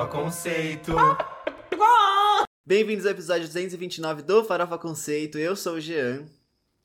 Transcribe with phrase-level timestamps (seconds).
[0.00, 0.92] Farofa Conceito.
[2.64, 5.36] Bem-vindos ao episódio 229 do Farofa Conceito.
[5.36, 6.24] Eu sou o Jean.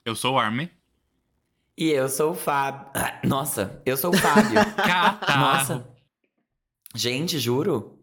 [0.03, 0.69] Eu sou o Armin.
[1.77, 2.87] E eu sou o Fábio.
[3.23, 4.59] Nossa, eu sou o Fábio.
[5.39, 5.87] Nossa.
[6.93, 7.97] Gente, juro.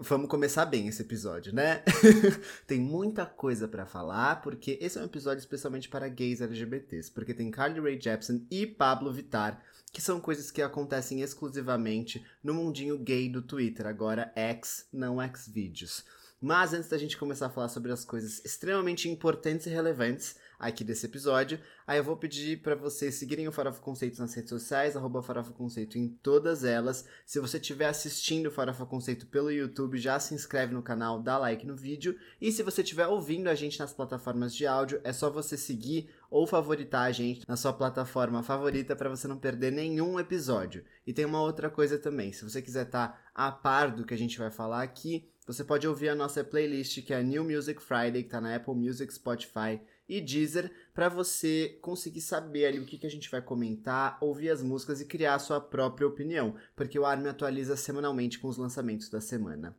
[0.00, 1.82] Vamos começar bem esse episódio, né?
[2.66, 7.34] tem muita coisa pra falar, porque esse é um episódio especialmente para gays LGBTs, porque
[7.34, 9.60] tem Carly Rae Jepsen e Pablo Vittar,
[9.92, 16.04] que são coisas que acontecem exclusivamente no mundinho gay do Twitter, agora X, não Xvideos.
[16.40, 20.82] Mas antes da gente começar a falar sobre as coisas extremamente importantes e relevantes aqui
[20.82, 24.96] desse episódio, aí eu vou pedir para vocês seguirem o Farofa Conceito nas redes sociais,
[24.96, 27.04] arroba Farofa Conceito em todas elas.
[27.24, 31.38] Se você estiver assistindo o Farofa Conceito pelo YouTube, já se inscreve no canal, dá
[31.38, 32.18] like no vídeo.
[32.40, 36.10] E se você estiver ouvindo a gente nas plataformas de áudio, é só você seguir
[36.32, 40.82] ou favoritar a gente na sua plataforma favorita para você não perder nenhum episódio.
[41.06, 44.14] E tem uma outra coisa também, se você quiser estar tá a par do que
[44.14, 47.44] a gente vai falar aqui, você pode ouvir a nossa playlist que é a New
[47.44, 52.78] Music Friday, que tá na Apple Music, Spotify e Deezer, para você conseguir saber ali
[52.78, 56.08] o que, que a gente vai comentar, ouvir as músicas e criar a sua própria
[56.08, 59.76] opinião, porque o Armin atualiza semanalmente com os lançamentos da semana.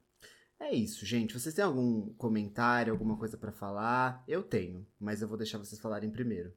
[0.65, 1.37] É isso, gente.
[1.37, 4.23] Vocês têm algum comentário, alguma coisa para falar?
[4.27, 6.53] Eu tenho, mas eu vou deixar vocês falarem primeiro.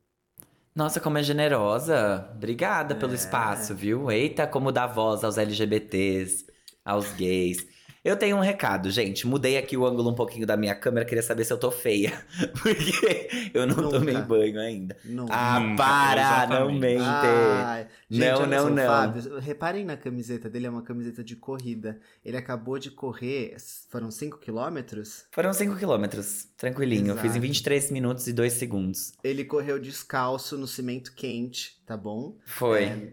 [0.75, 2.31] Nossa, como é generosa.
[2.35, 2.97] Obrigada É.
[2.97, 4.11] pelo espaço, viu?
[4.11, 6.47] Eita, como dá voz aos LGBTs,
[6.85, 7.67] aos gays.
[8.07, 9.27] Eu tenho um recado, gente.
[9.27, 12.13] Mudei aqui o ângulo um pouquinho da minha câmera, queria saber se eu tô feia.
[12.63, 13.99] Porque eu não Nunca.
[13.99, 14.97] tomei banho ainda.
[15.05, 15.27] Não.
[15.29, 17.03] Ah, Nunca, para, não mente.
[17.03, 18.87] Ai, gente, Não, não, não.
[18.87, 21.99] Fábio, reparem na camiseta dele, é uma camiseta de corrida.
[22.25, 23.57] Ele acabou de correr,
[23.91, 25.25] foram 5 quilômetros?
[25.33, 27.09] Foram 5 quilômetros, tranquilinho.
[27.09, 27.41] Eu fiz em Exato.
[27.41, 29.15] 23 minutos e 2 segundos.
[29.25, 32.37] Ele correu descalço no cimento quente, tá bom?
[32.47, 32.85] Foi.
[32.85, 33.09] É,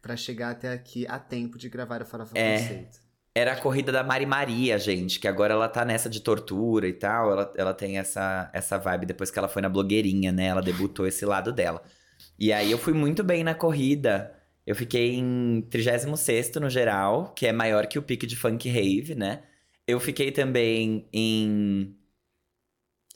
[0.00, 2.58] pra chegar até aqui a tempo de gravar o Farofa É.
[2.58, 3.09] Conceito.
[3.34, 6.92] Era a corrida da Mari Maria, gente, que agora ela tá nessa de tortura e
[6.92, 7.30] tal.
[7.30, 10.46] Ela, ela tem essa, essa vibe depois que ela foi na blogueirinha, né?
[10.46, 11.82] Ela debutou esse lado dela.
[12.38, 14.34] E aí eu fui muito bem na corrida.
[14.66, 19.14] Eu fiquei em 36 no geral, que é maior que o pique de Funk Rave,
[19.14, 19.42] né?
[19.86, 21.96] Eu fiquei também em.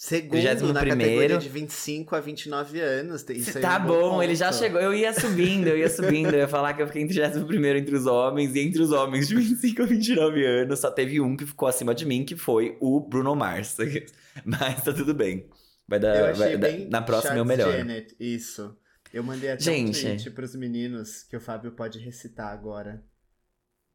[0.06, 0.88] Segundo na 31º.
[0.90, 3.24] categoria de 25 a 29 anos.
[3.30, 4.78] Isso é tá um bom, ele já chegou.
[4.78, 6.34] Eu ia subindo, eu ia subindo.
[6.34, 8.54] Eu ia falar que eu fiquei em 31 entre os homens.
[8.54, 11.94] E entre os homens de 25 a 29 anos, só teve um que ficou acima
[11.94, 13.78] de mim, que foi o Bruno Mars.
[14.44, 15.48] Mas tá tudo bem.
[15.88, 16.34] Vai dar.
[16.34, 17.72] Vai bem na próxima é o melhor.
[17.72, 18.76] Janet, isso.
[19.10, 20.00] Eu mandei até Gente.
[20.00, 23.02] um tweet pros meninos que o Fábio pode recitar agora.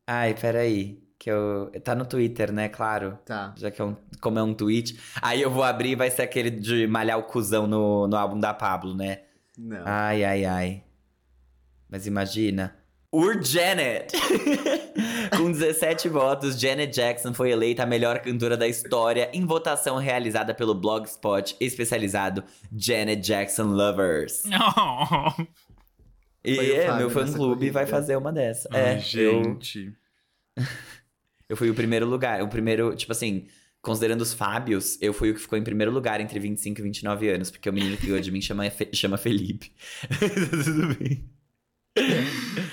[0.07, 1.07] Ai, peraí.
[1.19, 1.69] Que eu.
[1.83, 2.69] Tá no Twitter, né?
[2.69, 3.19] Claro.
[3.25, 3.53] Tá.
[3.57, 3.95] Já que é um.
[4.21, 4.97] Como é um tweet.
[5.21, 8.39] Aí eu vou abrir e vai ser aquele de malhar o cuzão no, no álbum
[8.39, 9.19] da Pablo, né?
[9.57, 9.83] Não.
[9.85, 10.83] Ai, ai, ai.
[11.89, 12.73] Mas imagina.
[13.11, 14.13] Ur Janet!
[15.35, 20.53] Com 17 votos, Janet Jackson foi eleita a melhor cantora da história em votação realizada
[20.53, 24.43] pelo Blogspot especializado Janet Jackson Lovers.
[24.45, 25.47] Não.
[26.45, 28.69] E é, meu fã-clube vai fazer uma dessa.
[28.71, 29.91] Ai, é, gente.
[30.55, 30.63] eu
[31.57, 32.41] fui o primeiro lugar.
[32.43, 33.45] O primeiro, tipo assim,
[33.81, 37.29] considerando os Fábios, eu fui o que ficou em primeiro lugar entre 25 e 29
[37.29, 37.51] anos.
[37.51, 39.71] Porque o menino que ganhou de mim chama, chama Felipe.
[40.63, 41.29] Tudo bem.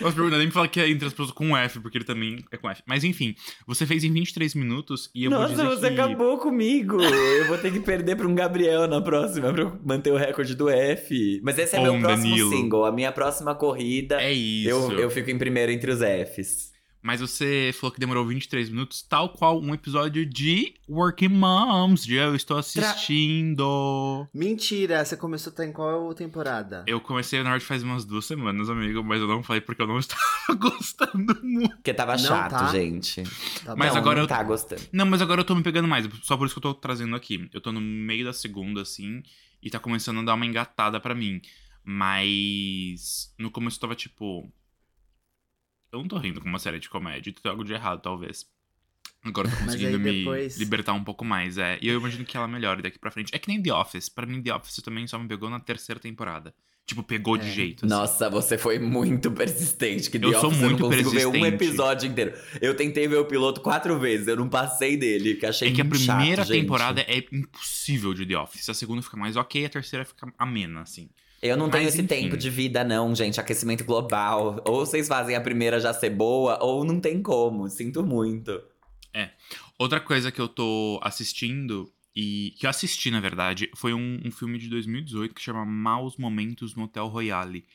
[0.00, 2.44] Mas pergunta, nem me fala que é entre as pessoas com F, porque ele também
[2.52, 2.82] é com F.
[2.86, 3.34] Mas enfim,
[3.66, 6.00] você fez em 23 minutos e eu vou Nossa, dizer você que...
[6.00, 7.02] acabou comigo.
[7.02, 10.54] Eu vou ter que perder pra um Gabriel na próxima pra eu manter o recorde
[10.54, 11.40] do F.
[11.42, 12.50] Mas esse é meu próximo Danilo.
[12.50, 12.84] single.
[12.84, 14.68] A minha próxima corrida, É isso.
[14.68, 16.75] eu, eu fico em primeiro entre os Fs.
[17.06, 22.16] Mas você falou que demorou 23 minutos, tal qual um episódio de Working Moms, de
[22.16, 24.26] Eu Estou Assistindo.
[24.34, 26.82] Mentira, você começou estar em qual temporada?
[26.84, 29.86] Eu comecei, na verdade, faz umas duas semanas, amigo, mas eu não falei porque eu
[29.86, 30.20] não estava
[30.58, 31.76] gostando muito.
[31.76, 32.72] Porque tava Não chato, tá?
[32.72, 33.22] gente.
[33.64, 34.82] Tá Mas não, agora não eu- tá gostando.
[34.92, 37.14] Não, mas agora eu tô me pegando mais, só por isso que eu tô trazendo
[37.14, 37.48] aqui.
[37.54, 39.22] Eu tô no meio da segunda, assim,
[39.62, 41.40] e tá começando a dar uma engatada pra mim.
[41.84, 44.52] Mas no começo eu tava tipo.
[45.96, 48.46] Eu não tô rindo com uma série de comédia, tem algo de errado, talvez.
[49.24, 51.78] Agora eu tô conseguindo aí me depois- libertar um pouco mais, é.
[51.82, 53.34] E eu imagino que ela melhore daqui pra frente.
[53.34, 54.08] É que nem The Office.
[54.08, 56.54] Pra mim, The Office também só me pegou na terceira temporada.
[56.86, 57.50] Tipo, pegou de É.
[57.50, 57.84] jeito.
[57.84, 57.92] assim.
[57.92, 60.08] Nossa, você foi muito persistente.
[60.08, 62.32] Que Eu The sou Office muito eu não consigo ver um episódio inteiro.
[62.60, 65.80] Eu tentei ver o piloto quatro vezes, eu não passei dele, que achei É que
[65.80, 66.60] a primeira chato, gente.
[66.62, 68.68] temporada é impossível de The Office.
[68.68, 71.08] A segunda fica mais ok, a terceira fica amena, assim.
[71.42, 72.22] Eu não tenho Mas, esse enfim.
[72.22, 73.38] tempo de vida, não, gente.
[73.38, 74.62] Aquecimento global.
[74.66, 77.68] Ou vocês fazem a primeira já ser boa, ou não tem como.
[77.68, 78.60] Sinto muito.
[79.78, 84.30] Outra coisa que eu tô assistindo, e que eu assisti, na verdade, foi um, um
[84.30, 87.66] filme de 2018 que chama Maus Momentos no Hotel Royale.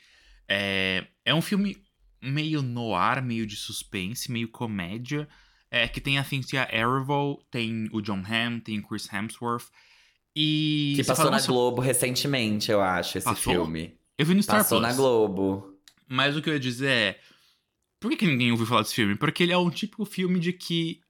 [0.47, 1.77] É, é um filme
[2.19, 5.29] meio noir, meio de suspense, meio comédia.
[5.69, 9.67] É, que tem a Cynthia Erivo, tem o John Hamm, tem o Chris Hemsworth.
[10.36, 10.94] E.
[10.95, 13.54] Que passou fala, na "Nossa, Globo recentemente, eu acho, esse Passou?
[13.54, 13.98] filme.
[14.18, 14.89] Eu vi no Star Passou Plus.
[14.92, 15.78] na Globo.
[16.07, 17.19] Mas o que eu ia dizer é.
[18.00, 19.16] Por que, que ninguém ouviu falar desse filme?
[19.16, 21.01] Porque ele é um típico filme de que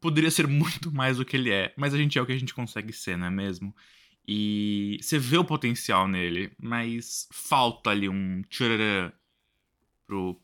[0.00, 1.72] poderia ser muito mais do que ele é.
[1.76, 3.74] Mas a gente é o que a gente consegue ser, não é mesmo?
[4.26, 9.12] E você vê o potencial nele, mas falta ali um tchararã
[10.06, 10.38] pro.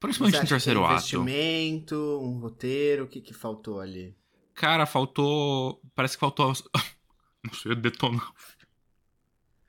[0.00, 0.94] Principalmente no terceiro tem ato.
[0.96, 4.14] investimento, um roteiro, o que que faltou ali?
[4.54, 5.80] Cara, faltou.
[5.94, 6.52] Parece que faltou.
[7.44, 8.32] Não sei, detonar.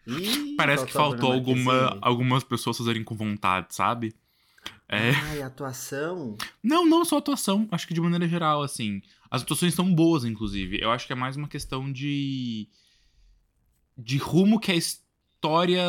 [0.05, 4.13] Ih, Parece que faltou alguma, algumas pessoas fazerem com vontade, sabe?
[4.89, 5.11] É.
[5.11, 6.37] Ai, atuação?
[6.61, 7.67] Não, não só atuação.
[7.71, 9.01] Acho que de maneira geral, assim.
[9.31, 10.79] As atuações são boas, inclusive.
[10.79, 12.67] Eu acho que é mais uma questão de.
[13.97, 15.83] de rumo que a história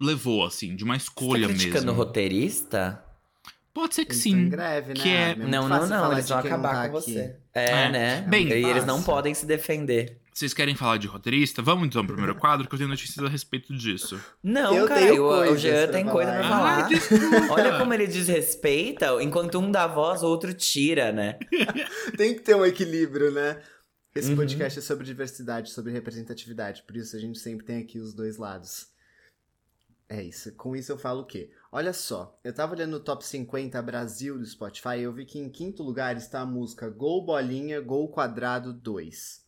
[0.00, 0.74] levou, assim.
[0.74, 1.98] De uma Você escolha tá criticando o mesmo.
[2.04, 3.04] roteirista?
[3.76, 4.48] Pode ser que Eles sim.
[4.48, 4.94] greve, né?
[4.94, 6.12] que é- muito não, não, não.
[6.12, 7.12] Eles vão acabar tá com aqui.
[7.12, 7.36] você.
[7.54, 7.88] É, É.
[7.90, 8.20] né?
[8.22, 10.18] Bem, e eles não podem se defender.
[10.32, 11.60] Vocês querem falar de roteirista?
[11.60, 14.18] Vamos então pro primeiro quadro, que eu tenho notícias a respeito disso.
[14.42, 16.88] Não, Eu cara, tenho o, Jean tem coisa pra falar.
[16.88, 17.52] Ah.
[17.52, 21.38] Olha como ele desrespeita, enquanto um dá voz, o outro tira, né?
[22.16, 23.60] Tem que ter um equilíbrio, né?
[24.14, 24.36] Esse Uhum.
[24.36, 26.82] podcast é sobre diversidade, sobre representatividade.
[26.86, 28.88] Por isso a gente sempre tem aqui os dois lados.
[30.08, 30.52] É isso.
[30.52, 31.50] Com isso eu falo o quê?
[31.78, 35.38] Olha só, eu tava olhando o top 50 Brasil do Spotify e eu vi que
[35.38, 39.44] em quinto lugar está a música Gol Bolinha, Gol Quadrado 2.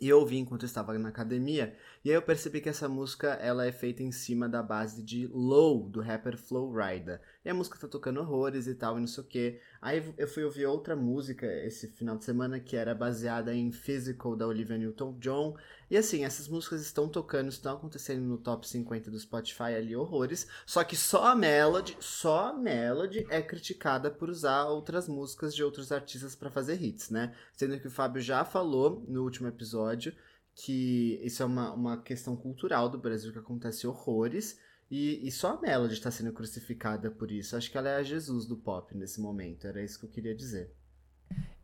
[0.00, 3.28] E eu ouvi enquanto eu estava na academia, e aí eu percebi que essa música
[3.42, 7.20] ela é feita em cima da base de Low, do rapper Flow Rida.
[7.44, 9.60] E a música tá tocando horrores e tal, e não sei o quê.
[9.82, 14.34] Aí eu fui ouvir outra música esse final de semana que era baseada em Physical
[14.34, 15.56] da Olivia Newton-John.
[15.90, 20.46] E assim, essas músicas estão tocando, estão acontecendo no top 50 do Spotify ali, horrores.
[20.64, 25.62] Só que só a Melody, só a Melody é criticada por usar outras músicas de
[25.62, 27.34] outros artistas pra fazer hits, né?
[27.52, 30.14] Sendo que o Fábio já falou no último episódio
[30.62, 34.58] que isso é uma, uma questão cultural do Brasil que acontece horrores.
[34.90, 37.56] E, e só a Melody está sendo crucificada por isso.
[37.56, 39.66] Acho que ela é a Jesus do pop nesse momento.
[39.66, 40.74] Era isso que eu queria dizer.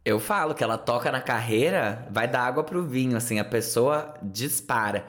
[0.04, 4.14] Eu falo que ela toca na carreira, vai dar água pro vinho, assim, a pessoa
[4.22, 5.04] dispara.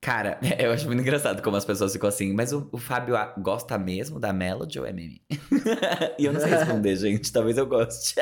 [0.00, 3.34] Cara, eu acho muito engraçado como as pessoas ficam assim, mas o, o Fábio a-
[3.38, 5.22] gosta mesmo da Melody ou é meme?
[6.18, 8.16] e eu não sei responder, gente, talvez eu goste.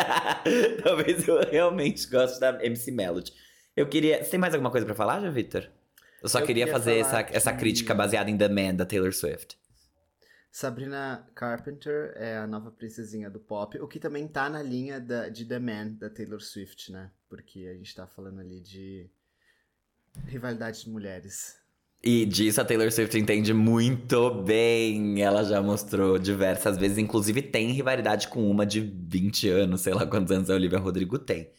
[0.84, 3.32] talvez eu realmente goste da MC Melody.
[3.78, 4.22] Eu queria.
[4.24, 5.68] Você tem mais alguma coisa pra falar, já, Victor?
[6.22, 8.84] Eu só Eu queria, queria fazer essa, essa que- crítica baseada em The Man, da
[8.84, 9.56] Taylor Swift.
[10.50, 15.28] Sabrina Carpenter é a nova princesinha do pop, o que também tá na linha da,
[15.28, 17.10] de The Man, da Taylor Swift, né?
[17.28, 19.08] Porque a gente tá falando ali de
[20.26, 21.56] rivalidade de mulheres.
[22.02, 25.20] E disso a Taylor Swift entende muito bem.
[25.20, 26.96] Ela já mostrou diversas vezes.
[26.98, 31.18] Inclusive, tem rivalidade com uma de 20 anos, sei lá quantos anos a Olivia Rodrigo
[31.18, 31.50] tem.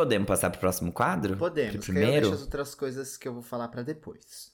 [0.00, 1.36] Podemos passar pro próximo quadro?
[1.36, 2.20] Podemos, Pro que aí eu primeiro?
[2.28, 4.50] deixo as outras coisas que eu vou falar pra depois.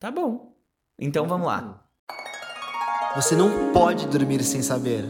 [0.00, 0.56] Tá bom.
[0.98, 1.86] Então vamos lá.
[3.14, 5.04] Você não pode dormir sem saber.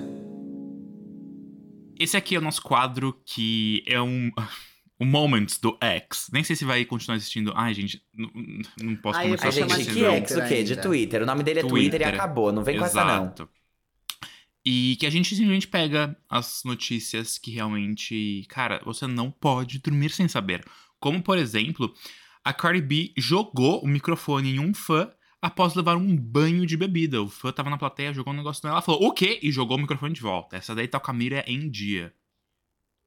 [1.98, 4.30] Esse aqui é o nosso quadro que é um.
[4.98, 6.30] O Moments do X.
[6.32, 7.52] Nem sei se vai continuar existindo.
[7.54, 8.30] Ai, gente, não,
[8.82, 10.64] não posso Ai, A vou chamar gente, de que ex o quê?
[10.64, 10.76] De.
[10.80, 11.22] Twitter.
[11.22, 12.14] O nome dele é Twitter, e Twitter.
[12.14, 12.50] acabou.
[12.50, 13.34] Não vem com essa, não.
[14.68, 20.10] E que a gente simplesmente pega as notícias que realmente, cara, você não pode dormir
[20.10, 20.64] sem saber.
[20.98, 21.94] Como, por exemplo,
[22.44, 25.08] a Cardi B jogou o microfone em um fã
[25.40, 27.22] após levar um banho de bebida.
[27.22, 29.38] O fã tava na plateia, jogou um negócio nela, ela falou, o quê?
[29.40, 30.56] E jogou o microfone de volta.
[30.56, 32.12] Essa daí tá com a mira em dia.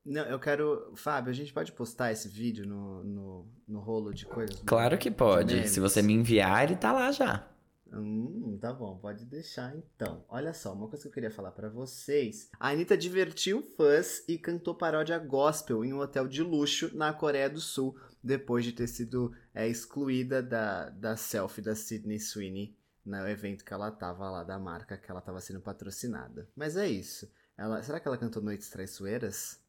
[0.06, 0.94] Não, eu quero.
[0.96, 4.64] Fábio, a gente pode postar esse vídeo no, no, no rolo de coisas?
[4.66, 5.68] Claro que pode.
[5.68, 7.46] Se você me enviar, ele tá lá já.
[7.92, 10.24] Hum, tá bom, pode deixar então.
[10.30, 12.50] Olha só, uma coisa que eu queria falar pra vocês.
[12.60, 17.50] A Anitta divertiu fãs e cantou paródia gospel em um hotel de luxo na Coreia
[17.50, 23.28] do Sul, depois de ter sido é, excluída da, da selfie da Sydney Sweeney no
[23.28, 26.48] evento que ela tava lá da marca que ela tava sendo patrocinada.
[26.56, 27.32] Mas é isso.
[27.58, 29.60] Ela, será que ela cantou Noites Traiçoeiras?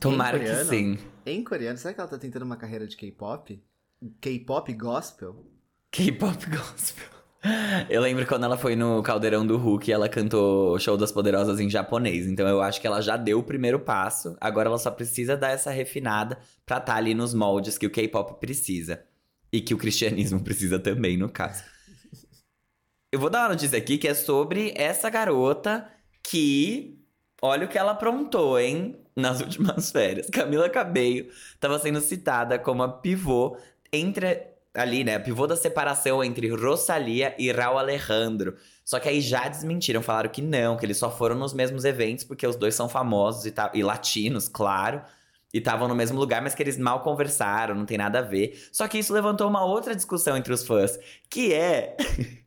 [0.00, 0.70] Tomara que coreano?
[0.70, 0.98] sim.
[1.24, 3.62] Em coreano, será que ela tá tentando uma carreira de K-pop?
[4.20, 5.53] K-pop gospel?
[5.94, 7.06] K-pop gospel.
[7.88, 11.70] Eu lembro quando ela foi no Caldeirão do Hulk, ela cantou Show das Poderosas em
[11.70, 12.26] japonês.
[12.26, 14.36] Então eu acho que ela já deu o primeiro passo.
[14.40, 16.36] Agora ela só precisa dar essa refinada
[16.66, 19.04] pra estar ali nos moldes que o K-pop precisa.
[19.52, 21.62] E que o cristianismo precisa também, no caso.
[23.12, 25.88] Eu vou dar uma notícia aqui que é sobre essa garota
[26.24, 26.98] que.
[27.40, 28.96] Olha o que ela aprontou, hein?
[29.14, 30.28] Nas últimas férias.
[30.28, 33.56] Camila Cabello estava sendo citada como a pivô
[33.92, 35.18] entre ali, né?
[35.18, 38.56] Pivô da separação entre Rosalia e Raul Alejandro.
[38.84, 42.24] Só que aí já desmentiram, falaram que não, que eles só foram nos mesmos eventos
[42.24, 45.00] porque os dois são famosos e, tá, e latinos, claro.
[45.52, 48.60] E estavam no mesmo lugar, mas que eles mal conversaram, não tem nada a ver.
[48.72, 50.98] Só que isso levantou uma outra discussão entre os fãs,
[51.30, 51.96] que é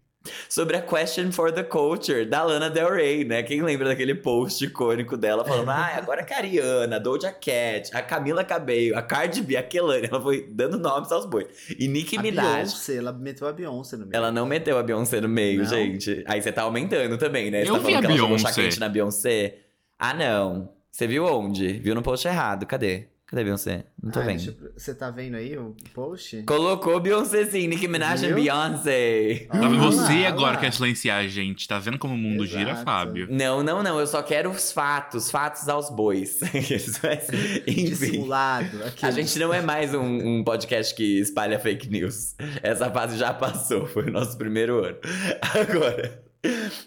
[0.49, 3.43] sobre a Question for the Culture da Lana Del Rey, né?
[3.43, 8.01] Quem lembra daquele post icônico dela falando: ah, agora é a Ariana, Doja Cat, a
[8.01, 10.07] Camila Cabello, a Cardi B, a Kelani.
[10.09, 11.47] Ela foi dando nomes aos bois.
[11.77, 12.55] E Nicki A Minaj.
[12.63, 14.15] Beyoncé, ela meteu a Beyoncé no meio.
[14.15, 15.69] Ela não meteu a Beyoncé no meio, Não?
[15.69, 16.23] gente.
[16.27, 17.63] Aí você tá aumentando também, né?
[17.63, 18.61] Você Eu tá vi falando a que ela jogou chá Beyoncé.
[18.61, 19.55] quente na Beyoncé.
[19.99, 20.69] Ah, não.
[20.91, 21.73] Você viu onde?
[21.73, 22.65] Viu no post errado.
[22.65, 23.07] Cadê?
[23.29, 23.83] Cadê a Beyoncé?
[24.01, 24.55] Não tô Ah, vendo.
[24.61, 26.43] eu- Você tá vendo aí o post?
[26.43, 28.35] Colocou Beyoncé sim, Nicki Minaj e Viu?
[28.35, 29.47] Beyoncé.
[29.51, 29.79] Tá Ah, vendo?
[29.79, 30.57] Você lá, agora lá.
[30.61, 31.67] quer silenciar a gente.
[31.67, 32.85] Tá vendo como o mundo gira, Exato.
[32.85, 33.27] Fábio?
[33.29, 33.99] Não, não, não.
[33.99, 35.29] Eu só quero os fatos.
[35.29, 36.39] Fatos aos bois.
[36.55, 37.21] Isso é-
[37.67, 37.83] Enfim.
[37.89, 38.81] Dissimulado.
[38.83, 40.01] A aquele- gente não é mais um,
[40.39, 42.33] um podcast que espalha fake news.
[42.63, 44.97] Essa fase já passou, foi o nosso primeiro ano.
[45.53, 46.23] Agora,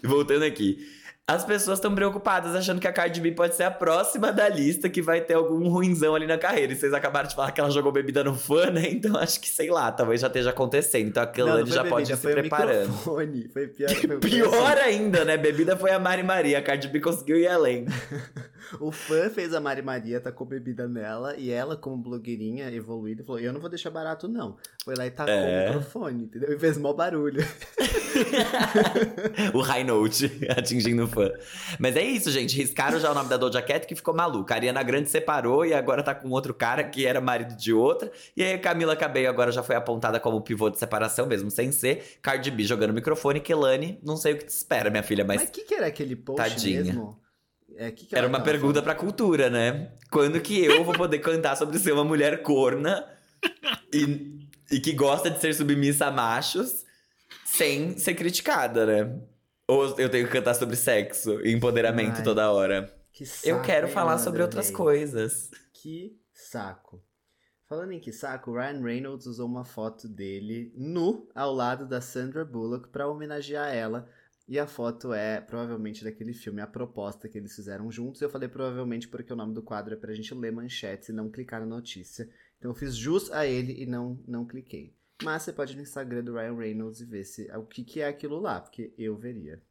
[0.03, 0.79] voltando aqui.
[1.31, 4.89] As pessoas estão preocupadas, achando que a Cardi B pode ser a próxima da lista
[4.89, 6.73] que vai ter algum ruinzão ali na carreira.
[6.73, 8.81] E vocês acabaram de falar que ela jogou bebida no fã, né?
[9.01, 11.07] Então acho que, sei lá, talvez já esteja acontecendo.
[11.07, 12.89] Então a Kelane já bebida, pode ir se foi o preparando.
[12.89, 13.49] microfone.
[13.53, 13.89] Foi pior.
[13.95, 15.37] Foi Pior ainda, né?
[15.37, 16.59] Bebida foi a Mari Maria.
[16.59, 17.85] A Cardi B conseguiu ir além.
[18.79, 23.39] O fã fez a Mari Maria, tacou bebida nela, e ela, como blogueirinha evoluída, falou:
[23.39, 24.57] Eu não vou deixar barato, não.
[24.83, 25.69] Foi lá e tacou É.
[25.69, 26.53] o microfone, entendeu?
[26.53, 27.41] E fez mó barulho.
[29.53, 31.29] o high note atingindo o fã.
[31.79, 32.55] Mas é isso, gente.
[32.55, 34.53] Riscaram já o nome da Doja Cat que ficou maluca.
[34.53, 38.11] A Ariana Grande separou e agora tá com outro cara que era marido de outra.
[38.35, 41.71] E aí a Camila Cabello agora já foi apontada como pivô de separação, mesmo sem
[41.71, 42.17] ser.
[42.21, 43.39] Cardi B jogando microfone.
[43.39, 45.41] Kelani, não sei o que te espera, minha filha, mas.
[45.41, 46.83] Mas o que, que era aquele post Tadinha.
[46.83, 47.19] mesmo?
[47.77, 48.83] É, que que Era uma tava pergunta falando?
[48.83, 49.91] pra cultura, né?
[50.11, 53.05] Quando que eu vou poder cantar sobre ser uma mulher corna
[53.93, 56.85] e, e que gosta de ser submissa a machos
[57.45, 59.21] sem ser criticada, né?
[59.67, 62.93] Ou eu tenho que cantar sobre sexo e empoderamento Ai, toda hora?
[63.13, 65.49] Que Eu saco, quero hein, falar sobre outras coisas.
[65.73, 67.03] Que saco.
[67.67, 72.01] Falando em que saco, o Ryan Reynolds usou uma foto dele nu ao lado da
[72.01, 74.09] Sandra Bullock pra homenagear ela.
[74.51, 78.21] E a foto é provavelmente daquele filme A Proposta que eles fizeram juntos.
[78.21, 81.31] Eu falei provavelmente porque o nome do quadro é pra gente ler manchetes e não
[81.31, 82.29] clicar na notícia.
[82.57, 84.93] Então eu fiz jus a ele e não, não cliquei.
[85.23, 88.01] Mas você pode ir no Instagram do Ryan Reynolds e ver se, o que, que
[88.01, 89.63] é aquilo lá, porque eu veria.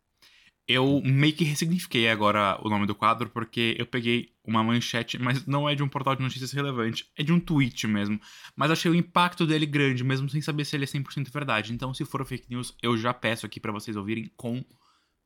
[0.73, 5.45] Eu meio que ressignifiquei agora o nome do quadro, porque eu peguei uma manchete, mas
[5.45, 8.21] não é de um portal de notícias relevante, é de um tweet mesmo.
[8.55, 11.73] Mas achei o impacto dele grande, mesmo sem saber se ele é 100% verdade.
[11.73, 14.65] Então, se for fake news, eu já peço aqui pra vocês ouvirem com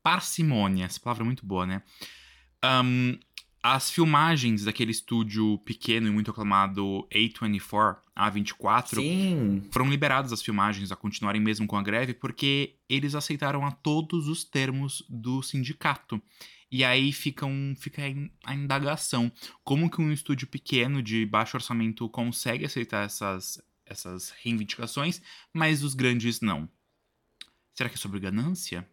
[0.02, 0.86] parcimônia.
[0.86, 1.82] Essa palavra é muito boa, né?
[2.62, 3.18] Ahn,
[3.66, 9.66] as filmagens daquele estúdio pequeno e muito aclamado A24, A24, Sim.
[9.73, 14.28] foram liberadas as filmagens a continuarem mesmo com a greve porque eles aceitaram a todos
[14.28, 16.21] os termos do sindicato.
[16.71, 19.33] E aí fica, um, fica a in- a indagação.
[19.62, 25.23] Como que um estúdio pequeno de baixo orçamento consegue aceitar essas, essas reivindicações,
[25.54, 26.68] mas os grandes não?
[27.73, 28.87] Será que é sobre ganância?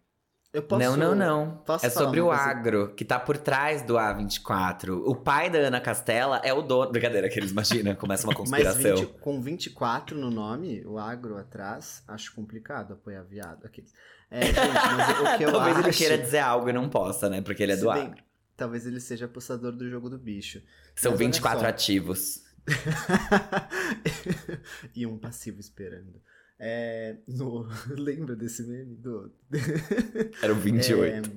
[0.54, 1.58] Eu posso, não, não, não.
[1.66, 5.02] posso É sobre o agro, que tá por trás do A24.
[5.06, 6.92] O pai da Ana Castela é o dono.
[6.92, 8.98] Brincadeira, que eles imaginam, começa uma Mas conspiração.
[8.98, 13.66] 20 com 24 no nome, o agro atrás, acho complicado apoiar viado.
[13.66, 13.94] Aqueles.
[14.30, 15.88] É, gente, mas o que eu Talvez acho...
[15.88, 17.42] ele queira dizer algo e não possa, né?
[17.42, 18.24] Porque ele é se do bem- agro.
[18.58, 20.60] Talvez ele seja apostador do jogo do bicho.
[20.96, 21.66] São Mas olha 24 só.
[21.68, 22.44] ativos.
[24.96, 26.22] e um passivo esperando.
[26.64, 27.68] É, no...
[27.98, 28.96] Lembra desse meme?
[28.96, 29.32] Do...
[30.44, 31.28] Eram 28.
[31.28, 31.32] É,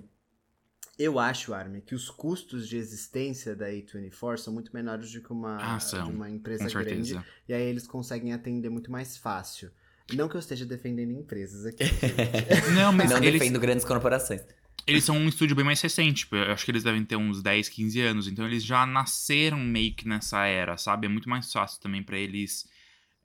[0.98, 5.32] eu acho, Armin, que os custos de existência da A24 são muito menores do que
[5.32, 6.04] uma, Ah, são.
[6.04, 7.08] de uma empresa Com grande.
[7.08, 7.24] certeza.
[7.48, 9.70] E aí eles conseguem atender muito mais fácil.
[10.12, 11.82] Não que eu esteja defendendo empresas aqui.
[12.76, 14.42] Não, mas não eles, defendo grandes corporações.
[14.86, 16.24] eles são um estúdio bem mais recente.
[16.24, 18.28] tipo, Eu acho que eles devem ter uns 10, 15 anos.
[18.28, 21.06] Então eles já nasceram meio que nessa era, sabe?
[21.06, 22.68] É muito mais fácil também pra eles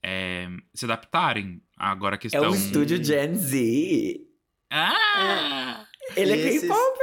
[0.01, 1.61] é, se adaptarem.
[1.79, 2.51] Agora a É questão.
[2.51, 4.21] um estúdio Gen Z.
[4.69, 5.85] Ah!
[6.15, 6.99] Ele E é esses- K-pop.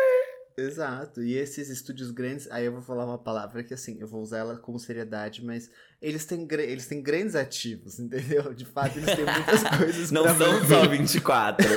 [0.59, 1.23] Exato.
[1.23, 4.39] E esses estúdios grandes, aí eu vou falar uma palavra que assim, eu vou usar
[4.39, 8.55] ela com seriedade, mas eles têm, eles têm grandes ativos, entendeu?
[8.55, 11.67] De fato, eles têm muitas coisas Não são só 24.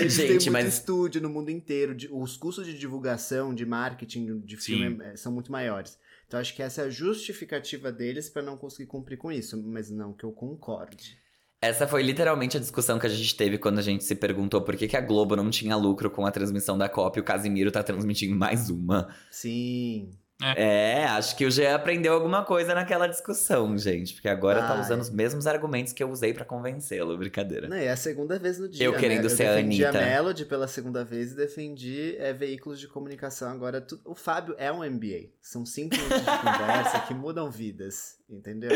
[0.00, 1.94] Eles têm Gente, muito mas estúdio no mundo inteiro.
[1.94, 5.98] de- os custos de divulgação, de marketing de filme eh, são muito maiores.
[6.30, 9.90] Então acho que essa é a justificativa deles pra não conseguir cumprir com isso, mas
[9.90, 11.18] não que eu concorde.
[11.60, 14.76] essa foi literalmente a discussão que a gente teve quando a gente se perguntou por
[14.76, 17.72] que, que a Globo não tinha lucro com a transmissão da Copa e o Casimiro
[17.72, 19.12] tá transmitindo mais uma.
[19.28, 20.19] Sim.
[20.42, 21.04] É.
[21.04, 24.14] acho que o Jean aprendeu alguma coisa naquela discussão, gente.
[24.14, 27.16] Porque agora tá usando os mesmos argumentos que eu usei pra convencê-lo.
[27.16, 27.68] Brincadeira.
[27.68, 28.84] Não, é a segunda vez no dia.
[28.84, 29.28] Eu querendo né?
[29.28, 30.04] ser a eu defendi Anitta.
[30.04, 33.50] Melody pela segunda vez e defendi é, veículos de comunicação.
[33.50, 35.30] Agora, tu- o Fábio é um MBA.
[35.42, 38.70] São cinco minutos de conversa que mudam vidas, entendeu?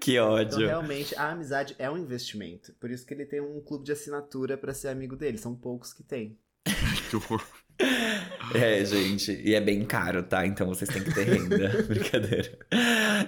[0.00, 0.66] Que Então, ódio.
[0.66, 2.72] realmente, a amizade é um investimento.
[2.80, 5.38] Por isso que ele tem um clube de assinatura pra ser amigo dele.
[5.38, 6.38] São poucos que tem.
[7.10, 7.42] Que horror.
[8.54, 10.44] É, gente, e é bem caro, tá?
[10.44, 11.68] Então vocês têm que ter renda.
[11.86, 12.58] Brincadeira.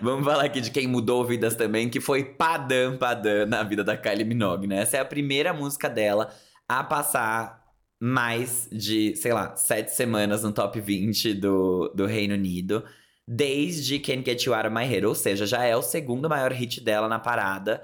[0.01, 3.97] Vamos falar aqui de quem mudou vidas também, que foi Padam Padam na vida da
[3.97, 4.81] Kylie Minogue, né?
[4.81, 6.33] Essa é a primeira música dela
[6.69, 7.63] a passar
[8.01, 12.85] mais de, sei lá, sete semanas no top 20 do, do Reino Unido,
[13.27, 16.51] desde Can't Get You Out of My Head, ou seja, já é o segundo maior
[16.53, 17.81] hit dela na parada.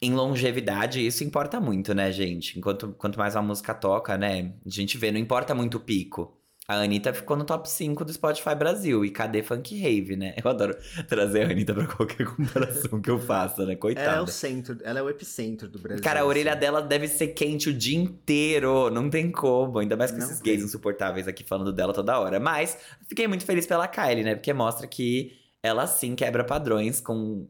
[0.00, 2.58] Em longevidade, isso importa muito, né, gente?
[2.58, 4.52] Enquanto, quanto mais uma música toca, né?
[4.64, 6.34] A gente vê, não importa muito o pico.
[6.70, 9.02] A Anitta ficou no top 5 do Spotify Brasil.
[9.02, 10.34] E cadê Funk Rave, né?
[10.36, 10.76] Eu adoro
[11.08, 13.68] trazer a Anitta pra qualquer comparação que eu faça, né?
[13.68, 14.22] Ela é Coitada.
[14.22, 16.04] o centro, ela é o epicentro do Brasil.
[16.04, 16.60] Cara, a orelha assim.
[16.60, 18.90] dela deve ser quente o dia inteiro.
[18.90, 19.78] Não tem como.
[19.78, 20.52] Ainda mais com Não esses tem.
[20.52, 22.38] gays insuportáveis aqui falando dela toda hora.
[22.38, 22.76] Mas
[23.08, 24.34] fiquei muito feliz pela Kylie, né?
[24.34, 27.48] Porque mostra que ela sim quebra padrões com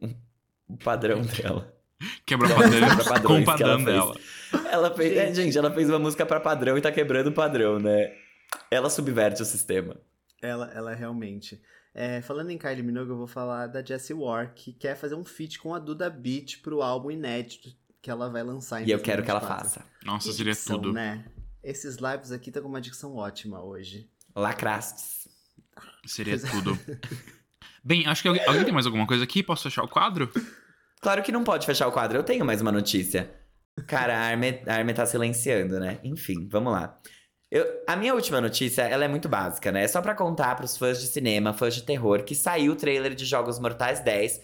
[0.69, 1.77] o padrão dela.
[2.25, 3.85] Quebra Não, padrão quebra com o padrão fez.
[3.87, 4.17] dela.
[4.71, 5.17] Ela fez.
[5.17, 5.59] é, Gente.
[5.59, 8.15] ela fez uma música pra padrão e tá quebrando o padrão, né?
[8.71, 9.97] Ela subverte o sistema.
[10.41, 11.61] Ela, ela realmente.
[11.95, 15.25] É, falando em Kylie Minogue, eu vou falar da Jessie Ware, que quer fazer um
[15.25, 19.01] feat com a Duda Beat pro álbum inédito que ela vai lançar em E eu
[19.01, 19.81] quero que ela 2024.
[19.83, 19.91] faça.
[20.07, 20.93] Nossa, seria tudo.
[20.93, 21.25] né?
[21.65, 24.09] Esses lives aqui estão com uma dicção ótima hoje.
[24.37, 25.27] Lacrastes.
[26.07, 26.79] Seria tudo.
[27.83, 29.43] Bem, acho que alguém, alguém tem mais alguma coisa aqui?
[29.43, 30.31] Posso fechar o quadro?
[31.01, 32.19] Claro que não pode fechar o quadro.
[32.19, 33.31] Eu tenho mais uma notícia.
[33.87, 35.99] Cara, a Arme, a Arme tá silenciando, né?
[36.03, 36.99] Enfim, vamos lá.
[37.51, 39.85] Eu- a minha última notícia, ela é muito básica, né?
[39.85, 43.15] É só pra contar pros fãs de cinema, fãs de terror, que saiu o trailer
[43.15, 44.41] de Jogos Mortais 10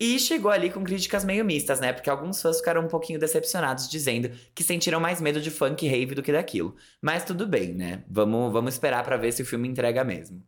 [0.00, 1.92] e chegou ali com críticas meio mistas, né?
[1.92, 6.14] Porque alguns fãs ficaram um pouquinho decepcionados, dizendo que sentiram mais medo de funk rave
[6.14, 6.74] do que daquilo.
[7.02, 8.04] Mas tudo bem, né?
[8.08, 10.42] Vamos, vamos esperar pra ver se o filme entrega mesmo.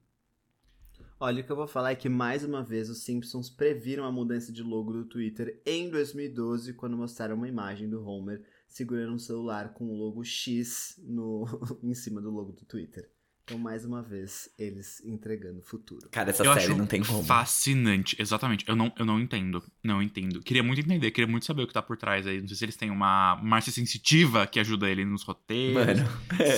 [1.20, 4.12] Olha, o que eu vou falar é que mais uma vez os Simpsons previram a
[4.12, 9.18] mudança de logo do Twitter em 2012, quando mostraram uma imagem do Homer segurando um
[9.18, 11.44] celular com o logo X no,
[11.82, 13.10] em cima do logo do Twitter.
[13.42, 16.06] Então, mais uma vez, eles entregando o futuro.
[16.10, 17.24] Cara, essa eu série acho não tem como.
[17.24, 18.14] fascinante.
[18.20, 18.62] Exatamente.
[18.68, 19.64] Eu não, eu não entendo.
[19.82, 20.40] Não entendo.
[20.42, 22.42] Queria muito entender, queria muito saber o que tá por trás aí.
[22.42, 25.74] Não sei se eles têm uma marcha sensitiva que ajuda ele nos roteiros.
[25.74, 26.06] Mano,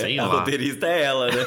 [0.01, 0.39] Sei a lá.
[0.39, 1.43] roteirista é ela, né?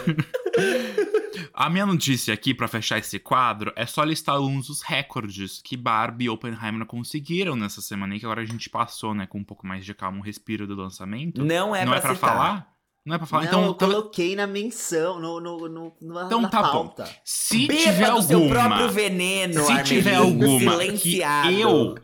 [1.57, 5.77] A minha notícia aqui, pra fechar esse quadro, é só listar alguns dos recordes que
[5.77, 9.45] Barbie e Oppenheimer conseguiram nessa semana aí, que agora a gente passou, né, com um
[9.45, 11.45] pouco mais de calma, um respiro do lançamento.
[11.45, 12.31] Não é não pra é pra citar.
[12.31, 12.75] falar?
[13.07, 13.43] Não é pra falar?
[13.45, 16.73] Não, então, eu coloquei na menção, no, no, no, no- Então na tá bom.
[16.89, 17.09] pauta.
[17.25, 21.49] se Beba tiver do seu próprio alguma veneno, Se tiver alguma silenciado.
[21.49, 21.95] que eu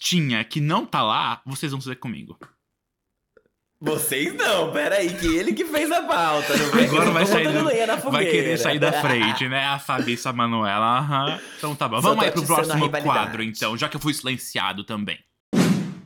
[0.00, 2.38] tinha que não tá lá, vocês vão fazer comigo.
[3.82, 6.54] Vocês não, peraí, que ele que fez a pauta.
[6.54, 9.64] Não Agora vai sair do- Vai querer sair da frente, né?
[9.64, 10.98] A Fabícia Manuela.
[10.98, 11.40] aham.
[11.56, 11.98] Então tá bom.
[12.00, 15.18] Vamos aí pro próximo quadro, então, já que eu fui silenciado também.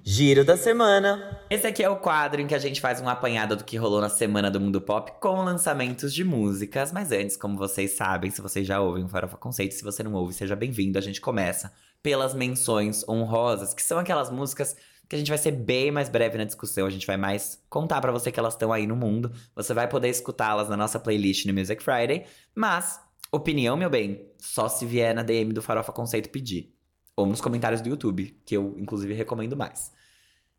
[0.06, 1.40] Giro da semana.
[1.50, 4.00] Esse aqui é o quadro em que a gente faz um apanhado do que rolou
[4.00, 6.92] na semana do mundo pop com lançamentos de músicas.
[6.92, 10.12] Mas antes, como vocês sabem, se vocês já ouvem o Farofa Conceito, se você não
[10.12, 10.96] ouve, seja bem-vindo.
[10.98, 14.76] A gente começa pelas menções honrosas, que são aquelas músicas
[15.08, 16.86] que a gente vai ser bem mais breve na discussão.
[16.86, 19.32] A gente vai mais contar pra você que elas estão aí no mundo.
[19.54, 22.24] Você vai poder escutá-las na nossa playlist no Music Friday.
[22.54, 26.74] Mas, opinião, meu bem, só se vier na DM do Farofa Conceito pedir.
[27.16, 29.92] Ou nos comentários do YouTube, que eu, inclusive, recomendo mais.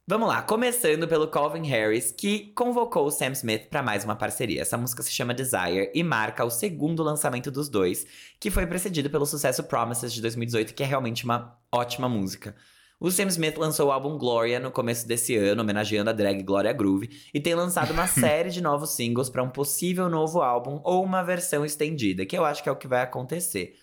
[0.08, 4.62] Vamos lá, começando pelo Calvin Harris, que convocou o Sam Smith para mais uma parceria.
[4.62, 8.06] Essa música se chama Desire e marca o segundo lançamento dos dois,
[8.40, 12.56] que foi precedido pelo sucesso Promises de 2018, que é realmente uma ótima música.
[12.98, 16.72] O Sam Smith lançou o álbum Gloria no começo desse ano, homenageando a drag Gloria
[16.72, 21.04] Groove, e tem lançado uma série de novos singles para um possível novo álbum ou
[21.04, 23.76] uma versão estendida, que eu acho que é o que vai acontecer.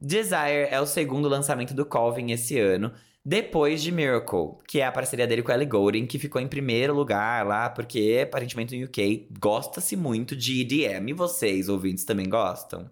[0.00, 2.92] Desire é o segundo lançamento do Calvin esse ano,
[3.24, 6.94] depois de Miracle, que é a parceria dele com Ellie Goulding, que ficou em primeiro
[6.94, 11.10] lugar lá, porque aparentemente no UK gosta-se muito de EDM.
[11.10, 12.88] E vocês, ouvintes, também gostam?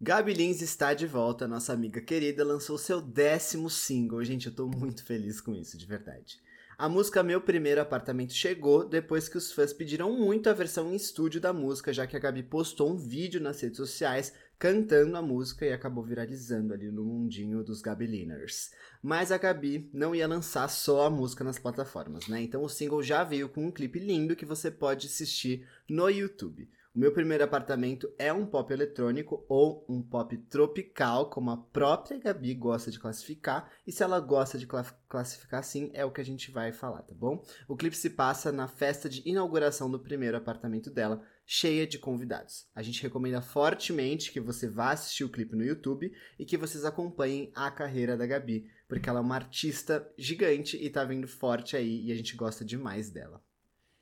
[0.00, 4.22] Gabi Lins está de volta, nossa amiga querida, lançou seu décimo single.
[4.22, 6.38] Gente, eu tô muito feliz com isso, de verdade.
[6.78, 10.94] A música Meu Primeiro Apartamento chegou depois que os fãs pediram muito a versão em
[10.94, 15.22] estúdio da música, já que a Gabi postou um vídeo nas redes sociais cantando a
[15.22, 18.70] música e acabou viralizando ali no mundinho dos Gabiliners.
[19.02, 22.40] Mas a Gabi não ia lançar só a música nas plataformas, né?
[22.40, 26.70] Então o single já veio com um clipe lindo que você pode assistir no YouTube.
[26.94, 32.18] O meu primeiro apartamento é um pop eletrônico ou um pop tropical, como a própria
[32.18, 33.70] Gabi gosta de classificar.
[33.86, 37.14] E se ela gosta de classificar assim, é o que a gente vai falar, tá
[37.14, 37.44] bom?
[37.68, 42.66] O clipe se passa na festa de inauguração do primeiro apartamento dela, cheia de convidados.
[42.74, 46.84] A gente recomenda fortemente que você vá assistir o clipe no YouTube e que vocês
[46.84, 51.76] acompanhem a carreira da Gabi, porque ela é uma artista gigante e tá vindo forte
[51.76, 53.42] aí e a gente gosta demais dela.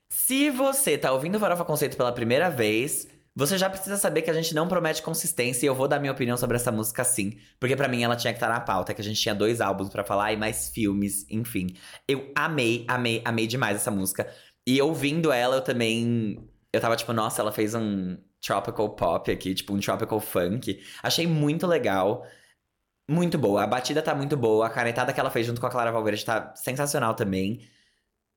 [0.09, 4.35] Se você tá ouvindo Farofa Conceito pela primeira vez, você já precisa saber que a
[4.35, 7.77] gente não promete consistência e eu vou dar minha opinião sobre essa música sim, porque
[7.77, 9.90] para mim ela tinha que estar tá na pauta, que a gente tinha dois álbuns
[9.90, 11.69] para falar e mais filmes, enfim.
[12.09, 14.33] Eu amei, amei, amei demais essa música.
[14.66, 16.38] E ouvindo ela, eu também
[16.77, 20.83] eu tava tipo, nossa, ela fez um tropical pop aqui, tipo um tropical funk.
[21.03, 22.27] Achei muito legal.
[23.09, 23.64] Muito boa.
[23.64, 24.66] A batida tá muito boa.
[24.66, 27.66] A canetada que ela fez junto com a Clara Valverde tá sensacional também.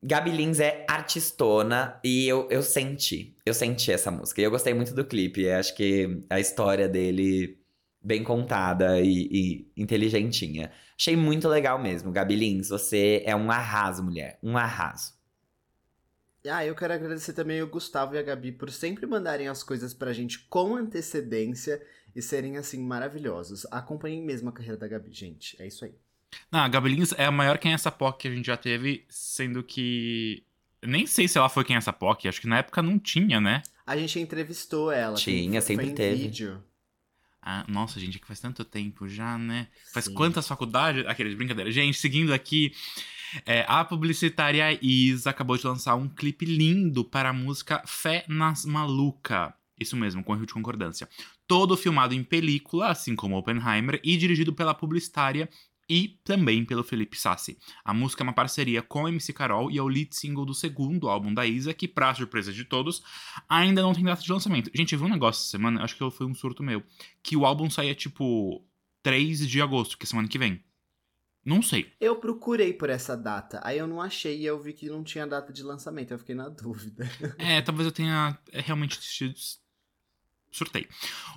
[0.02, 4.40] Gabi Lins é artistona e eu, eu senti, eu senti essa música.
[4.40, 5.50] E eu gostei muito do clipe.
[5.50, 7.60] Acho que a história dele
[8.02, 10.72] bem contada e, e, inteligentinha.
[10.98, 12.12] Achei muito legal mesmo.
[12.12, 14.40] Gabi Lins, você é um arraso, mulher.
[14.42, 15.20] Um arraso.
[16.48, 19.94] Ah, eu quero agradecer também o Gustavo e a Gabi por sempre mandarem as coisas
[19.94, 21.86] pra gente com antecedência
[22.16, 23.66] e serem assim maravilhosos.
[23.70, 25.62] Acompanhem mesmo a carreira da Gabi, gente.
[25.62, 25.94] É isso aí.
[26.52, 28.58] Não, a Gabi Lins é a maior quem é essa POC que a gente já
[28.58, 30.44] teve, sendo que.
[30.82, 33.42] Nem sei se ela foi quem é essa POC, acho que na época não tinha,
[33.42, 33.62] né?
[33.86, 35.16] A gente entrevistou ela.
[35.16, 36.24] Tinha, sempre foi teve.
[36.24, 36.64] Vídeo.
[37.42, 39.68] Ah, nossa, gente, que faz tanto tempo já, né?
[39.92, 40.14] Faz Sim.
[40.14, 41.06] quantas faculdades?
[41.08, 41.72] Aqueles brincadeira.
[41.72, 42.74] Gente, seguindo aqui,
[43.46, 48.66] é, a publicitária Isa acabou de lançar um clipe lindo para a música Fé nas
[48.66, 49.54] Maluca.
[49.80, 51.08] Isso mesmo, com a Rio de Concordância.
[51.48, 55.50] Todo filmado em película, assim como Oppenheimer, e dirigido pela publicitária
[55.90, 57.58] e também pelo Felipe Sassi.
[57.84, 60.54] A música é uma parceria com a MC Carol e é o lead single do
[60.54, 63.02] segundo álbum da Isa, que, pra surpresa de todos,
[63.48, 64.70] ainda não tem data de lançamento.
[64.74, 66.84] Gente, eu vi um negócio essa semana, acho que foi um surto meu,
[67.24, 68.64] que o álbum saía tipo
[69.02, 70.64] 3 de agosto, que é semana que vem.
[71.44, 71.92] Não sei.
[72.00, 75.26] Eu procurei por essa data, aí eu não achei e eu vi que não tinha
[75.26, 77.10] data de lançamento, eu fiquei na dúvida.
[77.40, 79.00] É, talvez eu tenha é, realmente
[80.52, 80.88] surtei.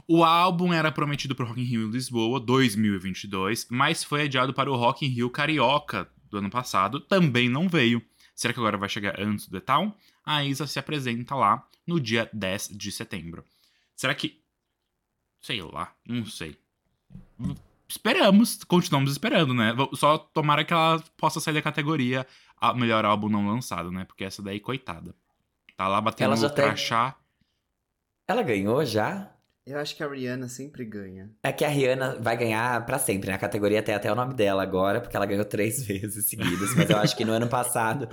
[0.07, 4.53] O álbum era prometido para o Rock in Rio em Lisboa 2022, mas foi adiado
[4.53, 8.03] para o Rock in Rio Carioca do ano passado, também não veio.
[8.35, 9.95] Será que agora vai chegar antes do The Town?
[10.25, 13.45] A Isa se apresenta lá no dia 10 de setembro.
[13.95, 14.43] Será que
[15.43, 16.57] sei lá, não sei.
[17.89, 19.75] Esperamos, continuamos esperando, né?
[19.95, 22.27] Só tomara que ela possa sair da categoria
[22.59, 24.05] a melhor álbum não lançado, né?
[24.05, 25.15] Porque essa daí, coitada.
[25.77, 27.17] Tá lá batendo ela já crachá.
[28.33, 29.31] Ela ganhou já?
[29.67, 31.31] Eu acho que a Rihanna sempre ganha.
[31.43, 33.35] É que a Rihanna vai ganhar para sempre, né?
[33.35, 36.75] A categoria tem até o nome dela agora, porque ela ganhou três vezes seguidas.
[36.75, 38.09] Mas eu acho que no ano passado,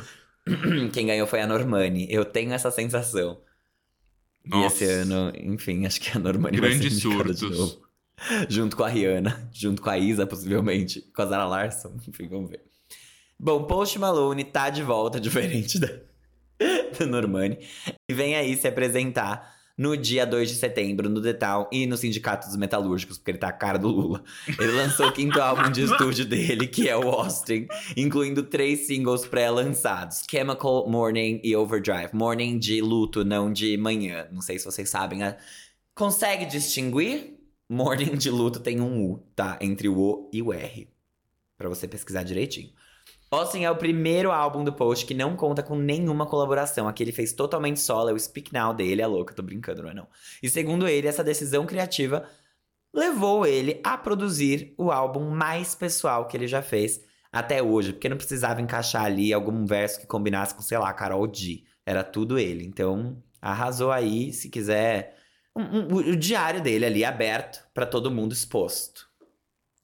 [0.92, 2.06] quem ganhou foi a Normani.
[2.12, 3.40] Eu tenho essa sensação.
[4.46, 4.84] Nossa.
[4.84, 7.82] E esse ano, enfim, acho que a Normani Grandes vai ser de novo.
[8.50, 11.96] Junto com a Rihanna, junto com a Isa, possivelmente, com a Zara Larson.
[12.06, 12.62] Enfim, vamos ver.
[13.40, 15.88] Bom, Post Malone tá de volta, diferente da,
[17.00, 17.60] da Normani.
[18.10, 22.48] E vem aí se apresentar no dia 2 de setembro, no Detal e no Sindicato
[22.48, 24.22] dos Metalúrgicos, porque ele tá a cara do Lula.
[24.46, 27.66] Ele lançou o quinto álbum de estúdio dele, que é o Austin,
[27.96, 32.10] incluindo três singles pré-lançados: Chemical, Morning e Overdrive.
[32.14, 34.28] Morning de luto, não de manhã.
[34.34, 35.20] Não sei se vocês sabem.
[35.20, 35.38] Né?
[35.96, 37.40] Consegue distinguir?
[37.70, 39.58] Morning de luto tem um U, tá?
[39.62, 40.90] Entre o O e o R.
[41.58, 42.72] Pra você pesquisar direitinho.
[43.32, 46.88] Austin é o primeiro álbum do Post que não conta com nenhuma colaboração.
[46.88, 49.90] Aqui ele fez totalmente solo, é o Speak Now dele, é louco, tô brincando, não
[49.92, 50.08] é não.
[50.42, 52.28] E segundo ele, essa decisão criativa
[52.94, 58.10] levou ele a produzir o álbum mais pessoal que ele já fez até hoje, porque
[58.10, 61.64] não precisava encaixar ali algum verso que combinasse com, sei lá, Carol D.
[61.86, 62.66] Era tudo ele.
[62.66, 65.16] Então, arrasou aí, se quiser,
[65.56, 69.09] um, um, o diário dele ali aberto para todo mundo exposto.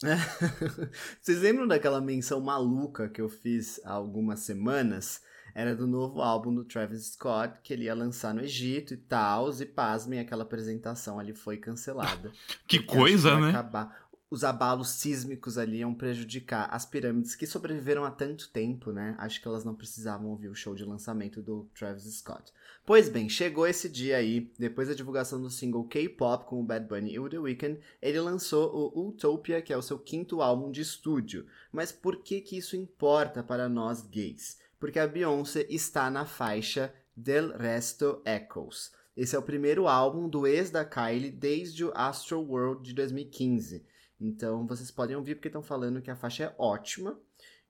[1.22, 5.22] Vocês lembram daquela menção maluca que eu fiz há algumas semanas?
[5.54, 9.50] Era do novo álbum do Travis Scott, que ele ia lançar no Egito e tal,
[9.58, 12.30] e pasmem, aquela apresentação ali foi cancelada.
[12.68, 13.52] que coisa, né?
[13.52, 19.16] Acabar os abalos sísmicos ali iam prejudicar as pirâmides que sobreviveram há tanto tempo, né?
[19.20, 22.52] Acho que elas não precisavam ouvir o show de lançamento do Travis Scott.
[22.86, 26.88] Pois bem, chegou esse dia aí, depois da divulgação do single K-pop com o Bad
[26.88, 30.72] Bunny e o The Weeknd, ele lançou o Utopia, que é o seu quinto álbum
[30.72, 31.46] de estúdio.
[31.72, 34.60] Mas por que que isso importa para nós gays?
[34.80, 38.92] Porque a Beyoncé está na faixa Del Resto Echoes.
[39.16, 43.86] Esse é o primeiro álbum do ex da Kylie desde o Astro World de 2015.
[44.20, 47.18] Então vocês podem ouvir porque estão falando que a faixa é ótima.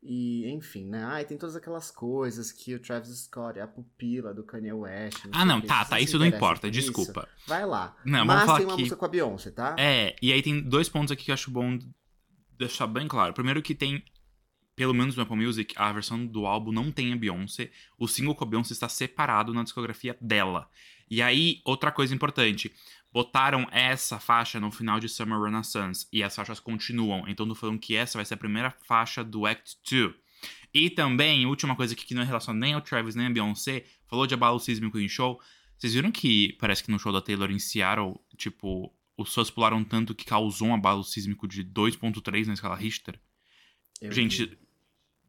[0.08, 1.04] E, enfim, né?
[1.04, 4.72] Ah, e tem todas aquelas coisas que o Travis Scott é a pupila do Kanye
[4.72, 5.26] West.
[5.32, 7.28] ah, não, tá, tá, isso não importa, desculpa.
[7.36, 7.50] Isso.
[7.50, 7.98] Vai lá.
[8.06, 8.82] Não, Mas vamos falar tem uma que...
[8.82, 9.76] música com a Beyoncé, tá?
[9.80, 11.80] É, e aí tem dois pontos aqui que eu acho bom
[12.56, 13.34] deixar bem claro.
[13.34, 14.04] Primeiro que tem,
[14.76, 17.72] pelo menos no Apple Music, a versão do álbum não tem a Beyoncé.
[17.98, 20.70] O single com a Beyoncé está separado na discografia dela.
[21.10, 22.72] E aí, outra coisa importante
[23.16, 27.24] botaram essa faixa no final de Summer Renaissance e as faixas continuam.
[27.30, 30.14] Então tô falando que essa vai ser a primeira faixa do Act 2.
[30.74, 33.86] E também, última coisa aqui que não é relacionada nem ao Travis nem a Beyoncé,
[34.06, 35.40] falou de abalo sísmico em show.
[35.78, 39.82] Vocês viram que parece que no show da Taylor em Seattle, tipo, os fãs pularam
[39.82, 43.18] tanto que causou um abalo sísmico de 2.3 na escala Richter?
[44.02, 44.46] Eu Gente,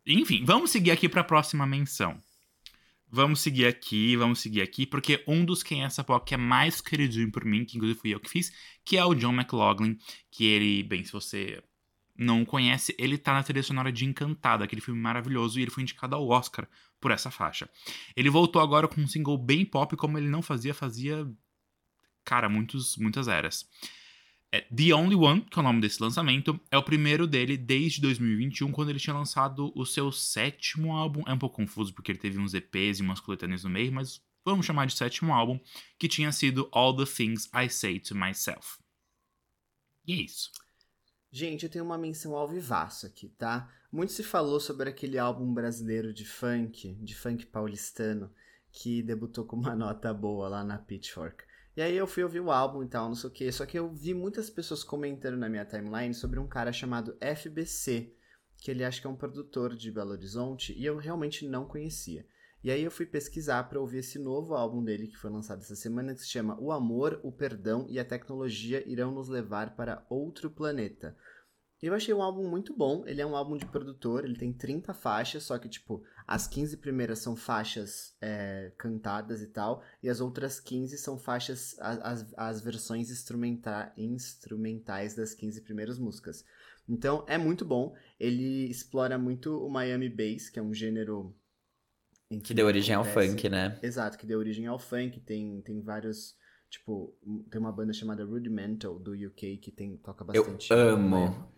[0.05, 0.20] vi.
[0.20, 2.20] enfim, vamos seguir aqui para a próxima menção.
[3.09, 6.81] Vamos seguir aqui, vamos seguir aqui, porque um dos quem é essa que é mais
[6.81, 8.53] queridinho por mim, que inclusive fui eu que fiz,
[8.85, 9.97] que é o John McLaughlin,
[10.31, 11.62] que ele, bem, se você
[12.19, 15.83] não conhece, ele tá na trilha sonora de Encantada, aquele filme maravilhoso, e ele foi
[15.83, 16.69] indicado ao Oscar
[17.01, 17.69] por essa faixa.
[18.16, 21.27] Ele voltou agora com um single bem pop, como ele não fazia, fazia,
[22.25, 23.69] cara, muitos, muitas eras.
[24.53, 28.01] É The Only One, que é o nome desse lançamento, é o primeiro dele desde
[28.01, 31.23] 2021, quando ele tinha lançado o seu sétimo álbum.
[31.27, 34.23] É um pouco confuso porque ele teve uns EPs e umas coletâneas no meio, mas
[34.45, 35.59] vamos chamar de sétimo álbum,
[35.99, 38.79] que tinha sido All the Things I Say to Myself.
[40.07, 40.51] E é isso.
[41.31, 43.71] Gente, eu tenho uma menção ao vivaço aqui, tá?
[43.91, 48.33] Muito se falou sobre aquele álbum brasileiro de funk, de funk paulistano,
[48.71, 51.45] que debutou com uma nota boa lá na Pitchfork.
[51.77, 53.53] E aí eu fui ouvir o álbum e tal, não sei o que.
[53.53, 58.15] Só que eu vi muitas pessoas comentando na minha timeline sobre um cara chamado FBC,
[58.57, 62.27] que ele acha que é um produtor de Belo Horizonte, e eu realmente não conhecia.
[62.65, 65.77] E aí eu fui pesquisar para ouvir esse novo álbum dele que foi lançado essa
[65.77, 70.05] semana, que se chama O Amor, o Perdão e a Tecnologia Irão Nos Levar para
[70.09, 71.15] Outro Planeta.
[71.83, 74.95] Eu achei um álbum muito bom, ele é um álbum de produtor, ele tem 30
[74.95, 80.21] faixas, só que, tipo, as 15 primeiras são faixas é, cantadas e tal, e as
[80.21, 86.45] outras 15 são faixas, as, as versões instrumenta instrumentais das 15 primeiras músicas.
[86.89, 91.37] Então, é muito bom, ele explora muito o Miami Bass, que é um gênero...
[92.31, 93.79] em Que deu origem ao acontece- funk, né?
[93.83, 96.35] Exato, que deu origem ao funk, tem, tem vários...
[96.71, 97.15] Tipo,
[97.51, 100.73] tem uma banda chamada Rudimental, do UK, que tem, toca Eu bastante...
[100.73, 101.49] amo,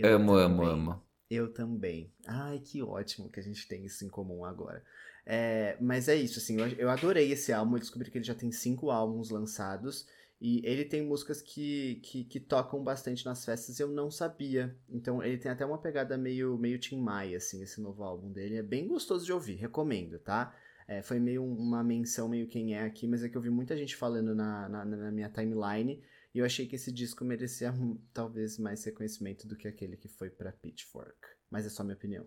[0.00, 0.72] Eu amo, amo, também.
[0.72, 1.02] amo.
[1.28, 2.12] Eu também.
[2.26, 4.82] Ai, que ótimo que a gente tem isso em comum agora.
[5.24, 7.74] É, mas é isso, assim, eu, eu adorei esse álbum.
[7.74, 10.06] Eu descobri que ele já tem cinco álbuns lançados.
[10.40, 14.76] E ele tem músicas que, que, que tocam bastante nas festas e eu não sabia.
[14.88, 18.56] Então ele tem até uma pegada meio, meio Tim Maia, assim, esse novo álbum dele.
[18.56, 20.54] É bem gostoso de ouvir, recomendo, tá?
[20.86, 23.76] É, foi meio uma menção, meio quem é aqui, mas é que eu vi muita
[23.76, 26.02] gente falando na, na, na minha timeline.
[26.36, 30.06] E eu achei que esse disco merecia hum, talvez mais reconhecimento do que aquele que
[30.06, 31.16] foi pra Pitchfork.
[31.50, 32.26] Mas é só minha opinião.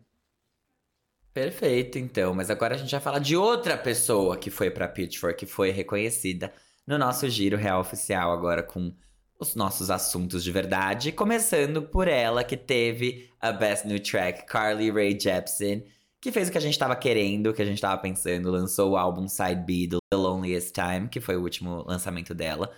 [1.31, 2.33] Perfeito, então.
[2.33, 5.69] Mas agora a gente vai falar de outra pessoa que foi pra Pitchfork, que foi
[5.69, 6.51] reconhecida
[6.87, 8.91] no nosso Giro Real Oficial, agora com
[9.39, 11.11] os nossos assuntos de verdade.
[11.11, 15.85] Começando por ela, que teve a Best New Track, Carly Rae Jepsen,
[16.19, 18.93] que fez o que a gente tava querendo, o que a gente tava pensando, lançou
[18.93, 22.73] o álbum Side B The Loneliest Time, que foi o último lançamento dela.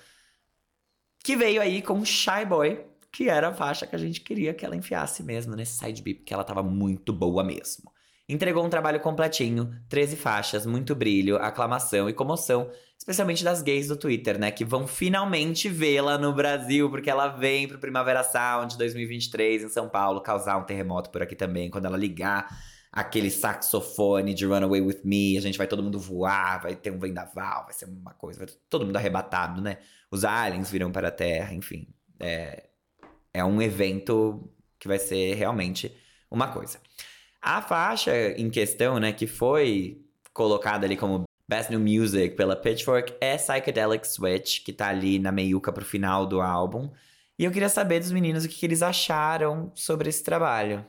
[1.24, 4.66] Que veio aí com Shy Boy, que era a faixa que a gente queria que
[4.66, 7.92] ela enfiasse mesmo nesse Side B, porque ela tava muito boa mesmo.
[8.28, 13.98] Entregou um trabalho completinho, 13 faixas, muito brilho, aclamação e comoção, especialmente das gays do
[13.98, 14.52] Twitter, né?
[14.52, 19.90] Que vão finalmente vê-la no Brasil, porque ela vem pro Primavera Sound 2023 em São
[19.90, 21.70] Paulo, causar um terremoto por aqui também.
[21.70, 22.48] Quando ela ligar
[22.92, 27.00] aquele saxofone de Runaway With Me, a gente vai todo mundo voar, vai ter um
[27.00, 29.78] vendaval, vai ser uma coisa, vai todo mundo arrebatado, né?
[30.12, 31.88] Os aliens virão para a Terra, enfim.
[32.20, 32.70] É,
[33.34, 35.96] é um evento que vai ser realmente
[36.30, 36.80] uma coisa.
[37.42, 43.14] A faixa em questão, né, que foi colocada ali como Best New Music pela Pitchfork
[43.20, 46.90] é Psychedelic Switch, que tá ali na meiuca pro final do álbum.
[47.38, 50.86] E eu queria saber dos meninos o que, que eles acharam sobre esse trabalho.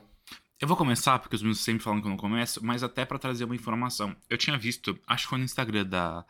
[0.59, 3.19] Eu vou começar, porque os meninos sempre falam que eu não começo, mas até pra
[3.19, 4.15] trazer uma informação.
[4.29, 6.25] Eu tinha visto, acho que foi no Instagram da,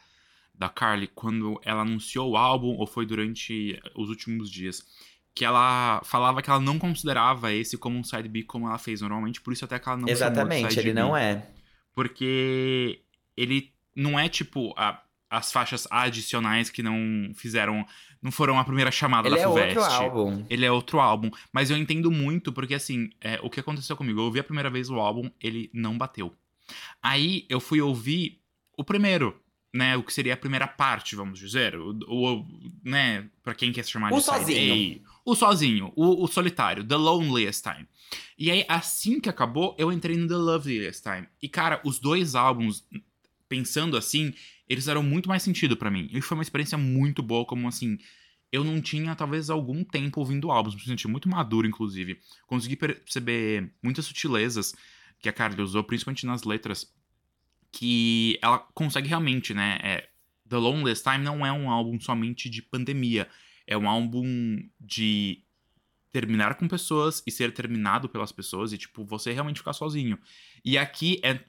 [0.55, 4.83] da Carly, quando ela anunciou o álbum, ou foi durante os últimos dias,
[5.35, 9.01] que ela falava que ela não considerava esse como um side B como ela fez
[9.01, 10.99] normalmente, por isso até que ela não Exatamente, ele B.
[10.99, 11.45] não é.
[11.93, 13.01] Porque
[13.37, 15.02] ele não é tipo a-
[15.37, 17.85] as faixas adicionais que não fizeram,
[18.21, 19.77] não foram a primeira chamada Ele da é Fulvestre.
[19.79, 20.45] outro álbum.
[20.49, 21.31] Ele é outro álbum.
[21.51, 24.19] Mas eu entendo muito, porque assim, é, o que aconteceu comigo?
[24.19, 26.33] Eu ouvi a primeira vez o álbum, ele não bateu.
[27.01, 28.39] Aí eu fui ouvir
[28.77, 29.35] o primeiro.
[29.75, 32.45] né, o que seria a primeira parte, vamos dizer, o, o
[32.83, 35.01] né, para quem quer se chamar o de sozinho.
[35.03, 37.87] A, o sozinho, o, o solitário, The Loneliest Time.
[38.37, 41.27] E aí, assim que acabou, eu entrei no The Loveliest Time.
[41.41, 42.85] E, cara, os dois álbuns,
[43.49, 44.31] pensando assim,
[44.67, 46.09] eles deram muito mais sentido para mim.
[46.11, 47.97] E foi uma experiência muito boa, como assim,
[48.51, 50.75] eu não tinha, talvez, algum tempo ouvindo álbuns.
[50.75, 52.19] Me senti muito maduro, inclusive.
[52.45, 54.75] Consegui perceber muitas sutilezas
[55.19, 56.93] que a Carly usou, principalmente nas letras,
[57.71, 59.79] que ela consegue realmente, né?
[59.81, 60.09] É,
[60.47, 63.27] The Loneliest Time não é um álbum somente de pandemia.
[63.65, 64.23] É um álbum
[64.79, 65.43] de
[66.11, 70.19] terminar com pessoas e ser terminado pelas pessoas e, tipo, você realmente ficar sozinho.
[70.63, 71.43] E aqui é.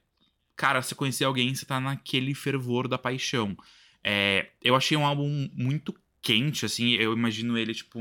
[0.57, 3.57] Cara, você conhecer alguém, você tá naquele fervor da paixão.
[4.03, 6.93] É, eu achei um álbum muito quente, assim.
[6.93, 7.99] Eu imagino ele, tipo,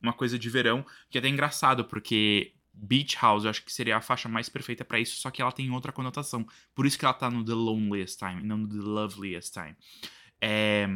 [0.00, 3.96] uma coisa de verão, que é até engraçado, porque Beach House eu acho que seria
[3.96, 6.46] a faixa mais perfeita para isso, só que ela tem outra conotação.
[6.74, 9.76] Por isso que ela tá no The Loneliest Time, não no The Loveliest Time.
[10.40, 10.88] É,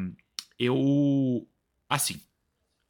[0.59, 1.47] eu.
[1.89, 2.21] Assim,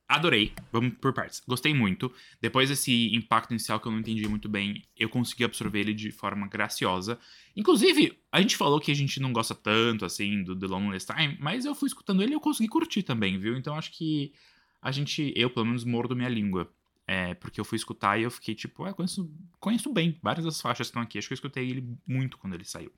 [0.09, 0.53] adorei.
[0.73, 1.43] Vamos por partes.
[1.47, 2.13] Gostei muito.
[2.41, 6.11] Depois desse impacto inicial que eu não entendi muito bem, eu consegui absorver ele de
[6.11, 7.19] forma graciosa.
[7.57, 11.37] Inclusive, a gente falou que a gente não gosta tanto, assim, do The Loneliest Time,
[11.41, 13.57] mas eu fui escutando ele e eu consegui curtir também, viu?
[13.57, 14.33] Então acho que
[14.81, 16.71] a gente, eu pelo menos, mordo minha língua.
[17.09, 20.61] É, porque eu fui escutar e eu fiquei tipo, ah, conheço, conheço bem várias das
[20.61, 21.19] faixas que estão aqui.
[21.19, 22.93] Acho que eu escutei ele muito quando ele saiu.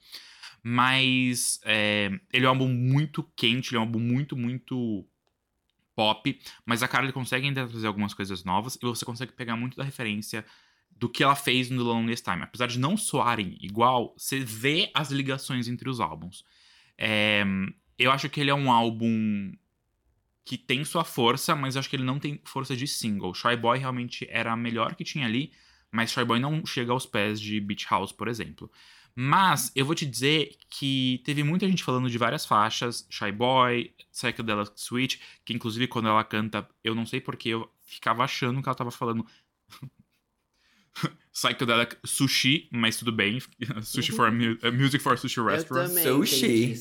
[0.63, 5.07] Mas é, ele é um álbum muito quente, ele é um álbum muito, muito
[5.99, 9.77] pop, mas a Carly consegue ainda trazer algumas coisas novas e você consegue pegar muito
[9.77, 10.45] da referência
[10.97, 12.45] do que ela fez no The Time.
[12.45, 16.45] Apesar de não soarem igual, você vê as ligações entre os álbuns.
[16.97, 17.45] É,
[17.99, 19.53] eu acho que ele é um álbum
[20.45, 23.35] que tem sua força, mas eu acho que ele não tem força de single.
[23.35, 25.53] Shy Boy realmente era a melhor que tinha ali,
[25.91, 28.71] mas Shy Boy não chega aos pés de Beach House, por exemplo.
[29.21, 33.93] Mas eu vou te dizer que teve muita gente falando de várias faixas, Shy Boy,
[34.13, 38.69] Psychedelic Switch, que inclusive quando ela canta, eu não sei porque eu ficava achando que
[38.69, 39.27] ela tava falando
[41.33, 43.41] Psychedelic Sushi, mas tudo bem,
[43.83, 45.89] Sushi for uh, Music for Sushi Restaurant.
[45.89, 46.77] Sushi.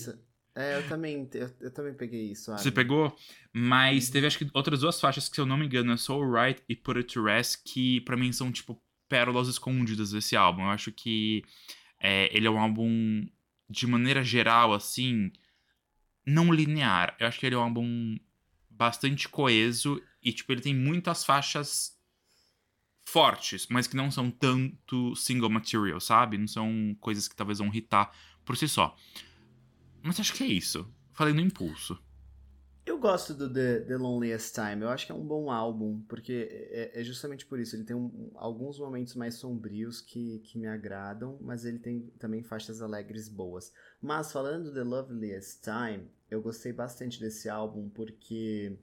[0.53, 2.51] É, eu também, eu, eu, também peguei isso.
[2.51, 3.17] Você pegou?
[3.51, 6.31] Mas teve acho que outras duas faixas que, se eu não me engano, é Soul
[6.31, 10.61] Right e Put It to Rest, que para mim são tipo pérolas escondidas desse álbum.
[10.61, 11.43] Eu acho que
[11.99, 13.27] é, ele é um álbum,
[13.69, 15.31] de maneira geral, assim,
[16.25, 17.15] não linear.
[17.19, 18.17] Eu acho que ele é um álbum
[18.69, 21.97] bastante coeso e, tipo, ele tem muitas faixas
[23.07, 26.37] fortes, mas que não são tanto single material, sabe?
[26.37, 28.11] Não são coisas que talvez vão hitar
[28.43, 28.95] por si só.
[30.03, 30.93] Mas acho que é isso.
[31.13, 31.97] Falei no impulso.
[32.87, 34.81] Eu gosto do The, The, Loneliest Time.
[34.81, 37.75] Eu acho que é um bom álbum, porque é, é justamente por isso.
[37.75, 42.41] Ele tem um, alguns momentos mais sombrios que, que me agradam, mas ele tem também
[42.41, 43.73] faixas alegres boas.
[44.01, 48.79] Mas falando do The Loveliest Time, eu gostei bastante desse álbum porque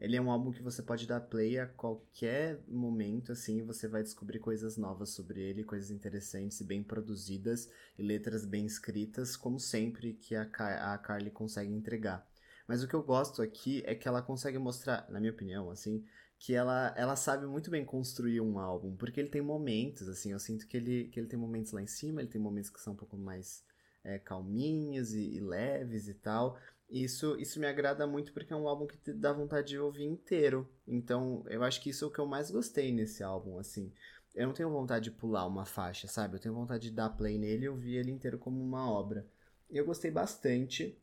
[0.00, 3.86] ele é um álbum que você pode dar play a qualquer momento, assim, e você
[3.86, 9.36] vai descobrir coisas novas sobre ele, coisas interessantes e bem produzidas, e letras bem escritas,
[9.36, 12.28] como sempre que a, a Carly consegue entregar.
[12.66, 16.04] Mas o que eu gosto aqui é que ela consegue mostrar, na minha opinião, assim,
[16.38, 20.38] que ela, ela sabe muito bem construir um álbum, porque ele tem momentos, assim, eu
[20.38, 22.92] sinto que ele, que ele tem momentos lá em cima, ele tem momentos que são
[22.92, 23.64] um pouco mais
[24.02, 26.58] é, calminhos e, e, leves e tal.
[26.88, 30.68] Isso, isso me agrada muito porque é um álbum que dá vontade de ouvir inteiro.
[30.86, 33.90] Então, eu acho que isso é o que eu mais gostei nesse álbum, assim.
[34.34, 36.36] Eu não tenho vontade de pular uma faixa, sabe?
[36.36, 39.26] Eu tenho vontade de dar play nele e ouvir ele inteiro como uma obra.
[39.70, 40.98] Eu gostei bastante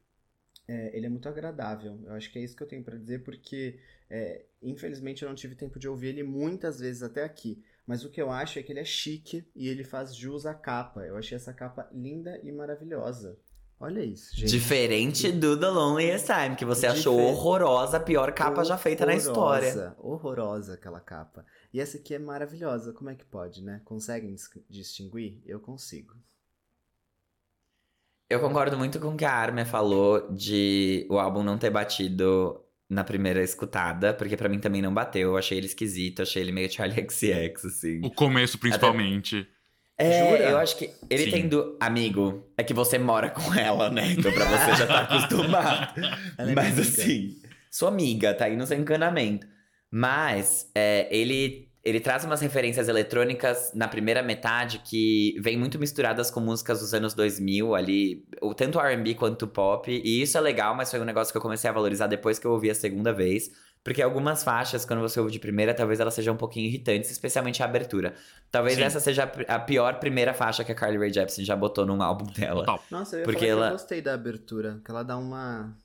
[0.71, 1.99] é, ele é muito agradável.
[2.05, 3.77] Eu acho que é isso que eu tenho para dizer, porque
[4.09, 7.61] é, infelizmente eu não tive tempo de ouvir ele muitas vezes até aqui.
[7.85, 10.53] Mas o que eu acho é que ele é chique e ele faz jus à
[10.53, 11.01] capa.
[11.01, 13.37] Eu achei essa capa linda e maravilhosa.
[13.77, 14.51] Olha isso, gente.
[14.51, 19.05] Diferente do The Loneliest Time, que você achou horrorosa, a pior capa horrorosa, já feita
[19.05, 19.95] na história.
[19.97, 21.43] Horrorosa aquela capa.
[21.73, 22.93] E essa aqui é maravilhosa.
[22.93, 23.81] Como é que pode, né?
[23.83, 24.35] Conseguem
[24.69, 25.41] distinguir?
[25.45, 26.13] Eu consigo.
[28.31, 32.61] Eu concordo muito com o que a Armin falou de o álbum não ter batido
[32.89, 35.31] na primeira escutada, porque para mim também não bateu.
[35.31, 37.99] Eu achei ele esquisito, achei ele meio Charlie XX, assim.
[38.01, 39.39] O começo, principalmente.
[39.97, 40.09] Até...
[40.09, 40.49] É, Jura?
[40.49, 41.31] eu acho que ele Sim.
[41.31, 41.77] tem do.
[41.77, 44.13] Amigo, é que você mora com ela, né?
[44.13, 46.01] Então pra você já tá acostumado.
[46.37, 47.35] é Mas assim,
[47.69, 49.45] sua amiga, tá aí no seu encanamento.
[49.91, 56.29] Mas é, ele ele traz umas referências eletrônicas na primeira metade que vem muito misturadas
[56.29, 58.23] com músicas dos anos 2000 ali,
[58.55, 61.69] tanto R&B quanto pop, e isso é legal, mas foi um negócio que eu comecei
[61.69, 63.49] a valorizar depois que eu ouvi a segunda vez,
[63.83, 67.63] Porque algumas faixas, quando você ouve de primeira, talvez elas sejam um pouquinho irritantes, especialmente
[67.63, 68.13] a abertura.
[68.51, 68.83] Talvez Sim.
[68.83, 72.25] essa seja a pior primeira faixa que a Carly Rae Jepsen já botou num álbum
[72.31, 72.59] dela.
[72.63, 72.83] Total.
[72.91, 75.75] Nossa, eu Porque ela- eu gostei da abertura, que ela dá uma...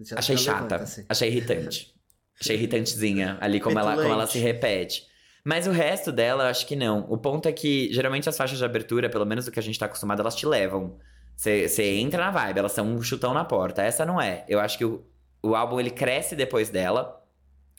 [0.00, 1.04] Já- Achei chata, levanta, assim.
[1.08, 1.92] achei irritante.
[2.40, 5.07] achei irritantezinha ali como ela, como ela se repete.
[5.48, 7.06] Mas o resto dela, eu acho que não.
[7.08, 9.78] O ponto é que, geralmente, as faixas de abertura, pelo menos do que a gente
[9.78, 10.98] tá acostumado, elas te levam.
[11.34, 13.80] Você entra na vibe, elas são um chutão na porta.
[13.80, 14.44] Essa não é.
[14.46, 15.02] Eu acho que o,
[15.42, 17.24] o álbum, ele cresce depois dela.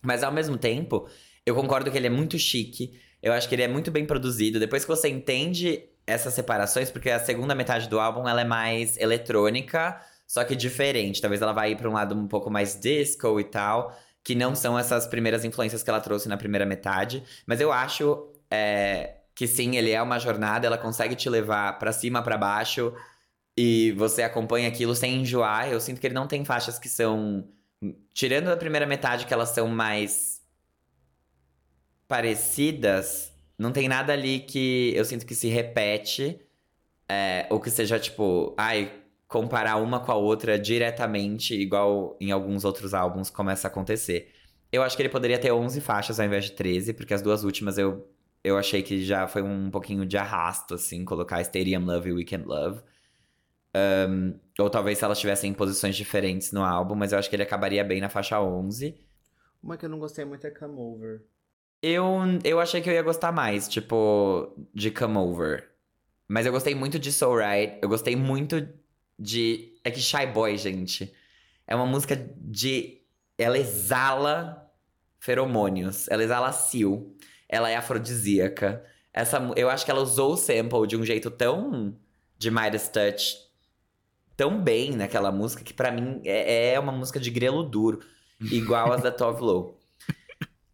[0.01, 1.07] Mas, ao mesmo tempo,
[1.45, 2.99] eu concordo que ele é muito chique.
[3.21, 4.59] Eu acho que ele é muito bem produzido.
[4.59, 8.97] Depois que você entende essas separações, porque a segunda metade do álbum, ela é mais
[8.97, 11.21] eletrônica, só que diferente.
[11.21, 13.95] Talvez ela vá ir pra um lado um pouco mais disco e tal
[14.29, 17.23] que não são essas primeiras influências que ela trouxe na primeira metade.
[17.47, 21.91] Mas eu acho é, que sim, ele é uma jornada, ela consegue te levar pra
[21.91, 22.93] cima, pra baixo,
[23.57, 25.67] e você acompanha aquilo sem enjoar.
[25.67, 27.49] Eu sinto que ele não tem faixas que são.
[28.13, 30.43] Tirando a primeira metade, que elas são mais
[32.07, 36.39] parecidas, não tem nada ali que eu sinto que se repete.
[37.09, 38.91] é, ou que seja tipo, ai,
[39.29, 44.33] comparar uma com a outra diretamente, igual em alguns outros álbuns começa a acontecer.
[44.71, 47.43] Eu acho que ele poderia ter 11 faixas ao invés de 13, porque as duas
[47.43, 48.11] últimas eu,
[48.43, 52.45] eu achei que já foi um pouquinho de arrasto, assim, colocar Stadium Love e Weekend
[52.45, 52.81] Love.
[54.09, 57.35] Um, ou talvez se elas tivessem em posições diferentes no álbum, mas eu acho que
[57.35, 58.99] ele acabaria bem na faixa 11.
[59.61, 61.21] Uma que eu não gostei muito é Come Over.
[61.83, 62.03] Eu,
[62.43, 65.69] eu achei que eu ia gostar mais, tipo, de Come Over.
[66.27, 67.77] Mas eu gostei muito de So Right.
[67.81, 68.67] Eu gostei muito
[69.19, 69.73] de.
[69.83, 71.13] É que Shy Boy, gente.
[71.67, 73.01] É uma música de.
[73.37, 74.71] Ela exala
[75.19, 76.07] feromônios.
[76.09, 77.13] Ela exala sil.
[77.47, 78.83] Ela é afrodisíaca.
[79.13, 81.95] Essa, eu acho que ela usou o sample de um jeito tão.
[82.37, 83.35] de Midas Touch.
[84.37, 87.99] Tão bem naquela música que pra mim é, é uma música de grelo duro.
[88.39, 89.77] Igual as da Tove Lo.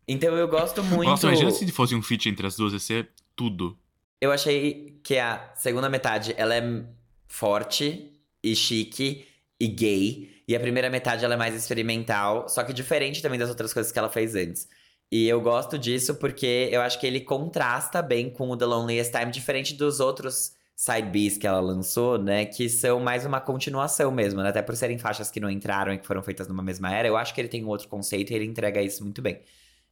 [0.08, 1.10] Então eu gosto muito.
[1.10, 3.76] Nossa, imagina se fosse um feat entre as duas, ia ser tudo.
[4.22, 6.86] Eu achei que a segunda metade ela é
[7.28, 8.15] forte
[8.52, 9.26] e chique
[9.60, 10.30] e gay.
[10.48, 13.92] E a primeira metade ela é mais experimental, só que diferente também das outras coisas
[13.92, 14.68] que ela fez antes.
[15.12, 19.12] E eu gosto disso porque eu acho que ele contrasta bem com o The Loneliest
[19.12, 22.46] Time, diferente dos outros side que ela lançou, né?
[22.46, 24.50] Que são mais uma continuação mesmo, né?
[24.50, 27.08] Até por serem faixas que não entraram e que foram feitas numa mesma era.
[27.08, 29.42] Eu acho que ele tem um outro conceito e ele entrega isso muito bem.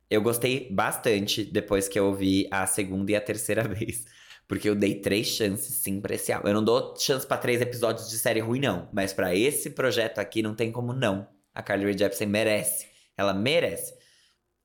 [0.09, 4.05] Eu gostei bastante depois que eu ouvi a segunda e a terceira vez.
[4.47, 6.49] Porque eu dei três chances, sim, pra esse álbum.
[6.49, 8.89] Eu não dou chance pra três episódios de série ruim, não.
[8.93, 11.27] Mas pra esse projeto aqui, não tem como não.
[11.53, 12.87] A Carly Rae Jepsen merece.
[13.17, 13.93] Ela merece.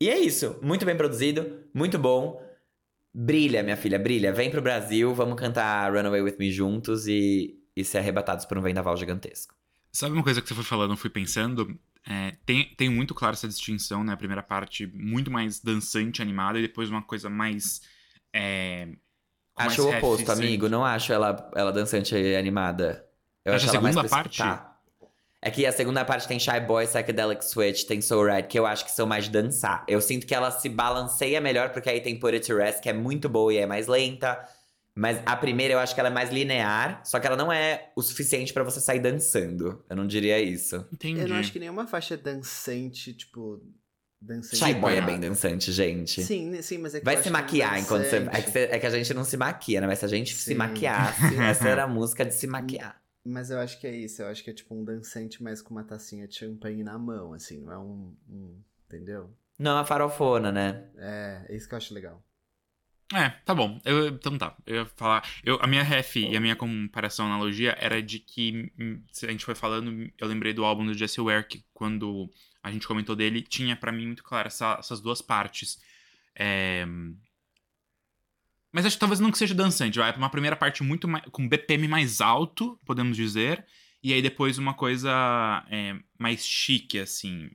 [0.01, 0.59] E é isso.
[0.63, 2.43] Muito bem produzido, muito bom.
[3.15, 4.33] Brilha, minha filha, brilha.
[4.33, 8.63] Vem pro Brasil, vamos cantar Runaway With Me juntos e, e ser arrebatados por um
[8.63, 9.55] vendaval gigantesco.
[9.93, 11.79] Sabe uma coisa que você foi falando, eu fui pensando?
[12.09, 14.13] É, tem, tem muito claro essa distinção, né?
[14.13, 17.83] A primeira parte muito mais dançante, animada, e depois uma coisa mais.
[18.33, 18.89] É,
[19.59, 20.47] Acho o oposto, reticente.
[20.47, 20.69] amigo.
[20.69, 23.05] Não acho ela, ela dançante e animada.
[23.45, 24.33] Eu Acha acho a ela mais segunda parte?
[24.33, 24.79] escutar.
[25.41, 28.67] É que a segunda parte tem Shy Boy, Psychedelic Switch, tem Soul Ride, que eu
[28.67, 29.85] acho que são mais de dançar.
[29.87, 32.89] Eu sinto que ela se balanceia melhor, porque aí tem Put It to Rest, que
[32.89, 34.37] é muito boa e é mais lenta.
[34.97, 37.93] Mas a primeira eu acho que ela é mais linear, só que ela não é
[37.95, 39.85] o suficiente pra você sair dançando.
[39.89, 40.85] Eu não diria isso.
[40.93, 41.21] Entendi.
[41.21, 43.63] Eu não acho que nenhuma faixa é dançante, tipo.
[44.21, 44.57] Dançante.
[44.57, 46.23] Shy Boy é bem dançante, gente.
[46.23, 48.17] Sim, né, sim, mas é que eu Vai acho se que maquiar enquanto você.
[48.17, 49.87] É que, você- é que a gente não se maquia, né?
[49.87, 50.55] Mas se a gente se Sim.
[50.55, 53.01] maquiasse, essa era a música de se maquiar.
[53.25, 55.71] Mas eu acho que é isso, eu acho que é tipo um dançante, mas com
[55.75, 58.17] uma tacinha de champanhe na mão, assim, não é um.
[58.29, 59.31] um- entendeu?
[59.59, 60.85] Não, é uma farofona, né?
[60.97, 62.23] É, é isso que eu acho legal.
[63.15, 63.81] É, tá bom.
[63.85, 64.57] Eu- então tá.
[64.67, 65.27] Eu ia falar.
[65.43, 69.31] Eu, a minha ref e a minha comparação, analogia, era de que hum, se a
[69.31, 72.29] gente foi falando, eu lembrei do álbum do Jesse Ware, que quando
[72.69, 75.79] a gente comentou dele, tinha pra mim muito claro essa- essas duas partes.
[76.35, 76.87] É,
[78.71, 80.15] Mas acho que talvez não que seja dançante, vai.
[80.15, 83.65] Uma primeira parte muito mais, com BPM mais alto, podemos dizer.
[84.03, 85.11] E aí depois uma coisa
[85.71, 87.51] é, mais chique, assim.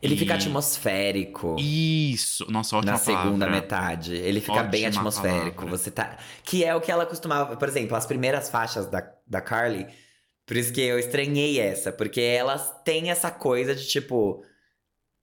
[0.00, 1.56] Ele E- fica atmosférico.
[1.58, 2.50] Isso!
[2.50, 3.50] Nossa, ótima na segunda palavra.
[3.50, 4.14] metade.
[4.14, 5.56] Ele fica bem Ótima atmosférico.
[5.56, 5.76] palavra.
[5.78, 6.16] Você tá.
[6.44, 7.56] Que é o que ela costumava.
[7.56, 9.86] Por exemplo, as primeiras faixas da, da Carly.
[10.46, 11.92] Por isso que eu estranhei essa.
[11.92, 14.44] Porque elas têm essa coisa de tipo.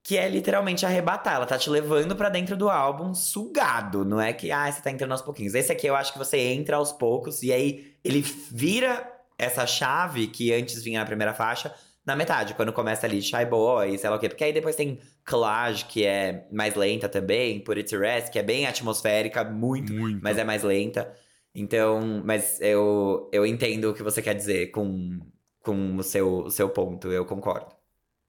[0.03, 1.36] Que é literalmente arrebatar.
[1.36, 4.03] Ela tá te levando pra dentro do álbum sugado.
[4.03, 5.55] Não é que, ah, você tá entrando aos pouquinhos.
[5.55, 7.41] Esse aqui eu acho que você entra aos poucos.
[7.41, 11.74] E aí ele vira essa chave que antes vinha na primeira faixa.
[12.05, 14.28] Na metade, quando começa ali Shy Boy, sei lá o quê.
[14.28, 17.61] Porque aí depois tem Collage, que é mais lenta também.
[17.61, 20.19] Put It to Rest, que é bem atmosférica, muito, Muito.
[20.21, 21.09] mas é mais lenta.
[21.56, 25.20] Então, mas eu, eu entendo o que você quer dizer com,
[25.60, 27.76] com o, seu, o seu ponto, eu concordo.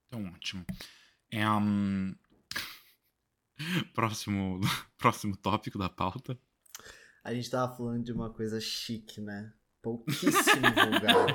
[0.08, 0.64] Então, ótimo.
[1.30, 2.14] É um...
[3.94, 4.60] próximo,
[4.98, 6.38] próximo tópico da pauta.
[7.22, 9.52] A gente tava falando de uma coisa chique, né?
[9.80, 10.32] Pouquíssimo
[10.90, 11.26] vulgar.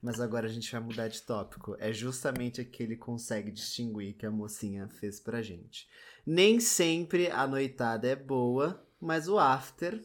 [0.00, 1.76] Mas agora a gente vai mudar de tópico.
[1.80, 5.88] É justamente aquele que consegue distinguir que a mocinha fez pra gente.
[6.26, 10.00] Nem sempre a noitada é boa, mas o after,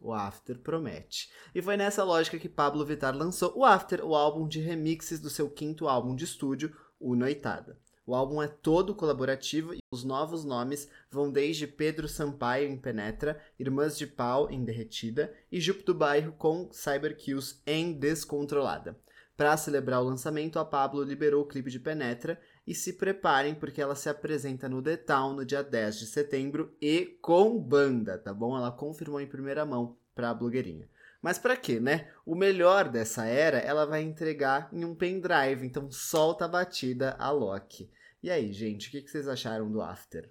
[0.00, 1.30] o after promete.
[1.54, 5.30] E foi nessa lógica que Pablo Vittar lançou o After, o álbum de remixes do
[5.30, 7.78] seu quinto álbum de estúdio, o Noitada.
[8.06, 13.38] O álbum é todo colaborativo e os novos nomes vão desde Pedro Sampaio em Penetra,
[13.58, 18.98] Irmãs de Pau em Derretida e Jupe do Bairro com Cyberkills em Descontrolada.
[19.36, 23.80] Para celebrar o lançamento, a Pablo liberou o clipe de Penetra e se preparem porque
[23.80, 28.34] ela se apresenta no The Town no dia 10 de setembro e com banda, tá
[28.34, 28.54] bom?
[28.54, 30.86] Ela confirmou em primeira mão para a blogueirinha.
[31.22, 32.12] Mas para quê, né?
[32.26, 37.30] O melhor dessa era ela vai entregar em um pendrive, então solta a batida a
[37.30, 37.90] Loki.
[38.22, 40.30] E aí, gente, o que vocês acharam do After?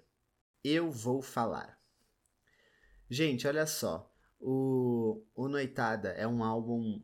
[0.62, 1.76] Eu vou falar.
[3.10, 4.08] Gente, olha só.
[4.38, 7.02] O, o Noitada é um álbum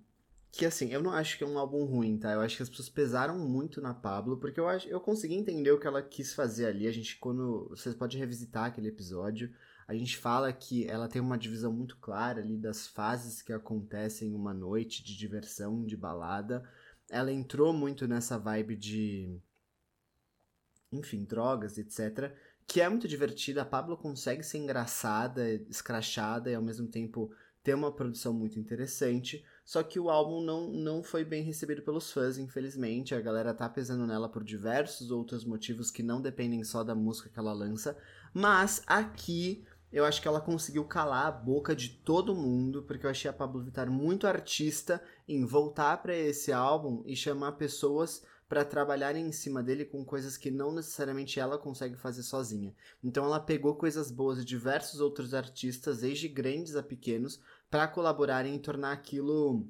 [0.57, 2.32] que, assim, eu não acho que é um álbum ruim, tá?
[2.32, 5.72] Eu acho que as pessoas pesaram muito na Pablo, porque eu, acho, eu consegui entender
[5.72, 6.86] o que ela quis fazer ali.
[6.86, 7.68] A gente, quando.
[7.70, 9.52] Vocês podem revisitar aquele episódio.
[9.88, 14.30] A gente fala que ela tem uma divisão muito clara ali das fases que acontecem
[14.30, 16.62] em uma noite de diversão, de balada.
[17.11, 19.36] Ela entrou muito nessa vibe de
[20.92, 22.32] enfim, drogas, etc.
[22.64, 23.62] Que é muito divertida.
[23.62, 27.32] A Pablo consegue ser engraçada, escrachada e ao mesmo tempo
[27.62, 29.44] ter uma produção muito interessante.
[29.65, 33.15] Só que o álbum não, não foi bem recebido pelos fãs, infelizmente.
[33.15, 37.31] A galera tá pesando nela por diversos outros motivos que não dependem só da música
[37.31, 37.97] que ela lança.
[38.33, 43.11] Mas aqui eu acho que ela conseguiu calar a boca de todo mundo, porque eu
[43.11, 48.65] achei a Pablo Vittar muito artista em voltar para esse álbum e chamar pessoas para
[48.65, 52.75] trabalhar em cima dele com coisas que não necessariamente ela consegue fazer sozinha.
[53.03, 57.41] Então ela pegou coisas boas de diversos outros artistas, desde grandes a pequenos,
[57.75, 59.68] para colaborarem e tornar aquilo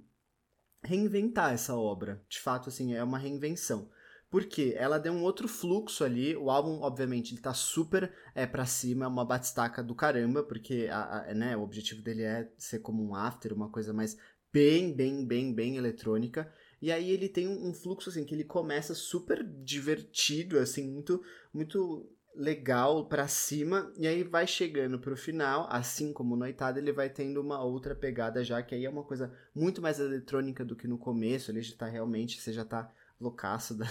[0.83, 2.23] reinventar essa obra.
[2.29, 3.89] De fato, assim, é uma reinvenção.
[4.29, 6.37] Porque ela deu um outro fluxo ali.
[6.37, 10.87] O álbum, obviamente, ele tá super é, pra cima, é uma batistaca do caramba, porque
[10.93, 14.19] a, a, né, o objetivo dele é ser como um after, uma coisa mais
[14.53, 16.53] bem, bem, bem, bem eletrônica.
[16.83, 21.23] E aí ele tem um fluxo assim que ele começa super divertido, assim, muito
[21.55, 27.09] muito legal para cima e aí vai chegando pro final, assim como Noitada, ele vai
[27.09, 30.89] tendo uma outra pegada já que aí é uma coisa muito mais eletrônica do que
[30.89, 33.91] no começo, ele já tá realmente, você já tá loucaço das,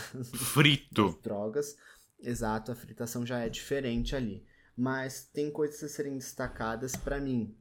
[0.53, 1.77] frito das drogas.
[2.19, 4.45] Exato, a fritação já é diferente ali.
[4.75, 7.55] Mas tem coisas a serem destacadas para mim.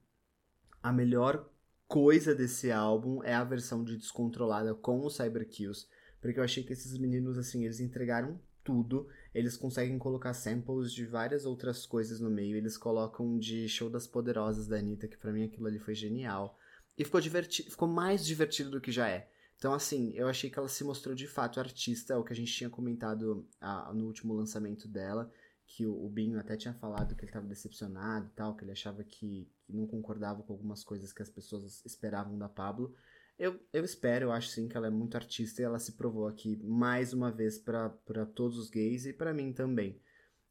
[0.83, 1.51] A melhor
[1.87, 5.87] coisa desse álbum é a versão de Descontrolada com o Cyberkills,
[6.21, 9.09] porque eu achei que esses meninos, assim, eles entregaram tudo.
[9.35, 12.57] Eles conseguem colocar samples de várias outras coisas no meio.
[12.57, 16.59] Eles colocam de Show das Poderosas da Anitta, que para mim aquilo ali foi genial.
[16.99, 19.31] E ficou divertido, ficou mais divertido do que já é.
[19.57, 22.37] Então, assim, eu achei que ela se mostrou de fato artista, é o que a
[22.37, 25.33] gente tinha comentado ah, no último lançamento dela
[25.67, 29.03] que o, Binho até tinha falado que ele estava decepcionado e tal, que ele achava
[29.03, 32.95] que, não concordava com algumas coisas que as pessoas esperavam da Pablo.
[33.43, 36.29] Eu, eu espero, eu acho sim que ela é muito artista e ela se provou
[36.29, 37.91] aqui mais uma vez para
[38.37, 40.01] todos os gays e para mim também.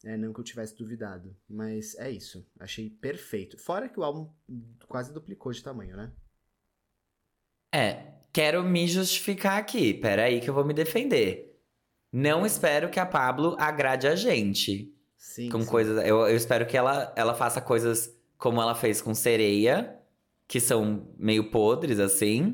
[0.03, 2.45] É, não que eu tivesse duvidado, mas é isso.
[2.59, 3.57] Achei perfeito.
[3.57, 4.29] Fora que o álbum
[4.89, 6.11] quase duplicou de tamanho, né?
[7.73, 9.93] É, quero me justificar aqui.
[9.93, 11.57] Peraí que eu vou me defender.
[12.11, 14.93] Não espero que a Pablo agrade a gente.
[15.15, 15.47] Sim.
[15.47, 15.67] Com sim.
[15.69, 16.05] coisas.
[16.05, 19.97] Eu, eu espero que ela, ela faça coisas como ela fez com Sereia,
[20.45, 22.53] que são meio podres, assim,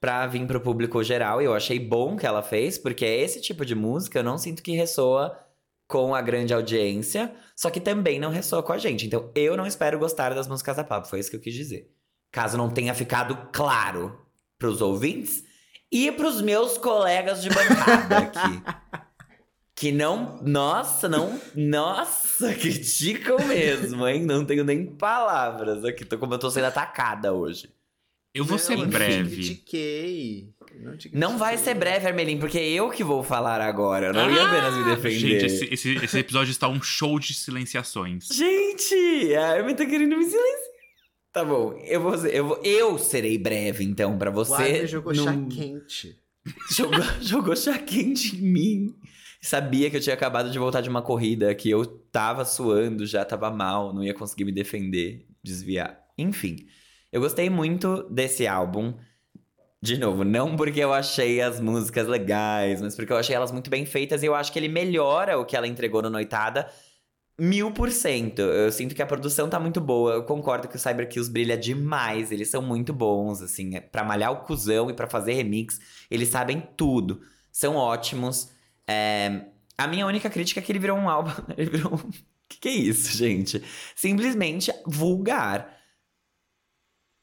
[0.00, 1.42] pra vir pro público geral.
[1.42, 4.38] E eu achei bom que ela fez, porque é esse tipo de música eu não
[4.38, 5.38] sinto que ressoa
[5.86, 9.06] com a grande audiência, só que também não ressoa com a gente.
[9.06, 11.90] Então eu não espero gostar das músicas da Pablo, foi isso que eu quis dizer.
[12.30, 14.20] Caso não tenha ficado claro
[14.58, 15.44] pros ouvintes
[15.90, 18.62] e pros meus colegas de bancada aqui.
[19.78, 20.42] Que não.
[20.42, 21.40] Nossa, não.
[21.54, 24.26] Nossa, criticam mesmo, hein?
[24.26, 26.04] Não tenho nem palavras aqui.
[26.04, 27.72] Tô como eu tô sendo atacada hoje.
[28.38, 29.34] Eu vou Não, ser breve.
[29.36, 30.48] critiquei.
[30.80, 34.06] Não, te Não vai ser breve, Armelin, porque é eu que vou falar agora.
[34.08, 35.40] Eu não ia apenas me defender.
[35.40, 38.28] Gente, esse, esse, esse episódio está um show de silenciações.
[38.32, 40.68] Gente, a Armin tá querendo me silenciar.
[41.32, 44.54] Tá bom, eu vou, ser- eu vou, eu serei breve então pra O você.
[44.62, 46.16] Armin jogou chá quente.
[46.76, 48.94] jogou, jogou chá quente em mim.
[49.40, 53.24] Sabia que eu tinha acabado de voltar de uma corrida, que eu tava suando, já
[53.24, 55.98] tava mal, não ia conseguir me defender, desviar.
[56.16, 56.56] Enfim,
[57.12, 58.94] eu gostei muito desse álbum.
[59.82, 63.70] de novo, não porque eu achei as músicas legais, mas porque eu achei elas muito
[63.70, 66.68] bem feitas e eu acho que ele melhora o que ela entregou no Noitada
[67.38, 68.40] mil por cento.
[68.42, 70.14] Eu sinto que a produção tá muito boa.
[70.14, 72.32] Eu concordo que o Cyber Kills brilha demais.
[72.32, 75.78] Eles são muito bons, assim, é pra malhar o cuzão e pra fazer remix.
[76.10, 77.20] Eles sabem tudo.
[77.52, 78.50] São ótimos.
[78.86, 79.42] É...
[79.76, 81.30] A minha única crítica é que ele virou um álbum.
[81.56, 82.10] Ele virou um.
[82.48, 83.62] que, que é isso, gente?
[83.94, 85.77] Simplesmente vulgar.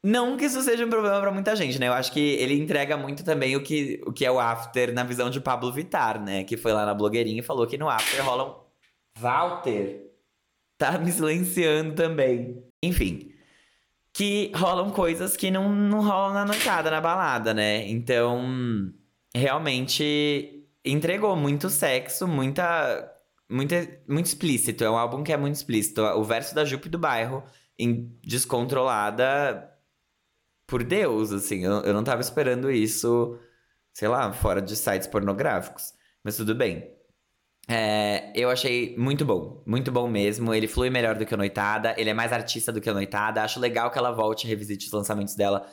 [0.06, 1.88] Não que isso seja um problema para muita gente, né?
[1.88, 5.04] Eu acho que ele entrega muito também o que, o que é o After na
[5.04, 6.44] visão de Pablo Vittar, né?
[6.44, 8.56] Que foi lá na blogueirinha e falou que no After rolam.
[9.18, 10.12] Walter!
[10.78, 12.64] Tá me silenciando também.
[12.84, 13.32] Enfim.
[14.14, 17.90] Que rolam coisas que não, não rolam na noitada, na balada, né?
[17.90, 18.94] Então,
[19.34, 23.12] realmente entregou muito sexo, muita.
[23.50, 23.76] Muita,
[24.08, 24.84] muito explícito.
[24.84, 26.04] É um álbum que é muito explícito.
[26.04, 27.44] O verso da Jupe do bairro,
[27.80, 29.72] em descontrolada
[30.68, 31.64] por Deus, assim.
[31.64, 33.38] Eu, eu não tava esperando isso,
[33.94, 35.94] sei lá, fora de sites pornográficos.
[36.24, 36.94] Mas tudo bem.
[37.68, 40.54] É, eu achei muito bom, muito bom mesmo.
[40.54, 43.44] Ele flui melhor do que a Noitada, ele é mais artista do que a Noitada.
[43.44, 45.68] Acho legal que ela volte e revisite os lançamentos dela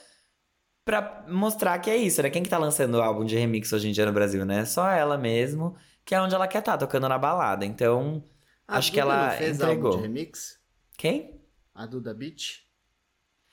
[0.85, 2.31] pra mostrar que é isso, né?
[2.31, 4.65] Quem que tá lançando o álbum de remix hoje em dia no Brasil, né?
[4.65, 7.65] Só ela mesmo, que é onde ela quer estar, tá, tocando na balada.
[7.65, 8.25] Então,
[8.67, 9.93] a acho Duda que ela fez entregou.
[9.93, 10.59] Álbum de remix?
[10.97, 11.41] Quem?
[11.75, 12.67] A Duda Beach?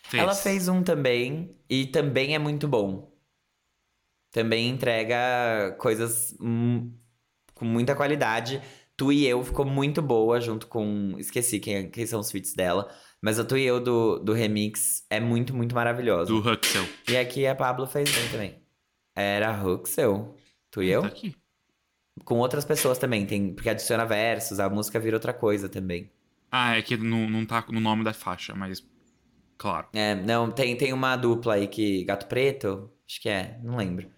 [0.04, 0.24] Fez.
[0.24, 3.12] Ela fez um também, e também é muito bom.
[4.32, 8.62] Também entrega coisas com muita qualidade.
[8.96, 11.16] Tu e eu ficou muito boa, junto com.
[11.18, 12.94] Esqueci quem, quem são os feats dela.
[13.22, 16.32] Mas a Tu e eu do, do remix é muito, muito maravilhosa.
[16.32, 16.86] Do Huxel.
[17.08, 18.62] E aqui a Pablo fez bem também.
[19.16, 20.36] Era Huxel.
[20.72, 21.02] Tu e eu?
[21.02, 21.36] Tá aqui.
[22.24, 26.12] Com outras pessoas também, tem, porque adiciona versos, a música vira outra coisa também.
[26.52, 28.86] Ah, é que não, não tá no nome da faixa, mas
[29.60, 29.88] Claro.
[29.92, 32.06] É, não, tem, tem uma dupla aí que.
[32.06, 32.90] Gato Preto?
[33.06, 34.10] Acho que é, não lembro.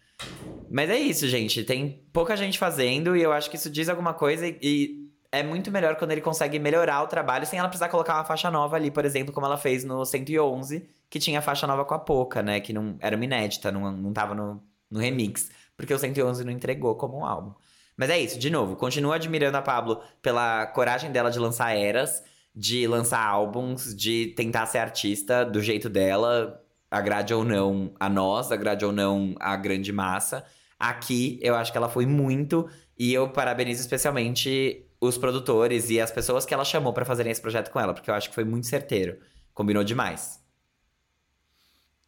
[0.70, 1.64] Mas é isso, gente.
[1.64, 5.42] Tem pouca gente fazendo e eu acho que isso diz alguma coisa e, e é
[5.42, 8.76] muito melhor quando ele consegue melhorar o trabalho sem ela precisar colocar uma faixa nova
[8.76, 12.44] ali, por exemplo, como ela fez no 111, que tinha faixa nova com a Poca,
[12.44, 12.60] né?
[12.60, 14.62] Que não era uma inédita, não, não tava no,
[14.92, 17.54] no remix, porque o 111 não entregou como um álbum.
[17.98, 22.24] Mas é isso, de novo, continuo admirando a Pablo pela coragem dela de lançar eras
[22.54, 28.52] de lançar álbuns, de tentar ser artista do jeito dela, agrade ou não a nós,
[28.52, 30.46] agrade ou não a grande massa.
[30.78, 36.12] Aqui eu acho que ela foi muito e eu parabenizo especialmente os produtores e as
[36.12, 38.44] pessoas que ela chamou para fazerem esse projeto com ela, porque eu acho que foi
[38.44, 39.18] muito certeiro.
[39.54, 40.40] Combinou demais.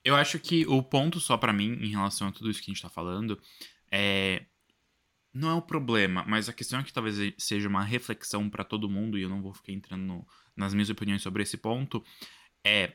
[0.03, 2.73] Eu acho que o ponto só para mim em relação a tudo isso que a
[2.73, 3.39] gente tá falando
[3.89, 4.43] é
[5.33, 8.89] não é o problema, mas a questão é que talvez seja uma reflexão para todo
[8.89, 12.03] mundo, e eu não vou ficar entrando no, nas minhas opiniões sobre esse ponto,
[12.63, 12.93] é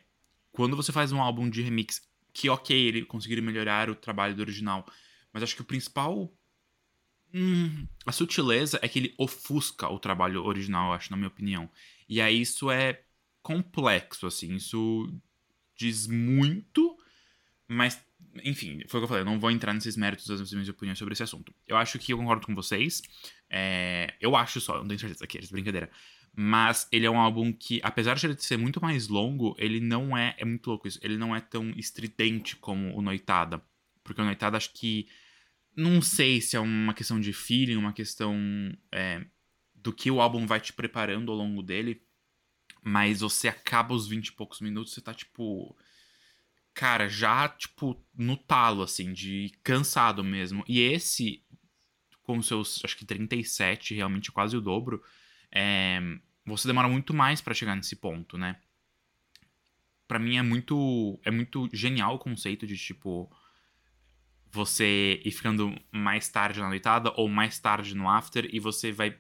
[0.52, 2.00] quando você faz um álbum de remix,
[2.32, 4.86] que ok, ele conseguiria melhorar o trabalho do original,
[5.32, 6.32] mas acho que o principal.
[7.34, 11.68] Hum, a sutileza é que ele ofusca o trabalho original, acho, na minha opinião.
[12.08, 13.02] E aí isso é
[13.42, 15.12] complexo, assim, isso
[15.76, 16.96] diz muito,
[17.66, 18.02] mas
[18.44, 20.98] enfim, foi o que eu falei, eu não vou entrar nesses méritos das minhas opiniões
[20.98, 21.54] sobre esse assunto.
[21.66, 23.02] Eu acho que eu concordo com vocês.
[23.50, 25.90] É, eu acho só, não tenho certeza aqui, é brincadeira.
[26.40, 30.16] Mas ele é um álbum que, apesar de ele ser muito mais longo, ele não
[30.16, 30.36] é.
[30.38, 31.00] É muito louco isso.
[31.02, 33.60] Ele não é tão estridente como o Noitada.
[34.04, 35.08] Porque o Noitada acho que.
[35.74, 38.36] Não sei se é uma questão de feeling, uma questão
[38.92, 39.24] é,
[39.74, 42.02] do que o álbum vai te preparando ao longo dele.
[42.84, 45.76] Mas você acaba os 20 e poucos minutos, você tá tipo
[46.78, 50.62] cara, já, tipo, no talo, assim, de cansado mesmo.
[50.68, 51.42] E esse,
[52.22, 55.02] com seus, acho que 37, realmente quase o dobro,
[55.50, 55.98] é,
[56.46, 58.60] você demora muito mais para chegar nesse ponto, né?
[60.06, 63.28] Para mim é muito, é muito genial o conceito de, tipo,
[64.50, 69.16] você ir ficando mais tarde na noitada ou mais tarde no after e você vai.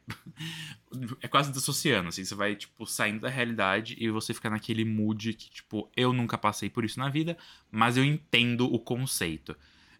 [1.20, 2.24] é quase dissociando, assim.
[2.24, 6.38] Você vai, tipo, saindo da realidade e você fica naquele mood que, tipo, eu nunca
[6.38, 7.36] passei por isso na vida,
[7.70, 9.56] mas eu entendo o conceito.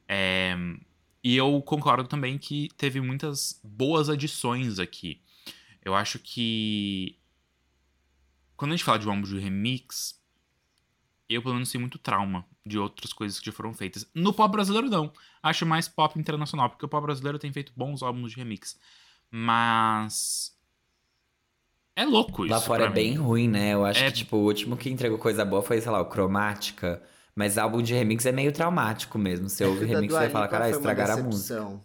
[0.08, 0.56] É...
[1.22, 5.20] E eu concordo também que teve muitas boas adições aqui.
[5.84, 7.18] Eu acho que.
[8.56, 10.20] Quando a gente fala de um álbum de remix,
[11.28, 14.06] eu pelo menos tenho muito trauma de outras coisas que já foram feitas.
[14.14, 15.12] No pop brasileiro, não.
[15.42, 18.78] Acho mais pop internacional, porque o pop brasileiro tem feito bons álbuns de remix.
[19.30, 20.56] Mas.
[21.96, 22.54] É louco isso.
[22.54, 22.94] Lá fora é mim.
[22.94, 23.74] bem ruim, né?
[23.74, 24.06] Eu acho é...
[24.06, 27.02] que, tipo, o último que entregou coisa boa foi, sei lá, o Cromática.
[27.34, 29.48] Mas álbum de remix é meio traumático mesmo.
[29.48, 31.80] Você ouve remix e fala, cara, estragaram a música.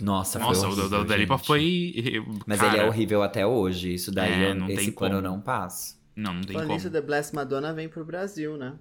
[0.00, 2.24] Nossa, Nossa, foi horrível, o da Lipa foi.
[2.46, 3.92] Mas ele é horrível até hoje.
[3.92, 5.98] Isso daí, é, eu, esse pano eu não passo.
[6.14, 6.90] Não, não tem Falando como.
[6.90, 8.74] The Blessed Madonna vem pro Brasil, né?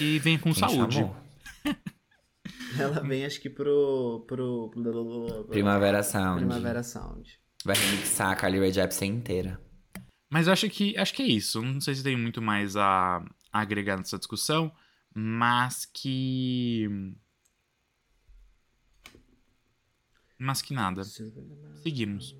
[0.00, 0.96] E vem com Quem saúde.
[0.96, 1.16] Chamou?
[2.78, 4.24] Ela vem, acho que pro.
[4.26, 4.70] pro...
[5.48, 6.44] Primavera Sound.
[6.44, 7.38] Primavera Sound.
[7.64, 9.60] Vai remixar a Carly Rae Jepsen inteira.
[10.28, 11.60] Mas eu acho que, acho que é isso.
[11.60, 13.18] Não sei se tem muito mais a,
[13.52, 14.72] a agregar nessa discussão,
[15.12, 16.88] mas que.
[20.38, 21.04] Mas que nada.
[21.82, 22.36] Seguimos.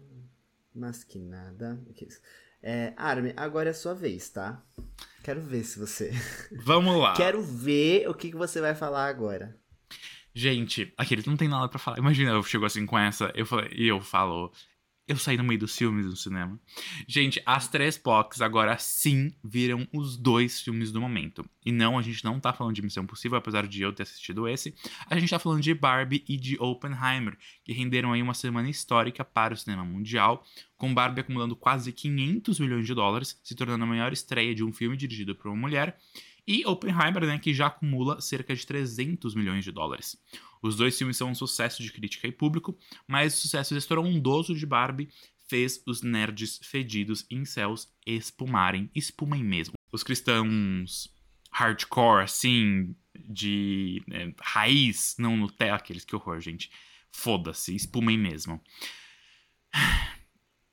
[0.74, 1.82] Mas que nada.
[2.63, 4.63] É, Armin, agora é a sua vez, tá?
[5.23, 6.13] Quero ver se você.
[6.65, 7.15] Vamos lá.
[7.15, 9.57] Quero ver o que, que você vai falar agora.
[10.35, 11.99] Gente, aquele não tem nada para falar.
[11.99, 14.53] Imagina, eu chego assim com essa, eu falei, e eu falo,
[15.13, 16.59] eu saí no meio dos filmes no cinema.
[17.07, 21.45] Gente, as três POCs agora sim viram os dois filmes do momento.
[21.67, 24.47] E não, a gente não tá falando de Missão Possível, apesar de eu ter assistido
[24.47, 24.73] esse.
[25.09, 29.25] A gente tá falando de Barbie e de Oppenheimer, que renderam aí uma semana histórica
[29.25, 30.45] para o cinema mundial,
[30.77, 34.73] com Barbie acumulando quase 500 milhões de dólares, se tornando a maior estreia de um
[34.73, 35.99] filme dirigido por uma mulher.
[36.47, 40.17] E Oppenheimer, né, que já acumula cerca de 300 milhões de dólares.
[40.63, 44.67] Os dois filmes são um sucesso de crítica e público, mas o sucesso estrondoso de
[44.67, 45.09] Barbie
[45.49, 49.75] fez os nerds fedidos em céus espumarem, espumem mesmo.
[49.93, 51.13] Os cristãos
[51.51, 52.95] hardcore, assim,
[53.29, 56.71] de é, raiz, não Nutella, aqueles que horror, gente.
[57.11, 58.63] Foda-se, espumem mesmo.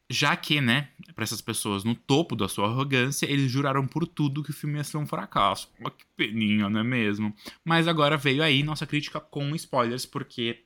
[0.10, 4.44] Já que, né, para essas pessoas no topo da sua arrogância, eles juraram por tudo
[4.44, 5.70] que o filme ia ser um fracasso.
[5.84, 7.36] Oh, que peninha, não é mesmo?
[7.64, 10.64] Mas agora veio aí nossa crítica com spoilers, porque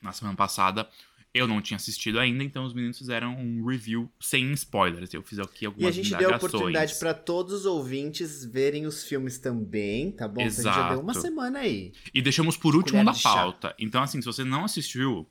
[0.00, 0.88] na semana passada
[1.34, 5.14] eu não tinha assistido ainda, então os meninos fizeram um review sem spoilers.
[5.14, 8.86] Eu fiz aqui algumas E a gente deu a oportunidade para todos os ouvintes verem
[8.86, 10.42] os filmes também, tá bom?
[10.42, 10.60] Exato.
[10.60, 11.92] Então a gente já deu uma semana aí.
[12.12, 13.74] E deixamos por último da pauta.
[13.78, 15.26] Então, assim, se você não assistiu,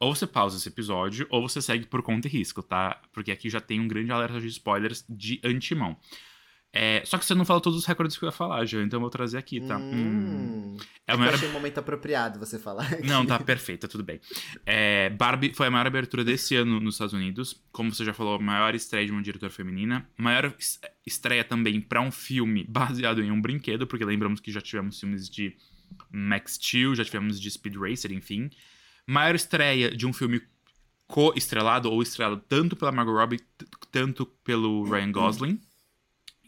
[0.00, 3.00] ou você pausa esse episódio, ou você segue por conta e risco, tá?
[3.12, 5.96] Porque aqui já tem um grande alerta de spoilers de antemão.
[6.70, 8.98] É, só que você não falou todos os recordes que eu ia falar, já, então
[8.98, 9.78] eu vou trazer aqui, tá?
[9.78, 10.76] Hum, hum.
[11.06, 11.34] É eu maior...
[11.34, 12.84] achei um momento apropriado você falar.
[12.92, 13.06] Aqui.
[13.06, 14.20] Não, tá perfeito, tudo bem.
[14.66, 17.60] É, Barbie foi a maior abertura desse ano nos Estados Unidos.
[17.72, 20.06] Como você já falou, a maior estreia de uma diretora feminina.
[20.16, 20.54] Maior
[21.06, 25.28] estreia também para um filme baseado em um brinquedo, porque lembramos que já tivemos filmes
[25.28, 25.56] de
[26.12, 28.50] Max Steel, já tivemos de Speed Racer, enfim.
[29.10, 30.42] Maior estreia de um filme
[31.06, 33.40] co-estrelado ou estrelado tanto pela Margot Robbie,
[33.90, 35.60] tanto pelo Ryan Gosling.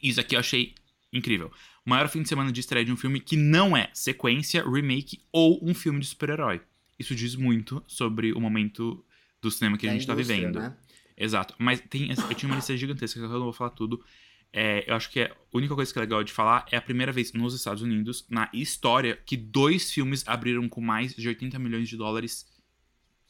[0.03, 0.75] Isso aqui eu achei
[1.11, 1.51] incrível.
[1.87, 5.59] Maior fim de semana de estreia de um filme que não é sequência, remake ou
[5.63, 6.61] um filme de super-herói.
[6.99, 9.03] Isso diz muito sobre o momento
[9.41, 10.59] do cinema que a gente está vivendo.
[10.59, 10.77] Né?
[11.17, 11.55] Exato.
[11.59, 14.05] Mas tem, eu tinha uma lista gigantesca que eu não vou falar tudo.
[14.53, 16.83] É, eu acho que é, a única coisa que é legal de falar é a
[16.83, 21.59] primeira vez nos Estados Unidos, na história, que dois filmes abriram com mais de 80
[21.59, 22.47] milhões de dólares,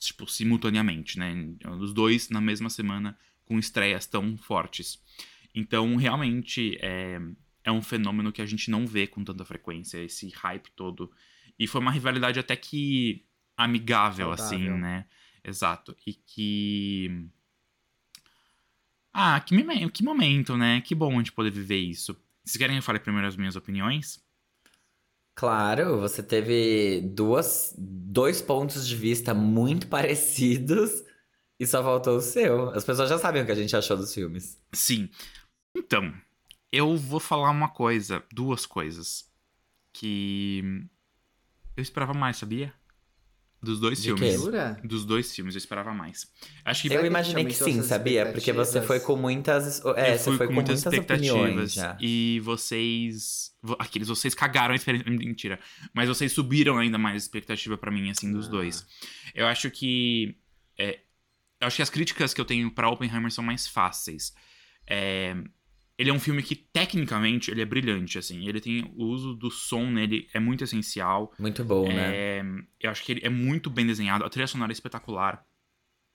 [0.00, 1.54] tipo, simultaneamente, né?
[1.78, 5.00] Os dois na mesma semana, com estreias tão fortes.
[5.54, 7.20] Então, realmente, é,
[7.62, 11.12] é um fenômeno que a gente não vê com tanta frequência, esse hype todo.
[11.58, 13.24] E foi uma rivalidade até que
[13.56, 14.72] amigável, assim, Saudável.
[14.72, 15.06] assim, né?
[15.44, 15.96] Exato.
[16.06, 17.28] E que
[19.12, 20.80] ah, que, que momento, né?
[20.80, 22.16] Que bom a gente poder viver isso.
[22.44, 24.24] Vocês querem que eu fale primeiro as minhas opiniões?
[25.40, 31.02] Claro, você teve duas, dois pontos de vista muito parecidos
[31.58, 32.68] e só faltou o seu.
[32.68, 34.62] As pessoas já sabem o que a gente achou dos filmes.
[34.70, 35.08] Sim.
[35.74, 36.12] Então,
[36.70, 39.32] eu vou falar uma coisa, duas coisas.
[39.94, 40.62] Que
[41.74, 42.74] eu esperava mais, sabia?
[43.62, 44.40] Dos dois De filmes.
[44.40, 44.86] Quê?
[44.86, 46.26] Dos dois filmes, eu esperava mais.
[46.64, 48.32] Acho que eu imaginei que sim, sabia?
[48.32, 49.84] Porque você foi com muitas.
[49.96, 51.76] É, você foi com, muitas, expectativas.
[52.00, 53.52] E vocês.
[53.78, 55.10] Aqueles, vocês cagaram a experiência.
[55.10, 55.60] Mentira.
[55.92, 58.50] Mas vocês subiram ainda mais a expectativa para mim, assim, dos ah.
[58.50, 58.86] dois.
[59.34, 60.34] Eu acho que.
[60.78, 61.00] É,
[61.60, 64.32] eu acho que as críticas que eu tenho pra Oppenheimer são mais fáceis.
[64.86, 65.36] É,
[66.00, 68.48] ele é um filme que, tecnicamente, ele é brilhante, assim.
[68.48, 71.30] Ele tem o uso do som nele, é muito essencial.
[71.38, 72.38] Muito bom, né?
[72.38, 72.62] é, né?
[72.80, 74.24] Eu acho que ele é muito bem desenhado.
[74.24, 75.44] A trilha sonora é espetacular.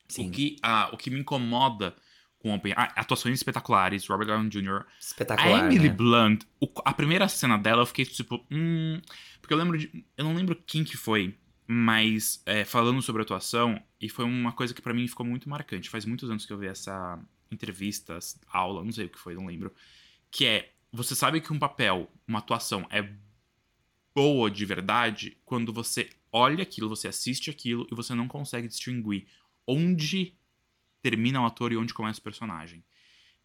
[0.08, 0.30] Sim.
[0.30, 1.96] O que, ah, o que me incomoda
[2.40, 2.74] com Open...
[2.76, 4.86] Ah, atuações espetaculares, Robert Downey Jr.
[5.00, 5.94] Espetacular, A Emily né?
[5.94, 8.44] Blunt, o, a primeira cena dela, eu fiquei tipo...
[8.50, 9.00] Hum...
[9.40, 10.04] Porque eu lembro de...
[10.18, 14.74] Eu não lembro quem que foi, mas é, falando sobre atuação, e foi uma coisa
[14.74, 15.92] que para mim ficou muito marcante.
[15.92, 17.20] Faz muitos anos que eu vi essa,
[17.52, 19.74] entrevistas, aula, não sei o que foi, não lembro.
[20.32, 23.08] Que é, você sabe que um papel, uma atuação é
[24.14, 29.28] boa de verdade quando você olha aquilo, você assiste aquilo e você não consegue distinguir
[29.68, 30.34] onde
[31.02, 32.84] termina o ator e onde começa o personagem.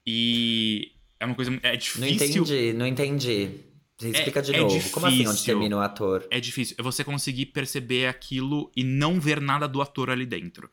[0.07, 1.53] E é uma coisa.
[1.63, 2.01] É difícil.
[2.01, 3.51] Não entendi, não entendi.
[3.99, 4.73] Você é, explica de é novo.
[4.73, 6.27] Difícil, Como assim onde termina o ator?
[6.31, 6.75] É difícil.
[6.79, 10.71] É você conseguir perceber aquilo e não ver nada do ator ali dentro.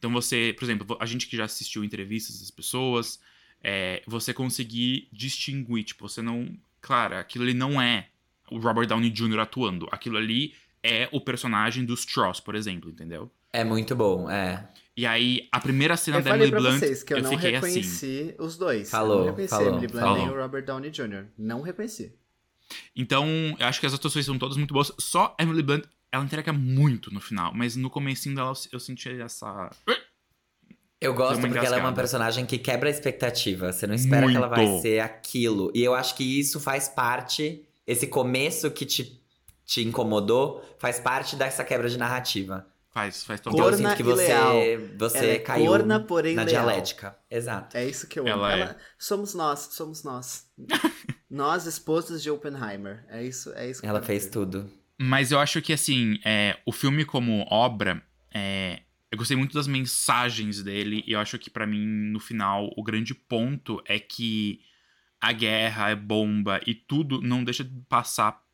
[0.00, 3.20] Então você, por exemplo, a gente que já assistiu entrevistas das pessoas,
[3.62, 6.48] é, você conseguir distinguir, tipo, você não.
[6.80, 8.08] Claro, aquilo ali não é
[8.50, 9.40] o Robert Downey Jr.
[9.40, 9.86] atuando.
[9.92, 13.30] Aquilo ali é o personagem dos Strauss, por exemplo, entendeu?
[13.52, 14.66] É muito bom, é.
[14.96, 17.54] E aí, a primeira cena Eu da Emily Blunt, vocês que eu, eu não fiquei
[17.54, 17.66] assim.
[17.66, 18.90] reconheci os dois.
[18.90, 20.18] Falou, eu não reconheci falou, a Emily Blunt falou.
[20.18, 21.26] nem o Robert Downey Jr.
[21.36, 22.14] Não reconheci.
[22.96, 23.26] Então,
[23.58, 24.92] eu acho que as atuações são todas muito boas.
[24.98, 27.52] Só Emily Blunt, ela entrega muito no final.
[27.54, 29.70] Mas no comecinho dela, eu- eu senti essa...
[31.00, 33.72] Eu gosto porque ela é uma personagem que quebra a expectativa.
[33.72, 34.82] Você não espera que ela vai Muito.
[34.82, 35.70] ser aquilo.
[35.74, 39.18] E eu acho que isso faz parte, esse começo que te,
[39.64, 42.66] te incomodou, faz parte dessa quebra de narrativa.
[42.92, 43.70] Faz, faz Então eu total...
[43.70, 44.54] Corna sinto que você, leal.
[44.98, 46.64] você Ela é caiu corna, porém na leal.
[46.66, 47.16] dialética.
[47.30, 47.76] Exato.
[47.78, 48.56] É isso que eu Ela amo.
[48.56, 48.60] é.
[48.60, 50.44] Ela- Somos nós, somos nós.
[51.30, 53.06] nós, esposas de Oppenheimer.
[53.08, 54.32] É isso, é isso que eu Ela fez dizer.
[54.32, 54.70] tudo.
[55.02, 59.66] Mas eu acho que, assim, é, o filme como obra, é, eu gostei muito das
[59.66, 61.02] mensagens dele.
[61.06, 64.60] E eu acho que, pra mim, no final, o grande ponto é que
[65.18, 68.44] a guerra, a bomba e tudo não deixa de passar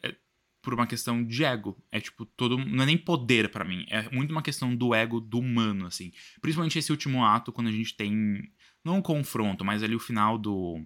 [0.00, 0.14] é,
[0.62, 1.76] por uma questão de ego.
[1.90, 2.56] É tipo, todo.
[2.56, 3.84] Não é nem poder pra mim.
[3.88, 6.12] É muito uma questão do ego do humano, assim.
[6.40, 8.48] Principalmente esse último ato, quando a gente tem.
[8.84, 10.80] Não um confronto, mas ali o final do.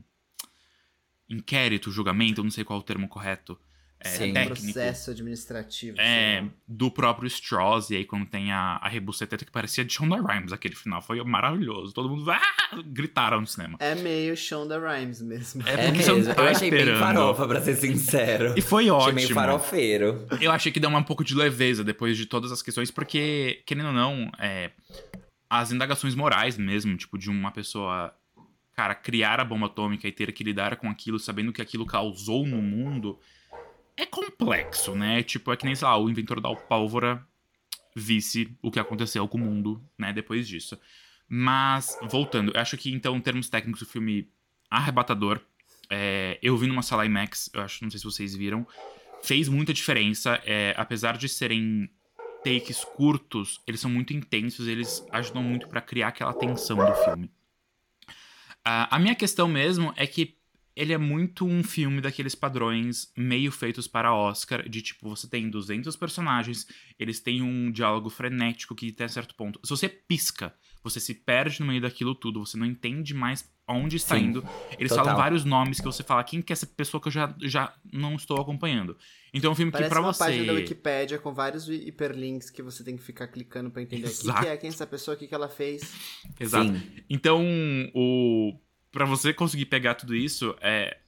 [1.29, 3.61] Inquérito, julgamento, eu não sei qual é o termo correto.
[4.05, 4.33] É, Sim.
[4.33, 4.63] técnico.
[4.63, 5.97] Processo administrativo.
[6.01, 10.17] É, do próprio Strauss, e aí quando tem a, a rebuceteta que parecia de Shonda
[10.17, 11.93] Rhimes, aquele final, foi maravilhoso.
[11.93, 12.41] Todo mundo ah!
[12.87, 13.77] gritaram no cinema.
[13.81, 15.63] É meio Shonda Rhimes mesmo.
[15.67, 16.35] É É porque você não mesmo.
[16.35, 17.01] tá eu achei bem esperando.
[17.01, 18.55] farofa, pra ser sincero.
[18.57, 19.35] E foi Achei meio ótimo.
[19.41, 20.27] farofeiro.
[20.41, 23.87] Eu achei que deu um pouco de leveza depois de todas as questões, porque, querendo
[23.89, 24.71] ou não, é,
[25.49, 28.15] as indagações morais mesmo, tipo, de uma pessoa,
[28.75, 32.47] cara, criar a bomba atômica e ter que lidar com aquilo, sabendo que aquilo causou
[32.47, 33.19] no mundo,
[34.03, 35.23] é complexo, né?
[35.23, 37.25] Tipo, é que nem, sei lá, o inventor da pólvora
[37.95, 40.79] visse o que aconteceu com o mundo, né, depois disso.
[41.29, 44.29] Mas, voltando, eu acho que, então, em termos técnicos, o filme
[44.71, 45.41] arrebatador.
[45.89, 48.67] É, eu vi numa sala IMAX, eu acho, não sei se vocês viram.
[49.23, 50.41] Fez muita diferença.
[50.45, 51.91] é, apesar de serem
[52.43, 57.31] takes curtos, eles são muito intensos, eles ajudam muito pra criar aquela tensão do filme.
[58.65, 60.37] Ah, a minha questão mesmo é que
[60.75, 65.51] ele é muito um filme daqueles padrões meio feitos para Oscar, de tipo, você tem
[65.51, 66.67] 200 personagens,
[66.99, 69.61] eles têm um diálogo frenético que até certo ponto.
[69.63, 73.97] Se você pisca, você se perde no meio daquilo tudo, você não entende mais aonde
[73.97, 74.45] está Sim, indo.
[74.79, 75.05] Eles total.
[75.05, 77.75] falam vários nomes que você fala, quem que é essa pessoa que eu já, já
[77.93, 78.97] não estou acompanhando?
[79.33, 80.25] Então é um filme Parece que pra uma você.
[80.25, 84.11] página da Wikipédia com vários hiperlinks que você tem que ficar clicando pra entender o
[84.11, 84.41] que, Exato.
[84.41, 85.95] que é, quem é essa pessoa, o que, que ela fez.
[86.39, 86.73] Exato.
[86.73, 86.83] Sim.
[87.09, 87.43] Então,
[87.95, 88.59] o
[88.93, 90.99] para você conseguir pegar tudo isso é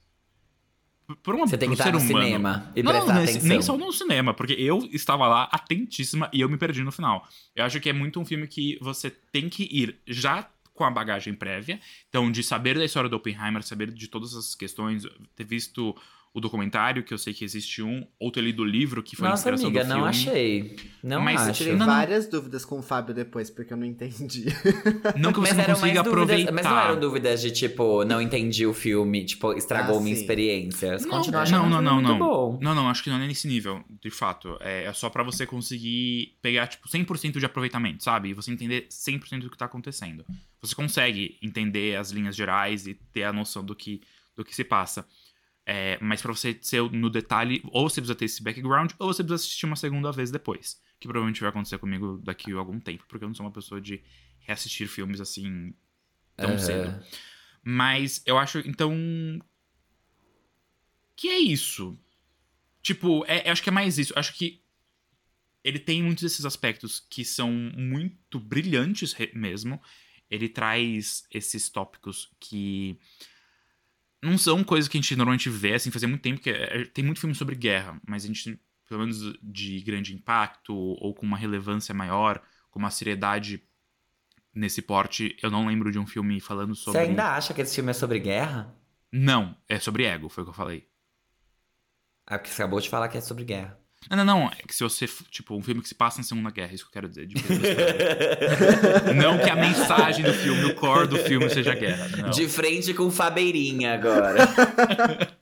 [1.23, 2.25] por uma Você tem que estar no humano.
[2.25, 3.49] cinema e não, prestar nem, atenção.
[3.49, 7.29] nem só no cinema, porque eu estava lá atentíssima e eu me perdi no final.
[7.55, 10.91] Eu acho que é muito um filme que você tem que ir já com a
[10.91, 11.79] bagagem prévia,
[12.09, 15.05] então de saber da história do Oppenheimer, saber de todas essas questões,
[15.37, 15.95] ter visto
[16.37, 19.29] o documentário, que eu sei que existe um, ou ter lido o livro que foi
[19.29, 20.09] a Nossa, inspiração amiga, do não filme.
[20.11, 20.77] achei.
[21.01, 21.59] Não Mas Eu acho.
[21.59, 21.95] tirei Não, não.
[21.95, 24.47] várias dúvidas com o Fábio depois, porque eu não entendi.
[25.17, 26.53] Não que você Mas não eram consiga dúvidas, aproveitar.
[26.53, 30.21] mas não eram dúvidas de tipo, não entendi o filme, tipo, estragou Ah, minha sim.
[30.23, 30.99] experiência.
[30.99, 32.19] Não, Continuo não, achando não, não, não.
[32.19, 32.59] bom.
[32.61, 34.57] Não, não, acho que não é nesse nível, de fato.
[34.61, 38.31] É, é só pra você conseguir pegar, tipo, 100% de aproveitamento, sabe?
[38.31, 40.25] E você entender 100% do que tá acontecendo.
[40.61, 44.01] Você consegue entender as linhas gerais e ter a noção do que,
[44.37, 45.07] do que se passa.
[45.67, 49.23] É, mas pra você ser no detalhe, ou você precisa ter esse background, ou você
[49.23, 50.81] precisa assistir uma segunda vez depois.
[51.01, 53.81] Que provavelmente vai acontecer comigo daqui a algum tempo, porque eu não sou uma pessoa
[53.81, 54.03] de
[54.41, 55.75] reassistir filmes assim
[56.37, 56.59] tão Aham.
[56.59, 57.05] cedo.
[57.63, 58.93] Mas eu acho, então.
[61.17, 61.99] Que é isso.
[62.83, 64.13] Tipo, é, eu acho que é mais isso.
[64.13, 64.63] Eu acho que
[65.63, 69.81] ele tem muitos desses aspectos que são muito brilhantes mesmo.
[70.31, 72.99] Ele traz esses tópicos que
[74.25, 76.85] não são coisas que a gente normalmente vê, assim, fazia muito tempo que é- é-
[76.87, 78.59] tem muito filme sobre guerra, mas a gente,
[78.89, 83.63] pelo menos de grande impacto ou com uma relevância maior, com uma seriedade
[84.55, 87.01] nesse porte, eu não lembro de um filme falando sobre.
[87.01, 88.75] Você ainda acha que esse filme é sobre guerra?
[89.13, 90.89] Não, é sobre ego, foi o que eu falei.
[92.27, 93.79] Ah, porque você acabou de falar que é sobre guerra.
[94.11, 94.47] Não, não, não.
[94.49, 95.07] É que se você.
[95.31, 97.29] Tipo, um filme que se passa na Segunda Guerra, é isso que eu quero dizer.
[99.17, 102.09] não que a mensagem do filme, o core do filme seja a guerra.
[102.19, 102.31] Não.
[102.31, 104.37] De frente com Fabeirinha agora.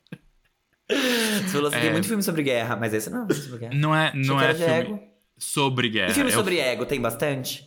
[0.89, 1.81] Você falou assim, É.
[1.81, 3.75] tem muito filme sobre guerra, mas esse não é sobre guerra.
[3.75, 5.01] Não é, não é filme ego.
[5.39, 6.11] sobre guerra.
[6.11, 7.67] E filme é o- sobre ego tem bastante?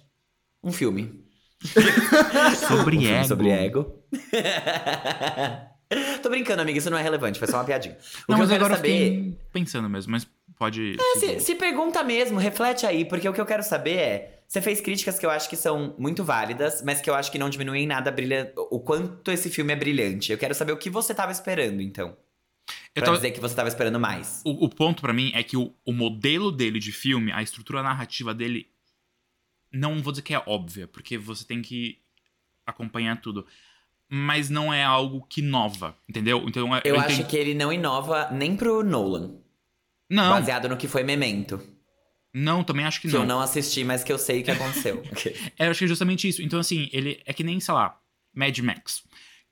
[0.64, 1.24] Um filme.
[2.68, 3.28] sobre Um filme ego.
[3.28, 4.04] sobre ego.
[6.22, 7.96] Tô brincando, amiga, isso não é relevante, foi só uma piadinha.
[8.28, 9.28] O Não, que mas eu quero agora saber.
[9.30, 10.28] eu pensando mesmo, mas
[10.58, 10.96] pode.
[11.00, 14.32] É, se, se pergunta mesmo, reflete aí, porque o que eu quero saber é.
[14.48, 17.40] Você fez críticas que eu acho que são muito válidas, mas que eu acho que
[17.40, 18.54] não diminuem em nada brilha...
[18.70, 20.32] o quanto esse filme é brilhante.
[20.32, 22.10] Eu quero saber o que você tava esperando, então.
[22.94, 24.44] Eu Pra tava- dizer que você tava esperando mais.
[24.46, 27.82] O, o ponto pra mim é que o, o modelo dele de filme, a estrutura
[27.82, 28.70] narrativa dele,
[29.74, 31.98] não vou dizer que é óbvia, porque você tem que
[32.68, 33.48] acompanhar tudo.
[34.08, 36.46] Mas não é algo que inova, entendeu?
[36.48, 39.38] Então Eu, acho entendo- que ele não inova nem pro Nolan.
[40.10, 41.60] Não, Baseado no que foi Memento.
[42.34, 43.22] não, também acho que Que não.
[43.22, 45.02] eu não assisti, mas que eu sei que aconteceu.
[45.58, 46.42] É, eu acho que é justamente isso.
[46.42, 48.00] Então, assim, ele é que nem, sei lá,
[48.34, 49.04] Mad Max.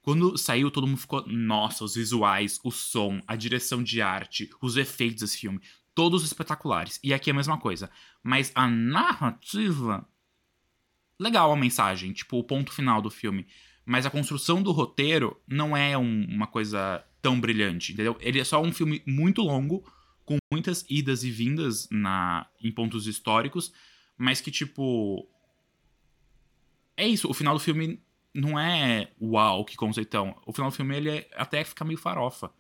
[0.02, 4.76] Quando saiu, todo mundo ficou, nossa, os visuais, o som, a direção de arte, os
[4.76, 5.62] efeitos desse filme,
[5.96, 7.00] todos espetaculares.
[7.02, 7.90] E aqui é a mesma coisa.
[8.22, 10.06] Mas a narrativa.
[11.20, 13.48] Legal a mensagem, tipo, o ponto final do filme.
[13.86, 18.18] Mas a construção do roteiro não é um- uma coisa tão brilhante, entendeu?
[18.20, 19.84] Ele é só um filme muito longo,
[20.26, 23.74] com muitas idas e vindas na, em pontos históricos,
[24.18, 25.28] mas que, tipo.
[26.96, 28.00] É isso, o final do filme
[28.34, 30.36] não é uau, que conceitão.
[30.46, 32.52] O final do filme ele é, até fica meio farofa.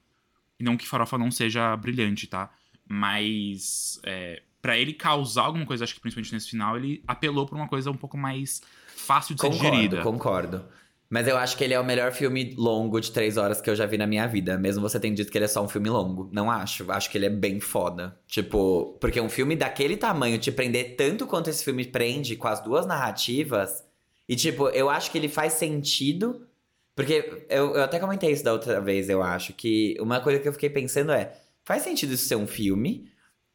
[0.59, 2.51] E não que farofa não seja brilhante, tá?
[2.88, 7.57] Mas é, para ele causar alguma coisa, acho que principalmente nesse final, ele apelou pra
[7.57, 8.61] uma coisa um pouco mais
[8.95, 10.01] fácil de ser concordo, digerida.
[10.01, 10.66] concordo.
[11.14, 13.76] Mas eu acho que ele é o melhor filme longo de três horas que eu
[13.76, 14.57] já vi na minha vida.
[14.57, 16.28] Mesmo você tendo dito que ele é só um filme longo.
[16.34, 16.91] Não acho.
[16.91, 18.18] Acho que ele é bem foda.
[18.26, 22.61] Tipo, porque um filme daquele tamanho te prender tanto quanto esse filme prende, com as
[22.64, 23.84] duas narrativas.
[24.28, 26.47] E, tipo, eu acho que ele faz sentido.
[26.95, 29.53] Porque eu, eu até comentei isso da outra vez, eu acho.
[29.53, 33.07] Que uma coisa que eu fiquei pensando é: faz sentido isso ser um filme?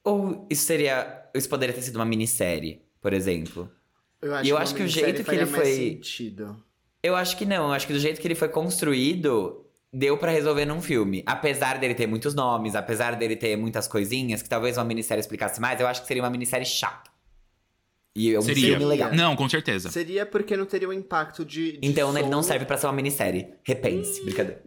[0.05, 1.29] Ou isso seria.
[1.35, 3.69] Isso poderia ter sido uma minissérie, por exemplo?
[4.23, 6.68] Eu E eu acho que o jeito que ele foi- sentido.
[7.03, 7.67] Eu acho que não.
[7.69, 11.23] Eu acho que do jeito que ele foi construído, deu pra resolver num filme.
[11.27, 15.61] Apesar dele ter muitos nomes, apesar dele ter muitas coisinhas, que talvez uma minissérie explicasse
[15.61, 17.09] mais, eu acho que seria uma minissérie chata.
[18.17, 18.71] E é um Seria.
[18.71, 19.15] filme legal.
[19.15, 19.91] Não, com certeza.
[19.93, 21.73] Seria porque não teria o impacto de.
[21.73, 22.31] de Então ele som.
[22.31, 23.47] não serve pra ser uma minissérie.
[23.63, 24.61] Repense, brincadeira.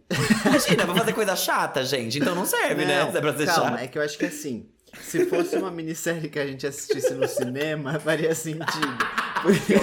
[0.46, 2.18] Imagina, vou fazer coisa chata, gente.
[2.18, 3.04] Então não serve, né?
[3.04, 3.80] Não, Se é pra ser calma, chato.
[3.82, 4.70] é que eu acho que assim.
[5.02, 8.98] Se fosse uma minissérie que a gente assistisse no cinema, faria sentido.
[9.44, 9.74] Porque,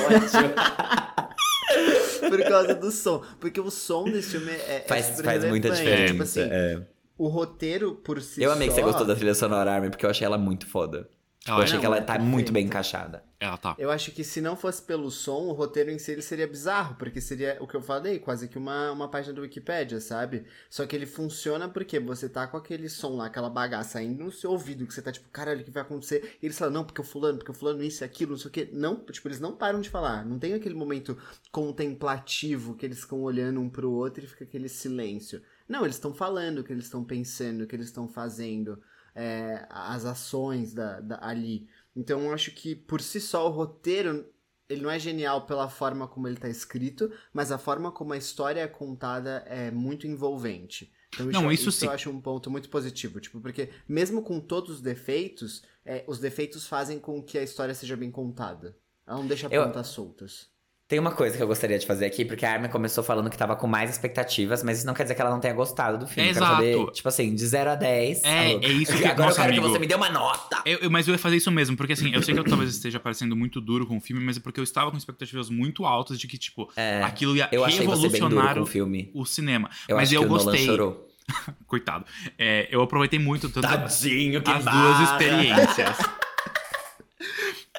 [2.28, 3.22] por causa do som.
[3.40, 4.76] Porque o som desse filme é.
[4.76, 6.06] é Faz, super faz muita diferença.
[6.12, 6.80] Tipo assim, é.
[7.16, 10.04] o roteiro por si Eu amei que você só- gostou da trilha sonora, Armin, porque
[10.06, 11.08] eu achei ela muito foda.
[11.46, 13.22] eu Ela, achei não, que ela é tá muito bem encaixada.
[13.40, 13.76] Ela tá.
[13.78, 16.96] Eu acho que se não fosse pelo som, o roteiro em si ele seria bizarro,
[16.96, 20.44] porque seria o que eu falei, quase que uma, uma página do Wikipedia, sabe?
[20.68, 24.32] Só que ele funciona porque você tá com aquele som lá, aquela bagaça indo no
[24.32, 26.36] seu ouvido, que você tá tipo, caralho, o que vai acontecer?
[26.42, 28.48] E eles falam, não, porque o fulano, porque o fulano isso e aquilo, não sei
[28.48, 28.68] o quê.
[28.72, 30.24] Não, tipo, eles não param de falar.
[30.24, 31.16] Não tem aquele momento
[31.52, 35.40] contemplativo que eles ficam olhando um pro outro e fica aquele silêncio.
[35.68, 38.82] Não, eles estão falando o que eles estão pensando, o que eles estão fazendo,
[39.14, 41.68] é, as ações da, da- ali.
[41.98, 44.24] Então eu acho que por si só o roteiro
[44.68, 48.16] ele não é genial pela forma como ele tá escrito, mas a forma como a
[48.16, 50.92] história é contada é muito envolvente.
[51.14, 51.86] Então Não, isso sim.
[51.86, 56.18] eu acho um ponto muito positivo, tipo, porque mesmo com todos os defeitos, é, os
[56.18, 58.76] defeitos fazem com que a história seja bem contada.
[59.06, 60.50] Ela não deixa Eu- pontas soltas.
[60.88, 63.36] Tem uma coisa que eu gostaria de fazer aqui, porque a Armin começou falando que
[63.36, 66.06] tava com mais expectativas, mas isso não quer dizer que ela não tenha gostado do
[66.06, 66.28] filme.
[66.28, 66.54] É, exato.
[66.54, 68.24] saber, tipo assim, de 0 a 10.
[68.24, 68.60] É, alô.
[68.62, 69.68] é isso que- Agora nossa, eu quero que amigo.
[69.74, 70.62] você me dê uma nota.
[70.64, 72.70] Eu- eu- mas eu ia fazer isso mesmo, porque assim, eu sei que eu talvez
[72.70, 75.84] esteja parecendo muito duro com o filme, mas é porque eu estava com expectativas muito
[75.84, 79.10] altas de que, tipo, É, aquilo ia eu revolucionar o filme.
[79.12, 79.68] o cinema.
[79.86, 80.64] Eu mas acho eu que gostei.
[80.64, 81.06] chorou.
[81.66, 82.06] Coitado.
[82.38, 84.80] É, eu aproveitei muito tanto Tadinho, que as barra.
[84.96, 85.98] duas experiências.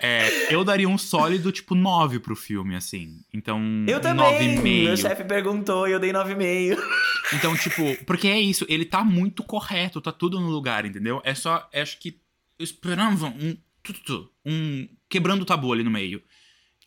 [0.01, 3.19] É, eu daria um sólido, tipo, 9 pro filme, assim.
[3.33, 4.57] Então, Eu também.
[4.57, 4.83] 9,5.
[4.85, 6.77] Meu chefe perguntou e eu dei 9,5.
[7.31, 11.21] Então, tipo, porque é isso, ele tá muito correto, tá tudo no lugar, entendeu?
[11.23, 12.19] É só, acho que
[12.57, 13.55] eu esperava um,
[14.43, 16.23] um quebrando o tabu ali no meio.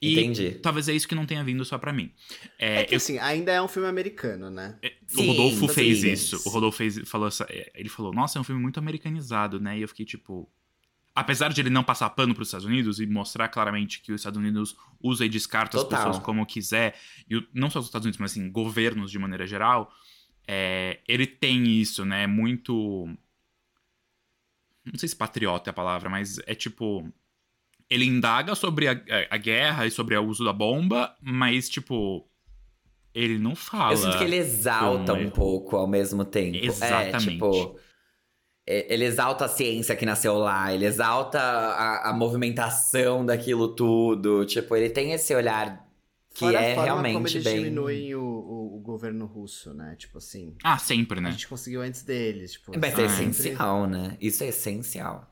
[0.00, 0.58] E Entendi.
[0.60, 2.10] talvez é isso que não tenha vindo só pra mim.
[2.58, 4.76] É, É que eu- assim, ainda é um filme americano, né?
[4.82, 5.74] é, Sim, o Rodolfo sim.
[5.74, 6.42] fez isso.
[6.44, 9.78] O Rodolfo fez, falou essa, é, ele falou, nossa, é um filme muito americanizado, né?
[9.78, 10.50] E eu fiquei tipo,
[11.14, 14.38] apesar de ele não passar pano pros Estados Unidos e mostrar claramente que os Estados
[14.38, 15.98] Unidos usa e descarta Total.
[15.98, 16.94] as pessoas como quiser,
[17.28, 19.92] e não só os Estados Unidos, mas assim, governos de maneira geral,
[20.46, 22.26] é, ele tem isso, né?
[22.26, 23.08] Muito.
[24.84, 27.08] Não sei se patriota é a palavra, mas é tipo.
[27.88, 29.00] Ele indaga sobre a,
[29.30, 32.26] a- guerra e sobre o uso da bomba, mas, tipo.
[33.14, 33.92] Ele não fala.
[33.92, 35.30] Eu sinto que ele exalta um é.
[35.30, 36.56] pouco ao mesmo tempo.
[36.56, 37.32] É, Exatamente.
[37.32, 37.78] tipo.
[38.66, 44.44] É, Ele exalta a ciência que nasceu lá, ele exalta a, a movimentação daquilo tudo.
[44.46, 45.86] Tipo, ele tem esse olhar
[46.34, 47.56] que Fora é a forma como realmente eles bem.
[47.64, 49.94] diminuem o, o, o governo russo, né?
[49.98, 50.54] Tipo assim.
[50.64, 51.30] Ah, sempre, A né?
[51.32, 52.52] gente conseguiu antes deles.
[52.52, 54.16] Tipo, Mas é Ah, sempre- essencial, né?
[54.20, 55.28] Isso é essencial.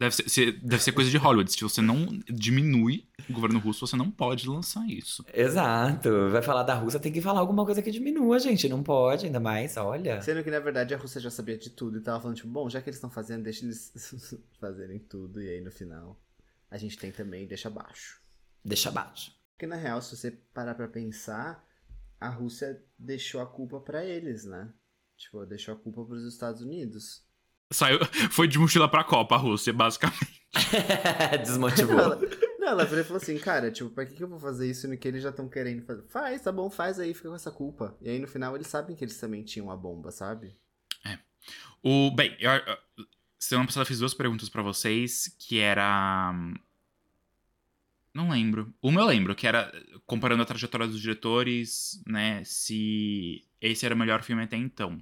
[0.00, 1.52] Deve ser, se- deve ser coisa de Hollywood.
[1.52, 5.22] Se você não diminui o governo russo, você não pode lançar isso.
[5.32, 6.30] Exato.
[6.30, 8.66] Vai falar da Rússia, tem que falar alguma coisa que diminua, gente.
[8.66, 10.22] Não pode, ainda mais, olha.
[10.22, 12.68] Sendo que, na verdade, a Rússia já sabia de tudo e tava falando, tipo, bom,
[12.70, 13.92] já que eles estão fazendo, deixa eles
[14.58, 15.42] fazerem tudo.
[15.42, 16.18] E aí, no final,
[16.70, 18.20] a gente tem também, deixa abaixo.
[18.64, 19.32] Deixa abaixo.
[19.52, 21.62] Porque, na real, se você parar pra pensar,
[22.18, 24.72] a Rússia deixou a culpa pra eles, né?
[25.18, 27.22] Tipo, deixou a culpa pros Estados Unidos.
[27.72, 27.98] Saiu,
[28.30, 30.40] foi de mochila pra Copa, a Rússia, basicamente.
[31.44, 31.98] Desmotivou.
[31.98, 32.20] Ela,
[32.58, 34.88] não, ela virou e falou assim, cara, tipo, pra que, que eu vou fazer isso
[34.88, 36.02] no que eles já estão querendo fazer?
[36.08, 37.96] Faz, tá bom, faz aí, fica com essa culpa.
[38.00, 40.56] E aí, no final, eles sabem que eles também tinham a bomba, sabe?
[41.82, 42.76] O, bem, eu, eu-
[43.38, 46.32] semana passada eu fiz duas perguntas pra vocês, que era...
[48.12, 48.74] Não lembro.
[48.82, 49.72] Uma eu lembro, que era
[50.04, 55.00] comparando a trajetória dos diretores, né, se esse era o melhor filme até então.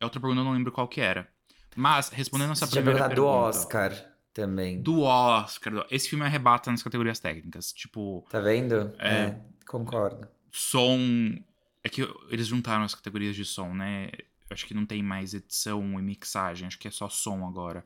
[0.00, 1.30] A outra pergunta eu não lembro qual que era.
[1.76, 3.58] Mas, respondendo essa Você tinha primeira perguntado do pergunta...
[3.58, 4.80] Oscar também.
[4.82, 5.86] Do Oscar.
[5.90, 7.72] Esse filme arrebata nas categorias técnicas.
[7.72, 8.92] Tipo, Tá vendo?
[8.98, 9.36] É.
[9.66, 10.26] concordo.
[10.50, 10.98] som.
[11.84, 14.10] É que eles juntaram as categorias de som, né?
[14.50, 17.84] Acho que não tem mais edição e mixagem, acho que é só som agora.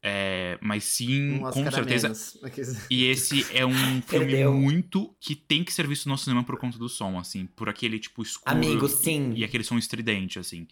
[0.00, 2.12] É, mas sim, Um com a certeza.
[2.88, 4.54] E esse é um filme Perdeu.
[4.54, 7.98] muito que tem que ser visto no cinema por conta do som, assim, por aquele
[7.98, 9.32] tipo escuro Amigo, sim.
[9.34, 10.68] e aquele som estridente, assim.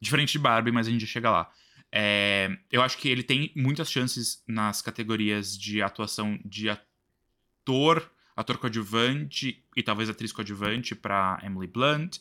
[0.00, 1.50] Diferente de Barbie, mas a gente já chega lá.
[1.92, 8.58] É, eu acho que ele tem muitas chances nas categorias de atuação de ator, ator
[8.58, 12.18] coadjuvante e talvez atriz coadjuvante pra Emily Blunt.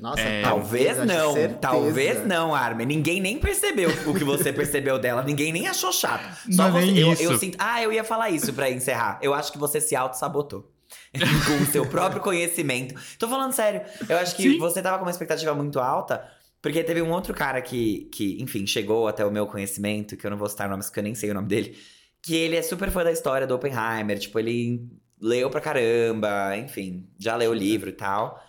[0.00, 2.86] Nossa, É, Talvez não, talvez não, Armin.
[2.86, 6.24] Ninguém nem percebeu o que você percebeu dela, ninguém nem achou chato.
[6.46, 6.86] Não Só é você.
[6.86, 7.22] nem eu, isso.
[7.22, 7.56] eu sinto.
[7.60, 9.18] Ah, eu ia falar isso pra encerrar.
[9.22, 10.70] Eu acho que você se auto-sabotou.
[11.46, 12.94] com o seu próprio conhecimento.
[13.18, 13.82] Tô falando sério.
[14.08, 14.58] Eu acho que Sim.
[14.58, 16.24] você tava com uma expectativa muito alta.
[16.64, 20.30] Porque teve um outro cara que, que, enfim, chegou até o meu conhecimento, que eu
[20.30, 21.76] não vou citar nomes porque eu nem sei o nome dele.
[22.22, 24.18] Que ele é super fã da história do Oppenheimer.
[24.18, 24.88] Tipo, ele
[25.20, 28.42] leu pra caramba, enfim, já leu o livro e tal.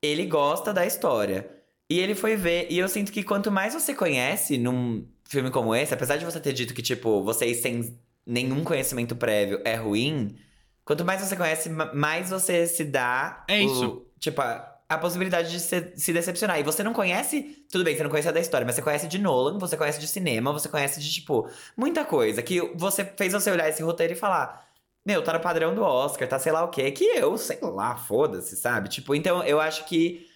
[0.00, 1.50] Ele gosta da história.
[1.90, 2.68] E ele foi ver.
[2.70, 6.38] E eu sinto que quanto mais você conhece num filme como esse, apesar de você
[6.38, 10.36] ter dito que, tipo, vocês sem nenhum conhecimento prévio é ruim,
[10.84, 13.44] quanto mais você conhece, ma- mais você se dá.
[13.48, 14.06] É o- isso.
[14.20, 16.58] tipo, a, a possibilidade de se, se decepcionar.
[16.58, 17.64] E você não conhece.
[17.70, 20.08] Tudo bem, você não conhece da história, mas você conhece de Nolan, você conhece de
[20.08, 22.42] cinema, você conhece de, tipo, muita coisa.
[22.42, 24.66] Que você fez você olhar esse roteiro e falar.
[25.06, 26.90] Meu, tá no padrão do Oscar, tá sei lá o quê.
[26.90, 28.88] Que eu, sei lá, foda-se, sabe?
[28.88, 30.26] Tipo, então eu acho que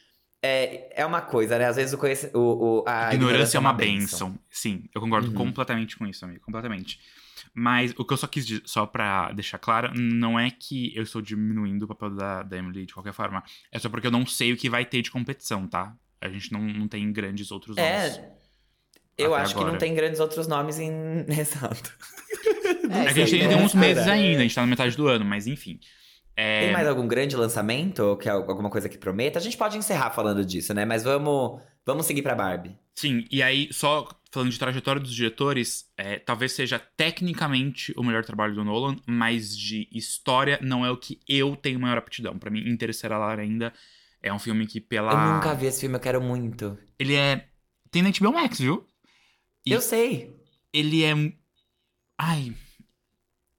[0.42, 1.66] é, é uma coisa, né?
[1.66, 2.38] Às vezes o, conhece, o,
[2.80, 4.30] o a ignorância é uma bênção.
[4.30, 4.42] benção.
[4.50, 5.34] Sim, eu concordo Uhum.
[5.34, 6.40] completamente com isso, amigo.
[6.44, 7.00] Completamente.
[7.54, 11.02] Mas o que eu só quis, dizer, só pra deixar claro, não é que eu
[11.02, 13.42] estou diminuindo o papel da, da Emily de qualquer forma.
[13.70, 15.94] É só porque eu não sei o que vai ter de competição, tá?
[16.20, 17.92] A gente não, não tem grandes outros nomes.
[17.92, 18.32] É.
[19.18, 19.72] Eu acho que agora.
[19.72, 20.90] não tem grandes outros nomes em.
[21.28, 21.92] Exato.
[22.90, 23.56] É que a gente tem né?
[23.56, 25.78] uns meses ainda, a gente tá na metade do ano, mas enfim.
[26.34, 28.00] É, Tem mais algum grande lançamento?
[28.00, 29.38] Ou que é alguma coisa que prometa?
[29.38, 30.84] A gente pode encerrar falando disso, né?
[30.84, 32.74] Mas vamos, vamos seguir pra Barbie.
[32.94, 38.24] Sim, e aí, só falando de trajetória dos diretores, é, talvez seja tecnicamente o melhor
[38.24, 42.38] trabalho do Nolan, mas de história não é o que eu tenho maior aptidão.
[42.38, 43.72] Pra mim, Interestelar ainda
[44.22, 45.12] é um filme que pela...
[45.12, 46.78] Eu nunca vi esse filme, eu quero muito.
[46.98, 47.46] Ele é...
[47.90, 48.86] Tem na HBO Max, viu?
[49.66, 50.34] E- Eu sei.
[50.72, 51.12] Ele é...
[52.18, 52.54] Ai...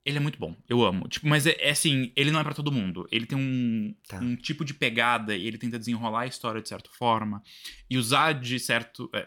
[0.06, 1.08] Ele é muito bom, eu amo.
[1.08, 3.08] Tipo, mas é, é assim, ele não é pra todo mundo.
[3.10, 4.18] Ele tem um, Tá.
[4.18, 7.42] um tipo de pegada e ele tenta desenrolar a história de certa forma
[7.88, 9.08] e usar de certo.
[9.14, 9.26] é,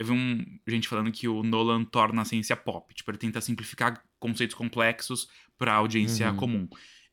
[0.00, 2.94] eu vi um, gente falando que o Nolan torna a ciência pop.
[2.94, 5.28] Tipo, ele tenta simplificar conceitos complexos
[5.58, 6.36] pra audiência Uhum.
[6.38, 6.68] comum.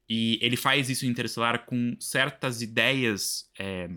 [0.07, 3.89] E ele faz isso em Interestelar com certas ideias é,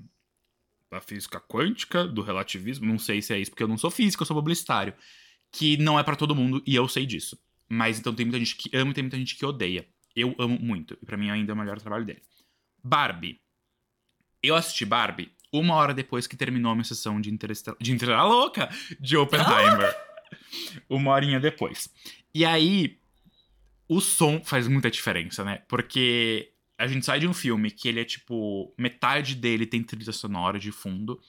[0.91, 2.84] da física quântica, do relativismo.
[2.84, 4.93] Não sei se é isso, porque eu não sou físico, eu sou publicitário.
[5.53, 7.38] Que não é pra todo mundo e eu sei disso.
[7.68, 9.86] Mas então tem muita gente que ama e tem muita gente que odeia.
[10.16, 10.99] Eu amo muito.
[11.01, 12.22] E pra mim ainda é o melhor trabalho dele.
[12.82, 13.41] Barbie.
[14.43, 17.76] Eu assisti Barbie uma hora depois que terminou a minha sessão de Interestelar.
[17.80, 18.68] De Interestelar louca!
[18.98, 19.94] De Oppenheimer.
[20.88, 21.88] uma horinha depois.
[22.34, 22.98] E aí,
[23.88, 25.62] o som faz muita diferença, né?
[25.68, 28.72] Porque a gente sai de um filme que ele é tipo.
[28.79, 31.20] Metade dele tem trilha sonora de fundo.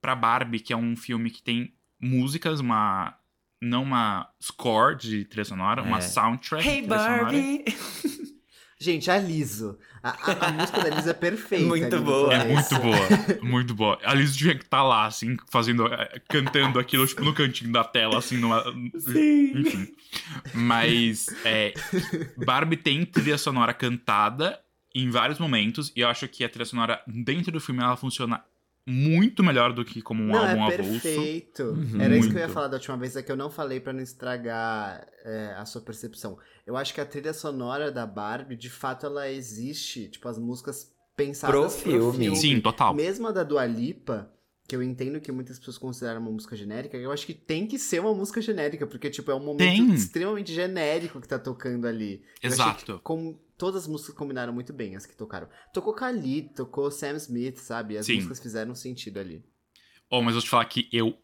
[0.00, 3.16] Pra Barbie, que é um filme que tem músicas, uma.
[3.60, 6.00] Não uma score de trilha sonora, uma É.
[6.00, 7.32] soundtrack de Hey trilha sonora.
[8.80, 9.76] Gente, a Liso.
[10.02, 11.66] A, a- a música da Liso é perfeita.
[11.66, 12.32] Muito boa.
[12.34, 13.08] É muito boa,
[13.42, 13.98] muito boa.
[14.04, 17.82] A Liz tinha que estar lá, assim, fazendo, eh, cantando aquilo, tipo, no cantinho da
[17.82, 18.62] tela, assim, numa...
[18.98, 19.52] Sim.
[19.58, 19.88] enfim.
[20.54, 21.74] Mas, é,
[22.44, 24.58] Barbie tem trilha sonora cantada
[24.94, 28.42] em vários momentos, e eu acho que a trilha sonora dentro do filme, ela funciona
[28.88, 31.00] muito melhor do que como um não, álbum é avulso.
[31.02, 31.62] perfeito.
[31.62, 32.00] Uhum.
[32.00, 33.92] Era isso que eu ia falar da última vez, é que eu não falei pra
[33.92, 36.38] não estragar é, a sua percepção.
[36.66, 40.90] Eu acho que a trilha sonora da Barbie, de fato, ela existe, tipo, as músicas
[41.16, 42.18] pensadas Pro pro, filme.
[42.24, 42.36] filme.
[42.36, 42.94] Sim, total.
[42.94, 44.32] Mesmo a da Dua Lipa,
[44.66, 47.78] que eu entendo que muitas pessoas consideram uma música genérica, eu acho que tem que
[47.78, 49.94] ser uma música genérica, porque, tipo, é um momento Tem.
[49.94, 52.22] extremamente genérico que tá tocando ali.
[52.42, 53.00] Eu achei que Exato.
[53.58, 55.48] Todas as músicas combinaram muito bem, as que tocaram.
[55.74, 57.98] Tocou Khalid, tocou Sam Smith, sabe?
[57.98, 58.14] As Sim.
[58.16, 59.44] músicas fizeram sentido ali.
[60.08, 61.18] Oh, mas eu vou te falar que eu.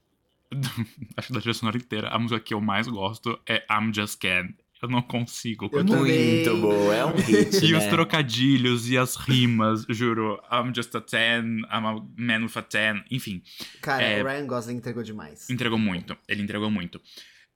[1.17, 4.21] Acho que da trilha sonora inteira, a música que eu mais gosto é I'm Just
[4.21, 4.49] Can.
[4.83, 5.71] Eu não consigo.
[5.73, 5.83] Eu.
[5.83, 7.79] Muito boa, é um hit, E né?
[7.79, 10.39] os trocadilhos e as rimas, juro.
[10.53, 13.05] I'm just a 10, I'm a man with a 10.
[13.11, 13.43] Enfim,
[13.81, 14.23] Cara, É.
[14.23, 15.49] o Ryan Gosling entregou demais.
[15.49, 16.15] entregou muito.
[16.29, 17.01] Ele entregou muito.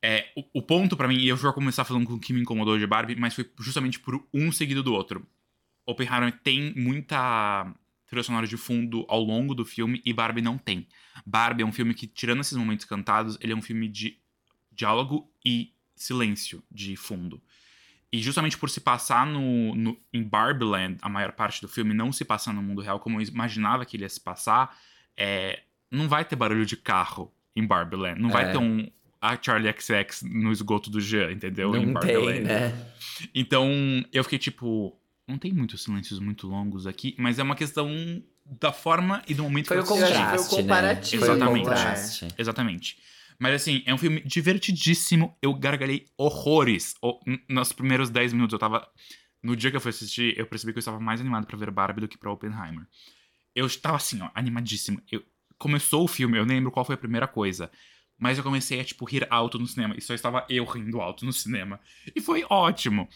[0.03, 2.33] É, o, o ponto pra mim, e eu já vou começar falando com o que
[2.33, 5.27] me incomodou de Barbie, mas foi justamente por um seguido do outro.
[5.85, 7.73] Oppenheimer tem muita
[8.07, 10.87] trilha sonora de fundo ao longo do filme e Barbie não tem.
[11.27, 14.19] Barbie é um filme que, tirando esses momentos cantados, ele é um filme de
[14.73, 17.43] diálogo e silêncio de fundo.
[18.11, 22.13] E justamente por se passar no, no, em Barbieland, a maior parte do filme não
[22.13, 24.75] se passar no mundo real como eu imaginava que ele ia se passar,
[25.17, 28.21] é, não vai ter barulho de carro em Barbieland.
[28.21, 28.53] Não vai É.
[28.53, 28.89] ter um
[29.21, 31.75] a Charlie XX no esgoto do Jean, entendeu?
[31.77, 32.41] em Não tem, Barbieland.
[32.43, 32.87] né?
[33.35, 33.69] Então,
[34.13, 38.23] eu fiquei tipo, não tem muitos silêncios muito longos aqui, mas é uma questão
[38.61, 40.15] da forma e do momento Foi que eu assisti.
[40.15, 40.49] contraste.
[40.49, 40.63] Foi o né?
[40.63, 41.65] comparativo, Foi o Exatamente.
[41.65, 42.29] contraste.
[42.39, 42.99] Exatamente.
[43.39, 45.37] Mas assim, é um filme divertidíssimo.
[45.41, 46.95] Eu gargalhei horrores.
[47.49, 48.89] Nos primeiros 10 minutos eu tava.
[49.43, 51.71] No dia que eu fui assistir, eu percebi que eu estava mais animado pra ver
[51.71, 52.85] Barbie do que pra Oppenheimer.
[53.55, 55.01] Eu estava assim, ó, animadíssimo.
[55.11, 55.23] Eu...
[55.57, 57.71] Começou o filme, eu nem lembro qual foi a primeira coisa.
[58.19, 59.95] Mas eu comecei a, tipo, rir alto no cinema.
[59.97, 61.79] E só estava eu rindo alto no cinema.
[62.15, 63.09] E foi ótimo.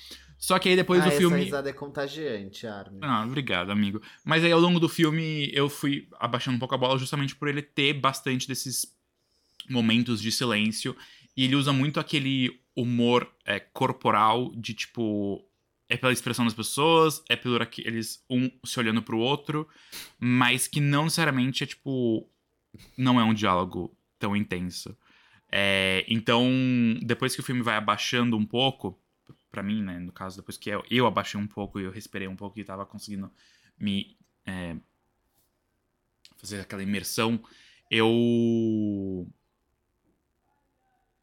[0.43, 1.45] Só que aí depois ah, do essa filme.
[1.45, 2.99] risada é contagiante, Armin.
[3.01, 4.03] Ah, obrigado, amigo.
[4.25, 7.47] Mas aí ao longo do filme eu fui abaixando um pouco a bola justamente por
[7.47, 8.93] ele ter bastante desses
[9.71, 10.97] momentos de silêncio.
[11.37, 15.45] E ele usa muito aquele humor é, corporal de tipo.
[15.89, 19.69] É pela expressão das pessoas, é pelo eles um se olhando pro outro,
[20.19, 22.29] mas que não necessariamente é tipo.
[22.97, 24.97] Não é um diálogo tão intenso.
[25.51, 26.49] É, então,
[27.03, 28.97] depois que o filme vai abaixando um pouco,
[29.51, 32.29] pra mim, né, no caso, depois que eu, eu abaixei um pouco e eu respirei
[32.29, 33.31] um pouco e tava conseguindo
[33.77, 34.17] me
[34.47, 34.77] é,
[36.37, 37.43] fazer aquela imersão,
[37.91, 39.29] eu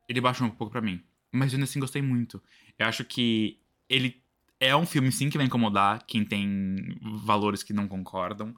[0.07, 1.01] ele baixou um pouco pra mim,
[1.31, 2.43] mas eu ainda assim gostei muito.
[2.77, 4.21] Eu acho que ele
[4.59, 8.53] é um filme sim que vai incomodar quem tem valores que não concordam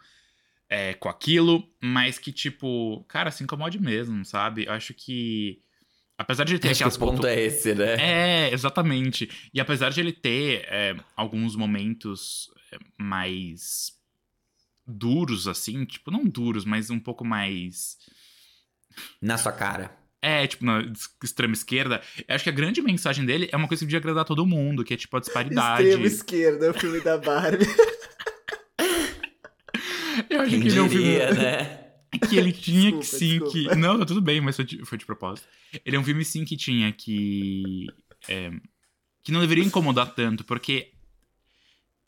[0.73, 4.65] é, com aquilo, mas que tipo, cara, se incomode mesmo, sabe?
[4.67, 5.59] Eu acho que
[6.17, 7.95] apesar de ele ter Acho que o ponto pontu- é esse, né?
[7.99, 9.29] é, exatamente.
[9.53, 13.91] E apesar de ele ter é, alguns momentos é, mais
[14.87, 17.97] duros, assim, tipo, não duros, mas um pouco mais.
[19.21, 19.91] Na sua cara.
[20.21, 20.83] É, tipo, na
[21.21, 24.23] extrema esquerda, eu acho que a grande mensagem dele é uma coisa que podia agradar
[24.23, 25.83] todo mundo, que é tipo a disparidade.
[25.87, 27.65] Extrema esquerda, o filme da Barbie.
[30.41, 31.17] Eu acho Quem que ele é um filme.
[31.17, 31.77] né?
[32.29, 33.51] que ele tinha que Desculpa, sim desculpa.
[33.51, 33.75] que.
[33.75, 35.47] Não, tá tudo bem, mas foi de, foi de propósito.
[35.85, 37.87] Ele é um filme sim que tinha que.
[38.27, 38.51] é,
[39.23, 40.91] que não deveria incomodar tanto, porque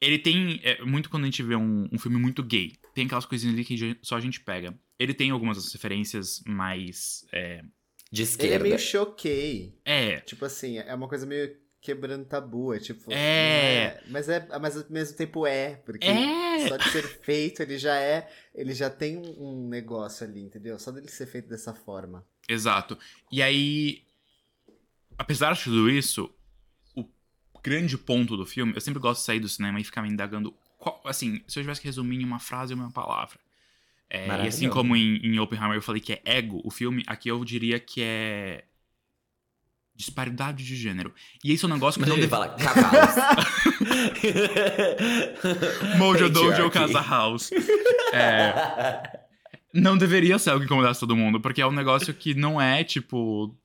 [0.01, 0.59] ele tem.
[0.63, 3.63] é, muito quando a gente vê um, um filme muito gay, tem aquelas coisinhas ali
[3.63, 4.77] que só a gente pega.
[4.99, 7.25] Ele tem algumas referências mais.
[7.31, 7.63] É.
[8.11, 8.63] De Ele é esquerda.
[8.63, 9.79] meio choquei.
[9.85, 12.73] é, Tipo assim, é uma coisa meio quebrando tabu.
[12.73, 13.11] É tipo.
[13.11, 14.01] É.
[14.05, 14.47] não Mas é.
[14.59, 15.75] Mas ao mesmo tempo é.
[15.85, 16.67] Porque É.
[16.67, 18.27] só de ser feito, ele já é.
[18.55, 20.79] Ele já tem um negócio ali, entendeu?
[20.79, 22.25] Só dele ser feito dessa forma.
[22.49, 22.97] Exato.
[23.31, 24.03] E aí,
[25.17, 26.33] apesar de tudo isso,
[26.95, 27.05] o
[27.63, 30.53] grande ponto do filme, eu sempre gosto de sair do cinema e ficar me indagando.
[30.79, 33.39] qual- assim, se eu tivesse que resumir em uma frase ou uma palavra.
[34.09, 37.29] É, e assim como em, em Oppenheimer eu falei que é ego, o filme, aqui
[37.29, 38.65] eu diria que é.
[39.95, 41.13] Disparidade de gênero.
[41.43, 42.27] E esse é um negócio que Mas não deve...
[42.27, 43.15] fala cavalos.
[45.97, 46.69] Mojo Dojo.
[46.71, 47.51] Casa House.
[48.11, 49.19] É,
[49.73, 52.83] não deveria ser algo que incomodasse todo mundo, porque é um negócio que não é,
[52.83, 53.55] tipo.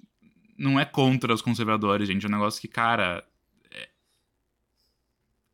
[0.56, 2.24] Não é contra os conservadores, gente.
[2.24, 3.24] É um negócio que, cara.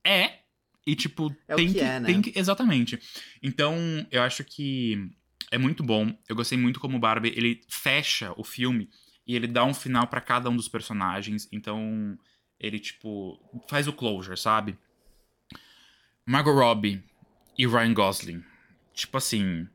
[0.05, 0.25] É.
[0.25, 0.39] é
[0.87, 1.81] e, tipo, É o tem que que.
[1.81, 2.07] é, né?
[2.07, 2.99] tem que- exatamente.
[3.43, 3.77] Então,
[4.11, 5.11] eu acho que
[5.51, 6.15] é muito bom.
[6.29, 8.89] Eu gostei muito como o Barbie, ele fecha o filme
[9.27, 11.49] e ele dá um final pra cada um dos personagens.
[11.53, 12.19] Então,
[12.59, 13.39] ele, tipo,
[13.69, 14.79] faz o closure, sabe?
[16.27, 17.03] Margot Robbie
[17.59, 18.45] e Ryan Gosling.
[18.93, 19.69] Tipo assim,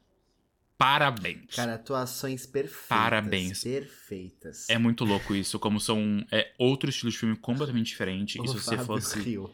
[0.77, 1.55] parabéns.
[1.55, 2.87] Cara, atuações perfeitas.
[2.87, 3.63] Parabéns.
[3.63, 4.69] Perfeitas.
[4.69, 8.39] É muito louco isso, como são é outro estilo de filme completamente diferente.
[8.41, 9.15] E se O você Fábio fosse.
[9.19, 9.51] Tá do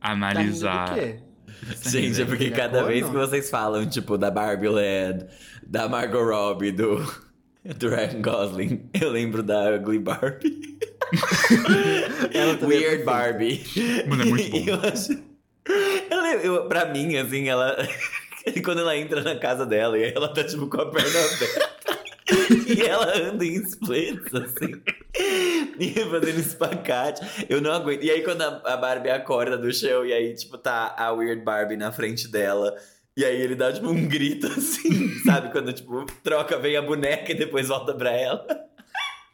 [0.00, 0.94] analisar.
[0.94, 1.20] quê?
[1.90, 5.26] Gente, é porque cada vez que vocês falam, tipo, da Barbie Land,
[5.66, 6.98] da Margot Robbie, do,
[7.78, 10.78] do Ryan Gosling, eu lembro da Ugly Barbie.
[12.34, 13.02] É Weird.
[13.04, 13.64] Barbie.
[14.06, 14.58] Mano, é muito bom.
[14.68, 15.12] Eu acho...
[16.10, 17.76] Eu, lembro- eu, pra mim, assim, ela...
[18.64, 21.70] Quando ela entra na casa dela e ela tá, tipo, com a perna aberta.
[22.66, 24.80] e ela anda em splits, assim.
[25.78, 27.20] E fazendo espacate.
[27.48, 28.02] Eu não aguento.
[28.02, 31.42] E aí, quando a, a Barbie acorda do chão e aí, tipo, tá a Weird
[31.42, 32.74] Barbie na frente dela.
[33.18, 35.50] E aí ele dá, tipo, um grito, assim, sabe?
[35.50, 38.46] Quando, tipo, troca, vem a boneca e depois volta pra ela.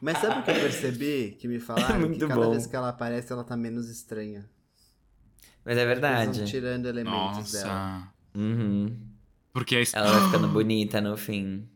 [0.01, 1.37] Mas sabe o que eu percebi?
[1.39, 1.97] Que me falaram?
[1.97, 2.51] É muito que cada bom.
[2.53, 4.49] vez que ela aparece, ela tá menos estranha.
[5.63, 6.47] Mas é Eles verdade.
[6.47, 7.75] tirando elementos dela.
[7.75, 8.13] Nossa.
[8.35, 8.97] Uhum.
[9.53, 11.69] Porque a Ela vai ficando bonita no fim.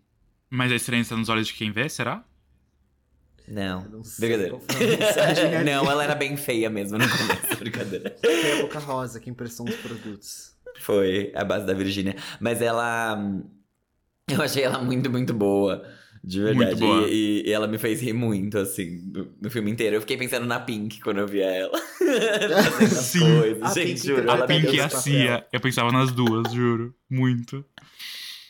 [0.48, 2.24] Mas a estranha está nos olhos de quem vê, será?
[3.46, 3.82] Não.
[3.84, 4.58] Eu não Brincadeira.
[5.64, 8.16] não, ela era bem feia mesmo no começo, brincadeira.
[8.18, 10.56] Foi a Boca Rosa que impressou os produtos.
[10.80, 12.16] Foi a base da Virgínia.
[12.40, 13.18] Mas ela.
[14.30, 15.84] Eu achei ela muito, muito boa.
[16.22, 16.56] De verdade.
[16.56, 17.08] Muito boa.
[17.08, 19.96] E, e ela me fez rir muito, assim, no, no filme inteiro.
[19.96, 21.78] Eu fiquei pensando na Pink quando eu via ela.
[22.88, 23.20] Sim.
[23.20, 23.62] coisas.
[23.62, 24.30] A Gente, Pink juro.
[24.30, 25.46] A Pink e a Cia.
[25.52, 26.94] Eu pensava nas duas, juro.
[27.08, 27.64] Muito.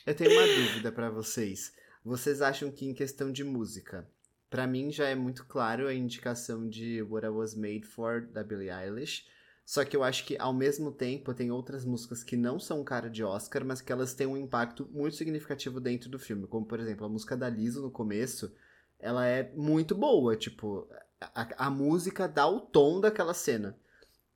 [0.07, 1.73] Eu tenho uma dúvida pra vocês.
[2.05, 4.09] Vocês acham que em questão de música,
[4.49, 8.43] pra mim já é muito claro a indicação de What I Was Made For da
[8.43, 9.25] Billie Eilish.
[9.69, 13.11] Só que eu acho que ao mesmo tempo tem outras músicas que não são cara
[13.11, 16.47] de Oscar, mas que elas têm um impacto muito significativo dentro do filme.
[16.47, 18.51] Como por exemplo, a música da Lizzo no começo,
[18.99, 20.89] ela é muito boa, tipo,
[21.21, 23.79] a, a música dá o tom daquela cena.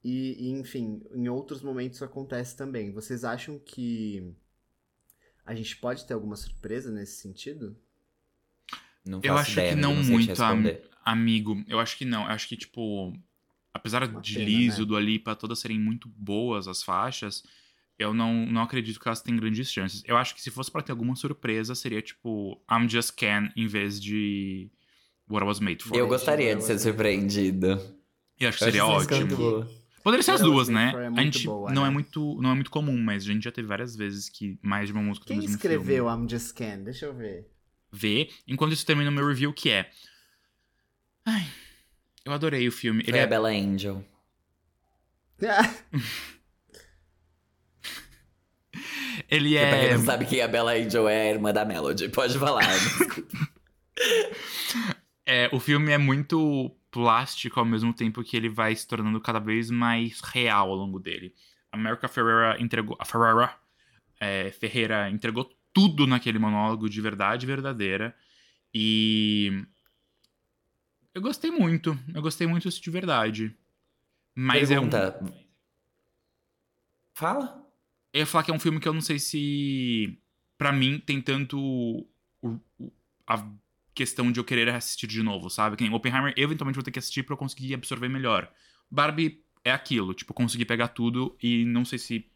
[0.05, 2.93] E, e, enfim, em outros momentos isso acontece também.
[2.93, 4.35] Vocês acham que
[5.47, 7.75] a gente pode ter alguma surpresa nesse sentido?
[9.03, 10.91] Não Eu acho ideia, que não te muito, responder.
[11.03, 12.25] Amigo, eu acho que não.
[12.25, 13.15] Eu acho que, tipo,
[13.73, 14.87] apesar Uma de pena, Liso, né?
[14.87, 17.43] do Alipa, todas serem muito boas as faixas,
[17.99, 20.03] eu não, não acredito que elas tenham grandes chances.
[20.07, 23.67] Eu acho que se fosse pra ter alguma surpresa, seria tipo I'm Just Can em
[23.67, 24.71] vez de
[25.29, 25.97] What I Was Made For.
[25.97, 27.81] Eu gostaria eu de ser surpreendido.
[28.41, 29.19] E acho que Eu seria acho ótimo.
[29.21, 29.83] muito boa.
[30.03, 30.93] Poderia ser as duas, né?
[30.97, 31.89] É a gente boa, não né?
[31.89, 34.89] é muito não é muito comum, mas a gente já teve várias vezes que mais
[34.89, 36.25] de uma música Quem do mesmo escreveu filme.
[36.25, 36.81] I'm Just Can?
[36.81, 37.49] Deixa eu ver.
[37.93, 39.89] Vê, enquanto isso termina o meu review, que é
[41.25, 41.47] Ai,
[42.25, 43.03] eu adorei o filme.
[43.03, 44.05] Ele Foi a é Bella Angel.
[49.29, 51.65] ele Que Pra quem é não sabe quem a Bella Angel é, a irmã da
[51.65, 52.09] Melody.
[52.09, 52.65] Pode falar.
[55.25, 59.39] É, o filme é muito plástico ao mesmo tempo que ele vai se tornando cada
[59.39, 61.35] vez mais real ao longo dele.
[61.71, 62.97] A America Ferrera entregou.
[63.01, 63.55] A Ferrera
[64.21, 68.15] é, Ferreira entregou tudo naquele monólogo de verdade verdadeira.
[68.75, 69.65] E.
[71.15, 71.99] Eu gostei muito.
[72.15, 73.55] Eu gostei muito disso de verdade.
[74.35, 74.89] Mas é um.
[74.89, 75.43] Pergunta.
[77.15, 77.67] Fala.
[78.13, 80.19] Eu ia falar que é um filme que eu não sei se.
[80.59, 81.59] Pra mim, tem tanto.
[81.61, 82.07] o-
[82.79, 82.91] o-
[83.27, 83.47] a
[83.95, 85.77] questão de eu querer assistir de novo, sabe?
[85.77, 88.51] Que nem Oppenheimer, eu eventualmente vou ter que assistir pra eu conseguir absorver melhor.
[88.91, 92.27] Barbie é aquilo, tipo, conseguir pegar tudo e não sei se.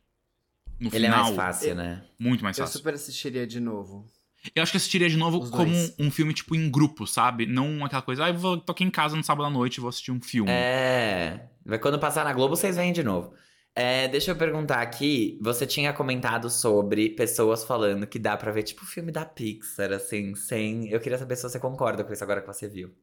[0.78, 1.24] No Ele é final.
[1.24, 2.06] mais fácil, né?
[2.18, 2.78] Muito mais Eu fácil.
[2.78, 4.06] super assistiria de novo.
[4.54, 5.94] Eu acho que assistiria de novo Os como dois.
[5.98, 7.46] um filme, tipo, em grupo, sabe?
[7.46, 9.80] Não aquela coisa, ah, eu vou, tô aqui em casa no sábado à noite e
[9.80, 10.50] vou assistir um filme.
[10.50, 11.48] É.
[11.80, 13.32] Quando passar na Globo, vocês vêm de novo.
[13.74, 15.38] É, deixa eu perguntar aqui.
[15.42, 20.34] Você tinha comentado sobre pessoas falando que dá pra ver, tipo, filme da Pixar, assim,
[20.34, 20.88] sem.
[20.88, 22.94] Eu queria saber se você concorda com isso agora que você viu.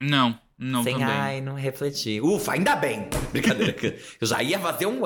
[0.00, 1.14] Não, não sem, também.
[1.14, 2.20] ai, não refleti.
[2.20, 3.08] Ufa, ainda bem!
[3.32, 3.98] Brincadeira.
[4.20, 5.00] eu já ia fazer um.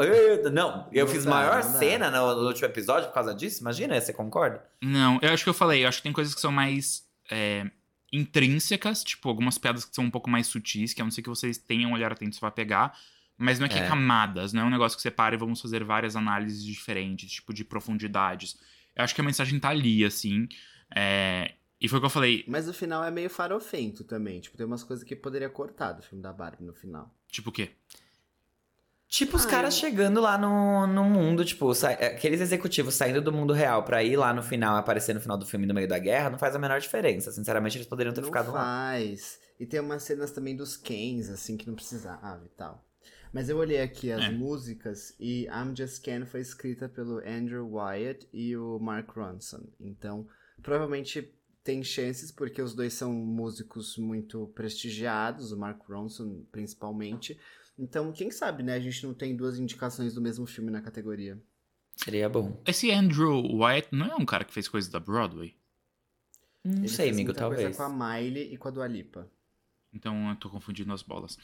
[0.53, 3.61] Não, eu Não fiz dá, maior cena no, no último episódio por causa disso.
[3.61, 4.65] Imagina, você concorda?
[4.83, 7.66] Não, eu acho que eu falei, eu acho que tem coisas que são mais é,
[8.12, 11.29] intrínsecas, tipo, algumas piadas que são um pouco mais sutis, que a não ser que
[11.29, 12.97] vocês tenham um olhar atento, você vai pegar.
[13.37, 13.83] Mas não é que é.
[13.85, 13.89] É.
[13.89, 17.53] camadas, não é um negócio que você para e vamos fazer várias análises diferentes, tipo,
[17.53, 18.57] de profundidades.
[18.95, 20.47] Eu acho que a mensagem tá ali, assim.
[20.95, 21.53] é,
[21.85, 24.40] E foi o que eu falei, Mas o final é meio farofento também.
[24.40, 27.12] Tipo, tem umas coisas que poderia cortar do filme da Barbie no final.
[27.28, 27.70] tipo o quê?
[29.09, 33.20] Tipo, os Ah, caras eu- chegando lá no, no mundo, tipo, sa- aqueles executivos saindo
[33.23, 35.86] do mundo real pra ir lá no final, aparecer no final do filme no meio
[35.86, 37.31] da guerra, não faz a menor diferença.
[37.31, 38.61] Sinceramente, eles poderiam ter não ficado lá.
[38.61, 39.39] faz.
[39.61, 42.85] E tem umas cenas também dos Kens, assim, que não precisava e tal.
[43.32, 44.31] Mas eu olhei aqui as É.
[44.31, 49.65] músicas e I'm Just Ken foi escrita pelo Andrew Wyatt e o Mark Ronson.
[49.78, 50.27] Então,
[50.62, 51.32] provavelmente
[51.65, 57.39] tem chances, porque os dois são músicos muito prestigiados, o Mark Ronson principalmente.
[57.78, 58.74] Então, quem sabe, né?
[58.74, 61.43] A gente não tem duas indicações do mesmo filme na categoria.
[61.97, 62.61] Seria bom.
[62.66, 65.57] Esse Andrew White não é um cara que fez coisas da Broadway?
[66.62, 67.62] Não Ele sei, fez amigo, muita talvez.
[67.62, 69.31] coisa com a Miley e com a Dua Lipa.
[69.93, 71.39] Então eu tô confundindo as bolas.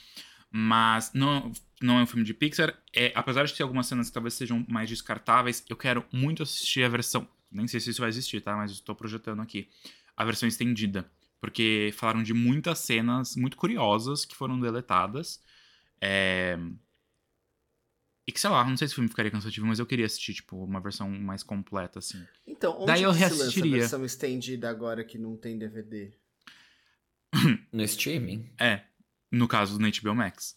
[0.50, 2.76] Mas não, não é um filme de Pixar.
[2.92, 6.82] É, apesar de ter algumas cenas que talvez sejam mais descartáveis, eu quero muito assistir
[6.84, 7.26] a versão.
[7.50, 8.56] Nem sei se isso vai existir, tá?
[8.56, 9.68] Mas estou projetando aqui.
[10.20, 11.10] A versão estendida.
[11.40, 15.42] Porque falaram de muitas cenas muito curiosas que foram deletadas.
[15.98, 16.58] É...
[18.28, 20.34] E que, sei lá, não sei se o filme ficaria cansativo, mas eu queria assistir,
[20.34, 22.22] tipo, uma versão mais completa, assim.
[22.46, 23.76] Então, onde Daí eu que se lança reassistiria.
[23.76, 26.12] a versão estendida agora que não tem DVD?
[27.72, 28.52] No streaming.
[28.60, 28.82] É,
[29.32, 30.54] no caso do HBO Max.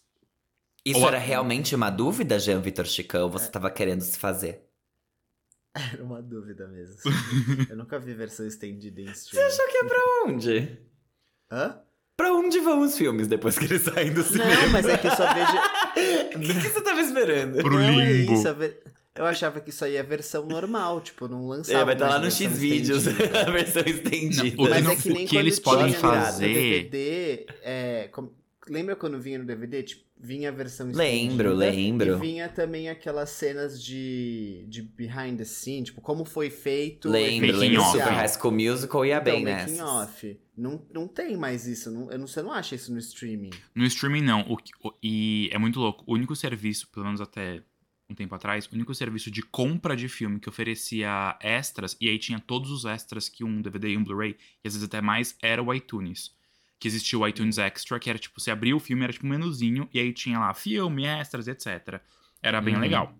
[0.84, 3.28] Isso Ou- era realmente uma dúvida, Jean Vitor Chicão?
[3.28, 3.32] É.
[3.32, 4.62] Você tava querendo se fazer?
[5.92, 6.96] Era uma dúvida mesmo.
[7.68, 9.46] Eu nunca vi versão estendida em streaming.
[9.46, 10.78] Achou que é pra onde?
[11.50, 11.80] Hã?
[12.16, 14.54] Pra onde vão os filmes depois que eles saem do cinema?
[14.54, 15.52] Não, mas é que eu só vejo.
[16.34, 17.58] O que, que você tava esperando?
[17.62, 18.34] Pro não, é limbo.
[18.34, 18.82] isso, a ver-
[19.14, 21.78] Eu achava que isso aí é versão normal, tipo, não lançava.
[21.80, 23.40] É, vai estar lá no X-Vídeos, estendida.
[23.46, 24.56] a versão estendida.
[24.56, 28.32] Não, o Mas não- é que nem o que eles podem fazer- DVD, é, com-
[28.68, 29.82] lembra quando vinha no DVD?
[29.82, 32.16] Tipo, vinha a versão Lembro, lembro.
[32.16, 37.08] E vinha também aquelas cenas de, de behind the scene, tipo, como foi feito.
[37.08, 37.82] Lembro, lembro.
[37.82, 39.80] Super High School Musical ia então, bem making nessas.
[39.80, 40.40] off.
[40.56, 41.90] Não, não tem mais isso.
[41.90, 43.50] Não, eu não, você não acha isso no streaming.
[43.74, 44.42] No streaming, não.
[44.42, 44.56] O
[44.88, 46.04] o- e é muito louco.
[46.06, 47.62] O único serviço, pelo menos até
[48.08, 52.18] um tempo atrás, o único serviço de compra de filme que oferecia extras, e aí
[52.18, 55.34] tinha todos os extras que um DVD e um Blu-ray, e às vezes até mais,
[55.42, 56.30] era o iTunes.
[56.84, 59.30] Que existia o iTunes Extra, que era tipo, você abria o filme, era tipo um
[59.30, 61.98] menuzinho, e aí tinha lá filme, extras, etc.
[62.42, 62.80] Era bem Uhum.
[62.82, 63.18] legal.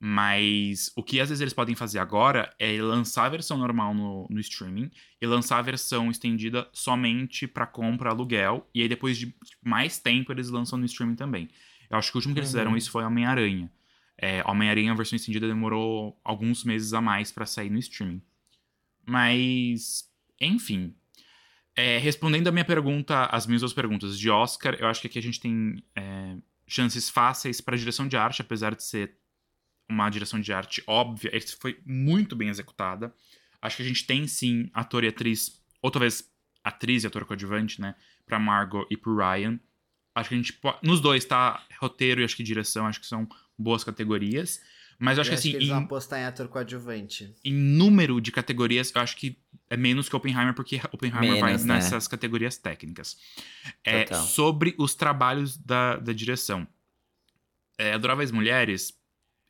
[0.00, 4.26] Mas o que às vezes eles podem fazer agora é lançar a versão normal no,
[4.28, 4.90] no streaming
[5.22, 8.68] e lançar a versão estendida somente pra compra aluguel.
[8.74, 9.32] E aí depois de
[9.64, 11.48] mais tempo eles lançam no streaming também.
[11.88, 12.76] Eu acho que o último que eles fizeram Uhum.
[12.76, 13.70] isso foi Homem-Aranha.
[14.16, 18.20] É, Homem-Aranha, a versão estendida, demorou alguns meses a mais pra sair no streaming.
[19.06, 20.04] Mas,
[20.40, 20.94] enfim.
[21.80, 25.16] É, respondendo a minha pergunta, as minhas duas perguntas de Oscar, eu acho que aqui
[25.16, 26.34] a gente tem é,
[26.66, 29.16] chances fáceis pra direção de arte, apesar de ser
[29.88, 33.14] uma direção de arte óbvia, esse foi muito bem executada.
[33.62, 36.28] Acho que a gente tem sim ator e atriz, ou talvez
[36.64, 37.94] atriz e ator coadjuvante, né,
[38.26, 39.60] pra Margot e pro Ryan.
[40.16, 43.06] Acho que a gente pode, nos dois tá roteiro e acho que direção, acho que
[43.06, 44.60] são boas categorias.
[44.98, 47.32] Mas eu acho Eu que assim, eles vão em, apostar em ator coadjuvante.
[47.44, 49.38] em número de categorias, eu acho que
[49.70, 51.74] é menos que Oppenheimer, porque Oppenheimer vai Menos, né?
[51.74, 53.16] nessas categorias técnicas.
[53.84, 54.24] É, Total.
[54.24, 56.66] sobre os trabalhos da, da direção.
[57.78, 58.92] É, Adoráveis Mulheres,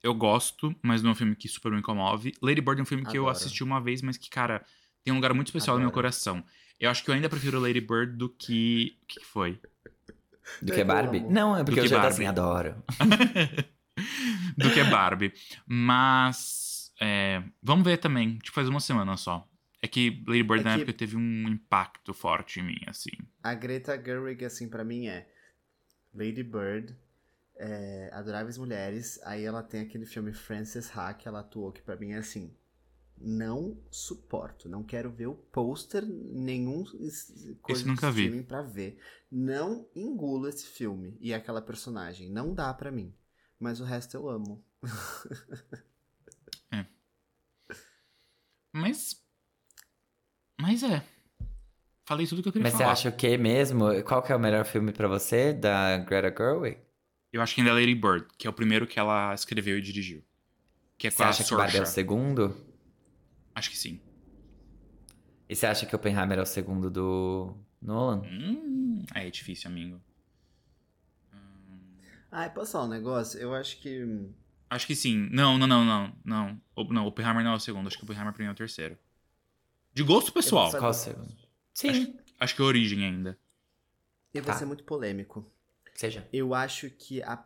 [0.03, 2.35] eu gosto, mas não é um filme que super me comove.
[2.43, 3.37] Lady Bird é um filme que eu Adoro.
[3.39, 4.63] assisti uma vez, mas que, cara,
[5.03, 5.95] tem um lugar muito especial no meu Adoro.
[5.95, 6.45] coração.
[6.79, 8.97] Eu acho que eu ainda prefiro Lady Bird do que.
[9.03, 9.59] O que que foi?
[10.63, 11.21] Do É que que eu Barbie?
[11.21, 12.13] Não, é porque eu que já Barbie.
[12.15, 12.75] assim, adoro.
[14.57, 15.33] do que Barbie.
[15.67, 16.93] Mas.
[17.01, 18.39] é, vamos ver também.
[18.39, 19.47] Tipo, faz uma semana só.
[19.81, 23.11] É que Lady Bird É na que- época teve um impacto forte em mim, assim.
[23.43, 25.29] A Greta Gerwig, assim, pra mim é
[26.13, 26.97] Lady Bird,
[27.57, 31.95] é, Adoráveis Mulheres, aí ela tem aquele filme Frances Ha, que ela atuou, que pra
[31.97, 32.53] mim é assim,
[33.21, 36.83] não suporto, não quero ver o pôster, nenhum
[37.63, 38.43] coisa Esse nunca vi.
[38.43, 38.99] pra ver.
[39.31, 43.15] Não engulo esse filme e aquela personagem, não dá pra mim.
[43.59, 44.65] Mas o resto eu amo.
[48.73, 49.23] Mas.
[50.61, 51.05] Mas é.
[52.05, 52.93] Falei tudo que eu queria Mas você falar.
[52.93, 54.03] acha o que mesmo?
[54.05, 56.79] Qual que é o melhor filme pra você, da Greta Gerwig?
[57.33, 59.83] Eu acho que ainda é Lady Bird, que é o primeiro que ela escreveu e
[59.83, 60.25] dirigiu.
[60.97, 62.57] Que é Você acha que Barbie é o segundo?
[63.55, 64.01] Acho que sim.
[65.49, 68.23] E você acha que Oppenheimer é o segundo do Nolan?
[68.23, 70.01] Hum, é difícil, amigo.
[72.31, 73.39] Ai, posso falar um negócio?
[73.41, 74.05] Eu acho que.
[74.71, 75.29] Acho que sim.
[75.33, 76.17] Não, não, não, não.
[76.25, 77.87] Não, O- não Oppenheimer não é o segundo.
[77.87, 78.99] Acho que Oppenheimer pra mim é o terceiro.
[79.95, 80.71] De gosto pessoal.
[80.71, 81.35] Qual o segundo?
[81.73, 81.89] Sim.
[81.91, 83.39] Acho, acho que é Origem ainda.
[84.35, 84.59] Eu vou Tá.
[84.59, 85.51] ser muito polêmico.
[85.95, 86.29] Seja.
[86.33, 87.45] Eu acho que a-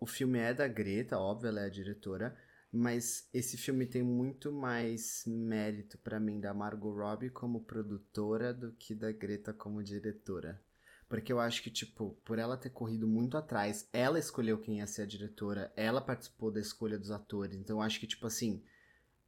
[0.00, 2.36] o filme é da Greta, óbvio, ela é a diretora,
[2.72, 8.72] mas esse filme tem muito mais mérito pra mim da Margot Robbie como produtora do
[8.72, 10.60] que da Greta como diretora.
[11.08, 14.86] Porque eu acho que, tipo, por ela ter corrido muito atrás, ela escolheu quem ia
[14.86, 17.56] ser a diretora, ela participou da escolha dos atores.
[17.56, 18.62] Então eu acho que, tipo assim,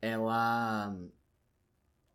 [0.01, 0.95] ela.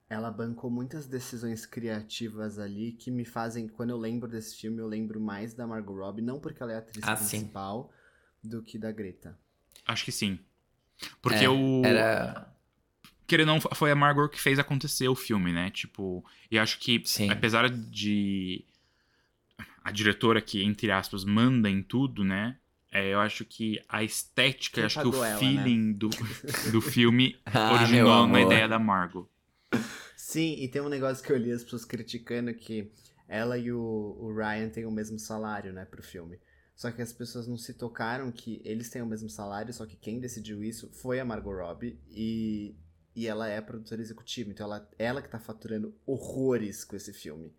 [0.07, 4.87] Ela bancou muitas decisões criativas ali que me fazem, quando eu lembro desse filme, eu
[4.87, 7.39] lembro mais da Margot Robbie, não porque ela é a atriz Ah, sim.
[7.39, 7.91] principal,
[8.43, 9.35] do que da Greta.
[9.87, 10.37] Acho que sim.
[11.23, 11.81] Porque É, o.
[11.83, 12.53] Era.
[13.25, 15.71] Querendo ou não, foi a Margot que fez acontecer o filme, né?
[15.71, 17.31] Tipo, e acho que, Sim.
[17.31, 18.63] apesar de
[19.85, 22.57] a diretora que, entre aspas, manda em tudo, né?
[22.91, 26.09] É, eu acho que a estética, Quem acho que o ela, feeling do,
[26.71, 29.29] do filme Ah, originou na ideia da Margot.
[30.17, 32.91] Sim, e tem um negócio que eu li as pessoas criticando que
[33.27, 36.39] ela e o, o Ryan têm o mesmo salário, né, pro filme.
[36.75, 39.95] Só que as pessoas não se tocaram que eles têm o mesmo salário, só que
[39.95, 42.75] quem decidiu isso foi a Margot Robbie e,
[43.15, 47.53] e ela é produtora executiva, então ela, ela que tá faturando horrores com esse filme.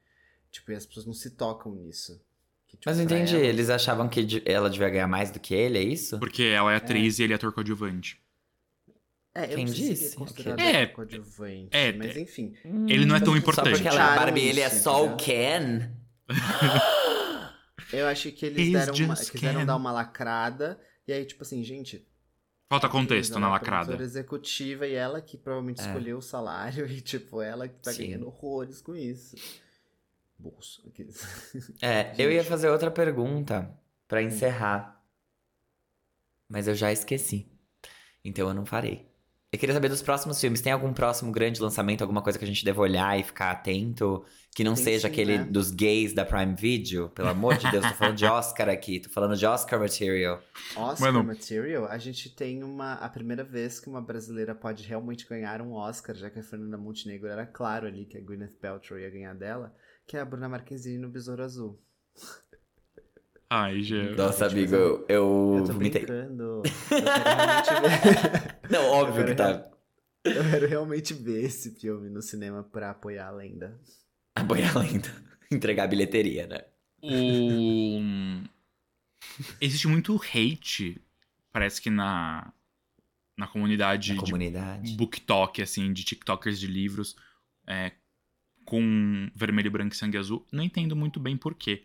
[0.56, 2.18] Tipo, e as pessoas não se tocam nisso.
[2.66, 5.38] Que, tipo, Mas não entendi, ela- eles achavam que de- ela devia ganhar mais do
[5.38, 6.18] que ele, é isso?
[6.18, 8.18] Porque ela é atriz e ele é ator coadjuvante.
[9.34, 10.14] É, eu Quem não sei se ele disse?
[10.14, 10.82] é considerado Ok.
[10.82, 12.54] ator coadjuvante, É, mas enfim.
[12.88, 13.66] Ele não é tão Só importante.
[13.68, 15.16] Só porque ela é Tiraram Barbie ele é isso, só o entendeu?
[15.26, 15.90] Ken?
[17.92, 19.66] Eu acho que eles He's deram uma, just quiseram Ken.
[19.66, 22.04] dar uma lacrada, e aí, tipo assim, gente,
[22.68, 24.02] Falta contexto ela na é a lacrada.
[24.02, 25.86] executiva e ela que provavelmente É.
[25.86, 28.06] escolheu o salário e, tipo, ela que tá Sim.
[28.06, 29.36] ganhando horrores com isso.
[30.38, 30.82] Bolso.
[30.88, 31.22] aqueles.
[31.82, 32.48] É, eu ia Gente.
[32.48, 33.70] fazer outra pergunta
[34.06, 35.02] pra encerrar.
[36.48, 37.50] Mas eu já esqueci.
[38.24, 39.08] Então eu não farei.
[39.52, 40.60] Eu queria saber dos próximos filmes.
[40.60, 44.24] Tem algum próximo grande lançamento, alguma coisa que a gente deve olhar e ficar atento?
[44.54, 45.44] Que não Tem seja sim, aquele né?
[45.44, 47.08] dos gays da Prime Video?
[47.10, 49.00] Pelo amor de Deus, tô falando de Oscar aqui.
[49.00, 50.42] Tô falando de Oscar Material.
[50.74, 51.24] Oscar Mano.
[51.24, 55.72] Material, a gente tem uma a primeira vez que uma brasileira pode realmente ganhar um
[55.72, 59.34] Oscar, já que a Fernanda Montenegro era claro ali que a Gwyneth Paltrow ia ganhar
[59.34, 59.74] dela,
[60.06, 61.80] que é a Bruna Marquezine no Besouro Azul.
[63.48, 64.10] Ai, Gê.
[64.16, 66.04] Nossa, amigo, eu, eu- eu tô vomitei.
[66.04, 66.62] brincando.
[66.90, 68.70] Eu quero realmente ver.
[68.70, 69.70] Não, óbvio Eu que tá.
[70.24, 73.80] Eu quero realmente ver esse filme no cinema pra apoiar a lenda.
[74.34, 75.10] Apoiar lenta.
[75.50, 76.64] Entregar a bilheteria, né?
[77.00, 78.00] O...
[79.60, 81.00] Existe muito hate,
[81.52, 82.52] parece que na,
[83.36, 84.96] na comunidade Na de comunidade.
[84.96, 87.14] booktalk, assim, de tiktokers de livros,
[87.66, 87.92] é,
[88.66, 90.46] com vermelho, branco e sangue azul.
[90.52, 91.84] Não entendo muito bem por quê.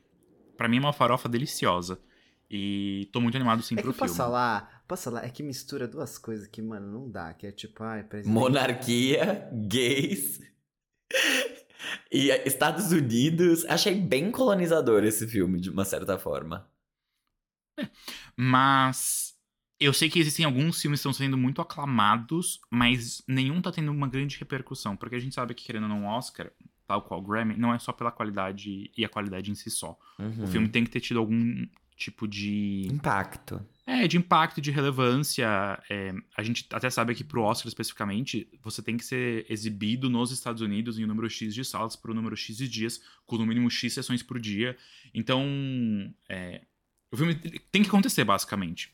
[0.57, 2.01] Pra mim é uma farofa deliciosa.
[2.49, 4.17] E tô muito animado sim É que pro posso filme.
[4.17, 7.81] falar, posso falar, é que mistura duas coisas que, mano, não dá, que é tipo,
[7.83, 8.33] ai, presidente.
[8.33, 10.41] Monarquia, gays
[12.11, 13.63] e Estados Unidos.
[13.65, 16.69] Achei bem colonizador esse filme, de uma certa forma.
[18.35, 19.33] Mas
[19.79, 23.91] eu sei que existem alguns filmes que estão sendo muito aclamados, mas nenhum tá tendo
[23.91, 24.95] uma grande repercussão.
[24.95, 26.51] Porque a gente sabe que, querendo ou não, o Oscar,
[26.91, 29.97] tal qual o Grammy, não é só pela qualidade e a qualidade em si só.
[30.19, 30.43] Uhum.
[30.43, 31.65] O filme tem que ter tido algum
[31.95, 32.88] tipo de.
[32.91, 33.65] Impacto.
[33.85, 35.47] É, de impacto, de relevância.
[35.89, 40.31] É, a gente até sabe que pro Oscar especificamente, você tem que ser exibido nos
[40.31, 43.38] Estados Unidos em um número X de salas por um número X de dias, com
[43.38, 44.76] no mínimo X sessões por dia.
[45.13, 45.45] Então,
[46.27, 46.61] é,
[47.09, 47.35] o filme
[47.72, 48.93] tem que acontecer, basicamente.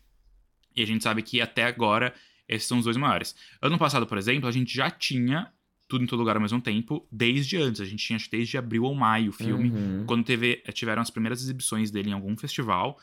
[0.75, 2.13] E a gente sabe que até agora,
[2.47, 3.35] esses são os dois maiores.
[3.59, 5.51] Ano passado, por exemplo, a gente já tinha
[5.87, 7.79] tudo em todo lugar ao mesmo tempo, desde antes.
[7.81, 10.03] A gente tinha acho que desde abril ou maio o filme Uhum.
[10.05, 12.97] quando teve, tiveram as primeiras exibições dele em algum festival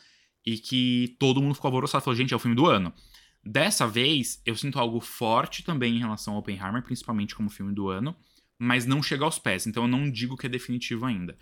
[0.44, 2.92] e que todo mundo ficou alvoroçado, falou, gente, é o filme do ano.
[3.42, 7.88] Dessa vez, eu sinto algo forte também em relação ao Oppenheimer, principalmente como filme do
[7.88, 8.14] ano,
[8.58, 11.36] mas não chega aos pés, então eu não digo que é definitivo ainda.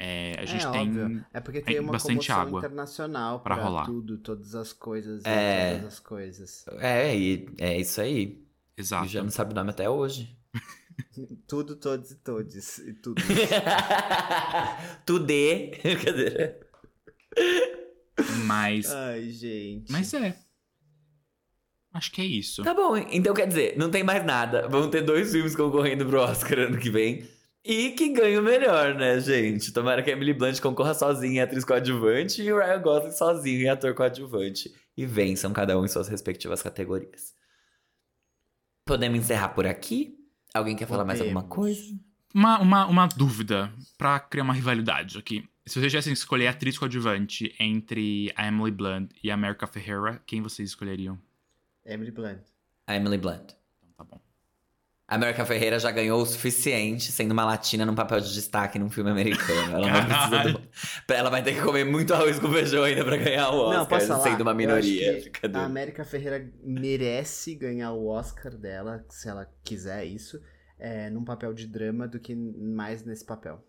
[0.00, 0.80] É, a gente é tem...
[0.88, 1.24] óbvio.
[1.32, 3.84] É porque tem uma bastante comoção água internacional pra pra, rolar.
[3.86, 5.72] tudo, todas as coisas, e É.
[5.74, 6.64] todas as coisas.
[6.78, 8.40] É, e é isso aí.
[8.76, 9.06] Exato.
[9.06, 10.36] E já não sabe o nome até hoje.
[11.46, 12.78] Tudo, todos e todes.
[12.78, 13.22] E tudo.
[15.06, 15.72] Tudê.
[18.46, 19.90] Mas, Ai, gente.
[19.90, 20.36] mas é.
[21.92, 22.62] Acho que é isso.
[22.62, 24.68] Tá bom, então quer dizer, não tem mais nada.
[24.68, 27.26] Vão ter dois filmes concorrendo pro Oscar ano que vem.
[27.64, 29.72] E que ganhe o melhor, né, gente?
[29.72, 33.62] Tomara que a Emily Blunt concorra sozinha em atriz coadjuvante e o Ryan Gosling sozinho
[33.62, 34.72] em ator coadjuvante.
[34.96, 37.34] E vençam cada um em suas respectivas categorias.
[38.84, 40.17] Podemos encerrar por aqui?
[40.54, 41.78] Alguém quer falar mais alguma Podemos.
[41.78, 41.98] coisa?
[42.34, 45.48] Uma, uma, uma dúvida pra criar uma rivalidade aqui.
[45.66, 50.22] Se vocês tivessem que escolher atriz coadjuvante entre a Emily Blunt e a America Ferrera,
[50.26, 51.18] quem vocês escolheriam?
[51.84, 52.40] Emily Blunt.
[52.86, 53.52] A Emily Blunt.
[53.82, 54.20] Então tá bom.
[55.08, 58.90] A America Ferreira já ganhou o suficiente sendo uma latina num papel de destaque num
[58.90, 59.76] filme americano.
[59.76, 61.14] Ela não precisa do...
[61.14, 63.86] Ela vai ter que comer muito arroz com feijão ainda pra ganhar o Oscar, Não,
[63.86, 64.22] posso falar?
[64.22, 65.18] sendo uma minoria.
[65.54, 70.42] A América Ferreira merece ganhar o Oscar dela, se ela quiser isso,
[70.78, 73.64] é, num papel de drama do que mais nesse papel.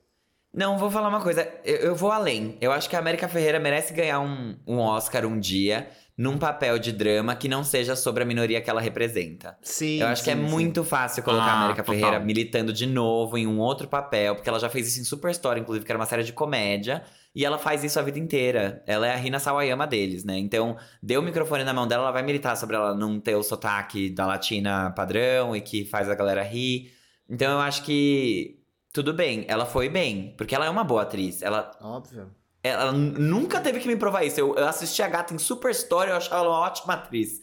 [0.53, 1.47] Não, vou falar uma coisa.
[1.63, 2.57] Eu, eu vou além.
[2.59, 5.87] Eu acho que a América Ferreira merece ganhar um, um Oscar um dia
[6.19, 9.57] num papel de drama que não seja sobre a minoria que ela representa.
[9.61, 10.01] Sim.
[10.01, 10.49] Eu acho que é sim, sim.
[10.49, 11.97] muito fácil colocar Ah, a América total.
[11.97, 15.61] Ferreira militando de novo em um outro papel, porque ela já fez isso em Superstore,
[15.61, 18.83] inclusive, que era uma série de comédia, e ela faz isso a vida inteira.
[18.85, 20.37] Ela é a Rina Sawayama deles, né?
[20.37, 23.41] Então, deu o microfone na mão dela, ela vai militar sobre ela não ter o
[23.41, 26.91] sotaque da latina padrão e que faz a galera rir.
[27.29, 28.59] Então, eu acho que
[28.91, 31.41] tudo bem, ela foi bem, porque ela é uma boa atriz.
[31.41, 32.29] Ela Óbvio.
[32.63, 34.39] Ela nunca teve que me provar isso.
[34.39, 37.41] Eu, eu assisti a gata em Superstore, eu achava ela uma ótima atriz.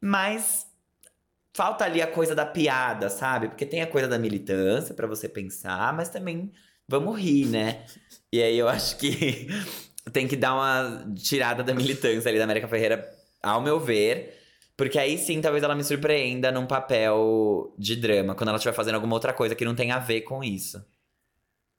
[0.00, 0.66] Mas
[1.54, 3.48] falta ali a coisa da piada, sabe?
[3.48, 6.52] Porque tem a coisa da militância pra você pensar, mas também
[6.86, 7.84] vamos rir, né?
[8.32, 9.48] E aí eu acho que
[10.12, 13.08] tem que dar uma tirada da militância ali da América Ferreira,
[13.42, 14.40] ao meu ver.
[14.76, 18.96] Porque aí sim, talvez ela me surpreenda num papel de drama, quando ela estiver fazendo
[18.96, 20.84] alguma outra coisa que não tem a ver com isso.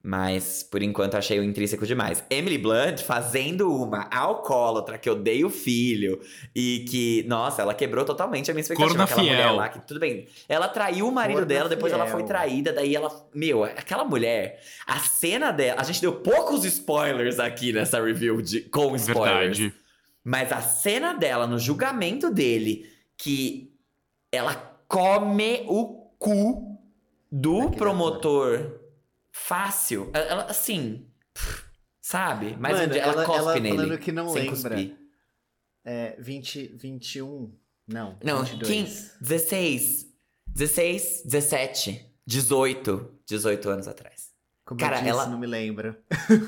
[0.06, 2.22] Mas, por enquanto, achei o intrínseco demais.
[2.30, 6.20] Emily Blunt fazendo uma alcoólatra que odeia o filho
[6.54, 8.96] e que, nossa, ela quebrou totalmente a minha expectativa.
[8.96, 9.56] Corna aquela mulher fiel.
[9.56, 10.28] lá, que tudo bem.
[10.48, 12.18] Ela traiu o marido Corna dela, depois ela fiel.
[12.18, 13.10] foi traída, daí ela.
[13.34, 15.80] Meu, aquela mulher, a cena dela.
[15.80, 19.58] A gente deu poucos spoilers aqui nessa review de, com spoilers.
[19.58, 19.74] Verdade.
[20.22, 22.88] Mas a cena dela no julgamento dele,
[23.18, 23.72] que
[24.30, 24.54] ela
[24.86, 26.78] come o cu
[27.28, 28.85] do Daquele promotor
[29.36, 30.10] fácil.
[30.14, 31.06] Ela, assim,
[32.00, 32.56] sabe?
[32.58, 33.76] Mas Mano, um dia ela, ela- cospe ela nele.
[33.76, 34.56] falando que não sem lembra.
[34.56, 34.96] cuspir.
[35.84, 37.52] É, 20, 21.
[37.86, 38.68] Não, Não, 22.
[38.68, 40.06] 15, 16,
[40.48, 44.30] 16, 17, 18, 18 anos atrás.
[44.64, 45.96] Como Cara, eu disse, ela- não me lembra.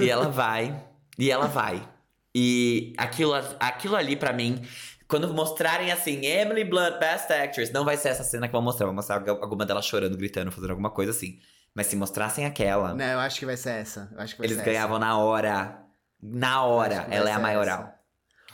[0.01, 0.85] E ela vai,
[1.17, 1.89] e ela vai.
[2.35, 4.61] E aquilo, aquilo ali pra mim,
[5.07, 8.87] quando mostrarem assim, Emily Blunt, Best Actress, não vai ser essa cena que vão mostrar,
[8.87, 11.39] vão mostrar alguma dela chorando, gritando, fazendo alguma coisa assim.
[11.75, 14.09] Mas se mostrassem aquela, Não, eu acho que vai ser essa.
[14.13, 15.85] Eu acho que vai eles ser ganhavam na hora.
[16.21, 16.61] Na essa.
[16.63, 17.81] hora, ela é a maioral.
[17.83, 17.99] essa.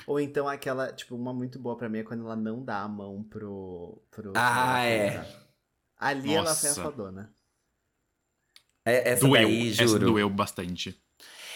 [0.06, 2.88] Ou então aquela, tipo, uma muito boa pra mim é quando ela não dá a
[2.88, 4.02] mão pro.
[4.10, 5.24] pro Ah, é.
[5.98, 6.82] Ali ela foi a Nossa.
[6.82, 7.32] fodona.
[8.84, 9.46] É- Essa Doeu.
[9.48, 10.06] daí, Essa juro.
[10.06, 11.00] doeu bastante.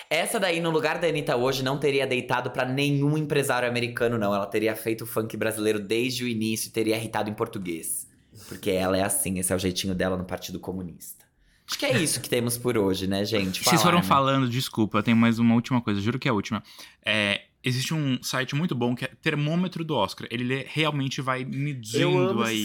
[0.09, 4.35] Essa daí, no lugar da Anitta hoje, não teria deitado pra nenhum empresário americano, não.
[4.35, 8.09] Ela teria feito o funk brasileiro desde o início e teria irritado em português.
[8.49, 11.18] Porque ela é assim, esse é o jeitinho dela no Partido Comunista.
[11.69, 13.63] Acho que é isso que temos por hoje, né, gente?
[13.63, 14.05] Vocês foram né?
[14.05, 16.63] falando, desculpa, tem mais uma última coisa, juro que é a última.
[17.05, 20.27] É, existe um site muito bom que é Termômetro do Oscar.
[20.31, 22.65] Ele le- realmente vai Eu medindo aí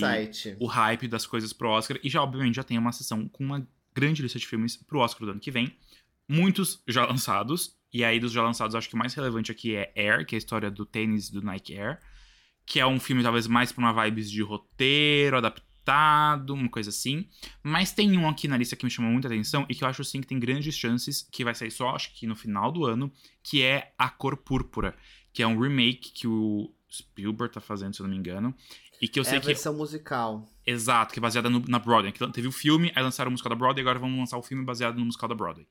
[0.58, 2.00] o hype das coisas pro Oscar.
[2.02, 5.26] E já, obviamente, já tem uma sessão com uma grande lista de filmes pro Oscar
[5.26, 5.76] do ano que vem.
[6.28, 7.76] Muitos já lançados.
[7.92, 10.38] E aí, dos já lançados, acho que o mais relevante aqui é Air, que é
[10.38, 12.00] a história do tênis do Nike Air.
[12.66, 15.68] Que é um filme, talvez, mais pra uma vibes de roteiro, adaptado,
[16.50, 17.28] uma coisa assim.
[17.62, 20.04] Mas tem um aqui na lista que me chamou muita atenção e que eu acho,
[20.04, 23.12] sim, que tem grandes chances, que vai sair só, acho que no final do ano,
[23.42, 24.96] que é A Cor Púrpura.
[25.34, 28.54] Que é um remake que o Spielberg tá fazendo, se eu não me engano.
[29.02, 30.48] E que eu é sei a que versão musical.
[30.66, 32.12] Exato, que é baseada no- na Broadway.
[32.14, 34.64] Que teve o filme, aí lançaram o musical da Broadway, agora vamos lançar o filme
[34.64, 35.68] baseado no musical da Broadway.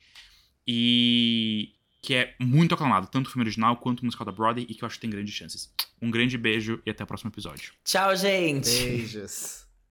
[0.66, 1.72] E
[2.02, 4.82] que é muito aclamado, tanto o filme original quanto o musical da Broadway, e que
[4.82, 5.72] eu acho que tem grandes chances.
[6.00, 7.72] Um grande beijo e até o próximo episódio.
[7.84, 8.68] Tchau, gente!
[8.68, 9.64] Beijos.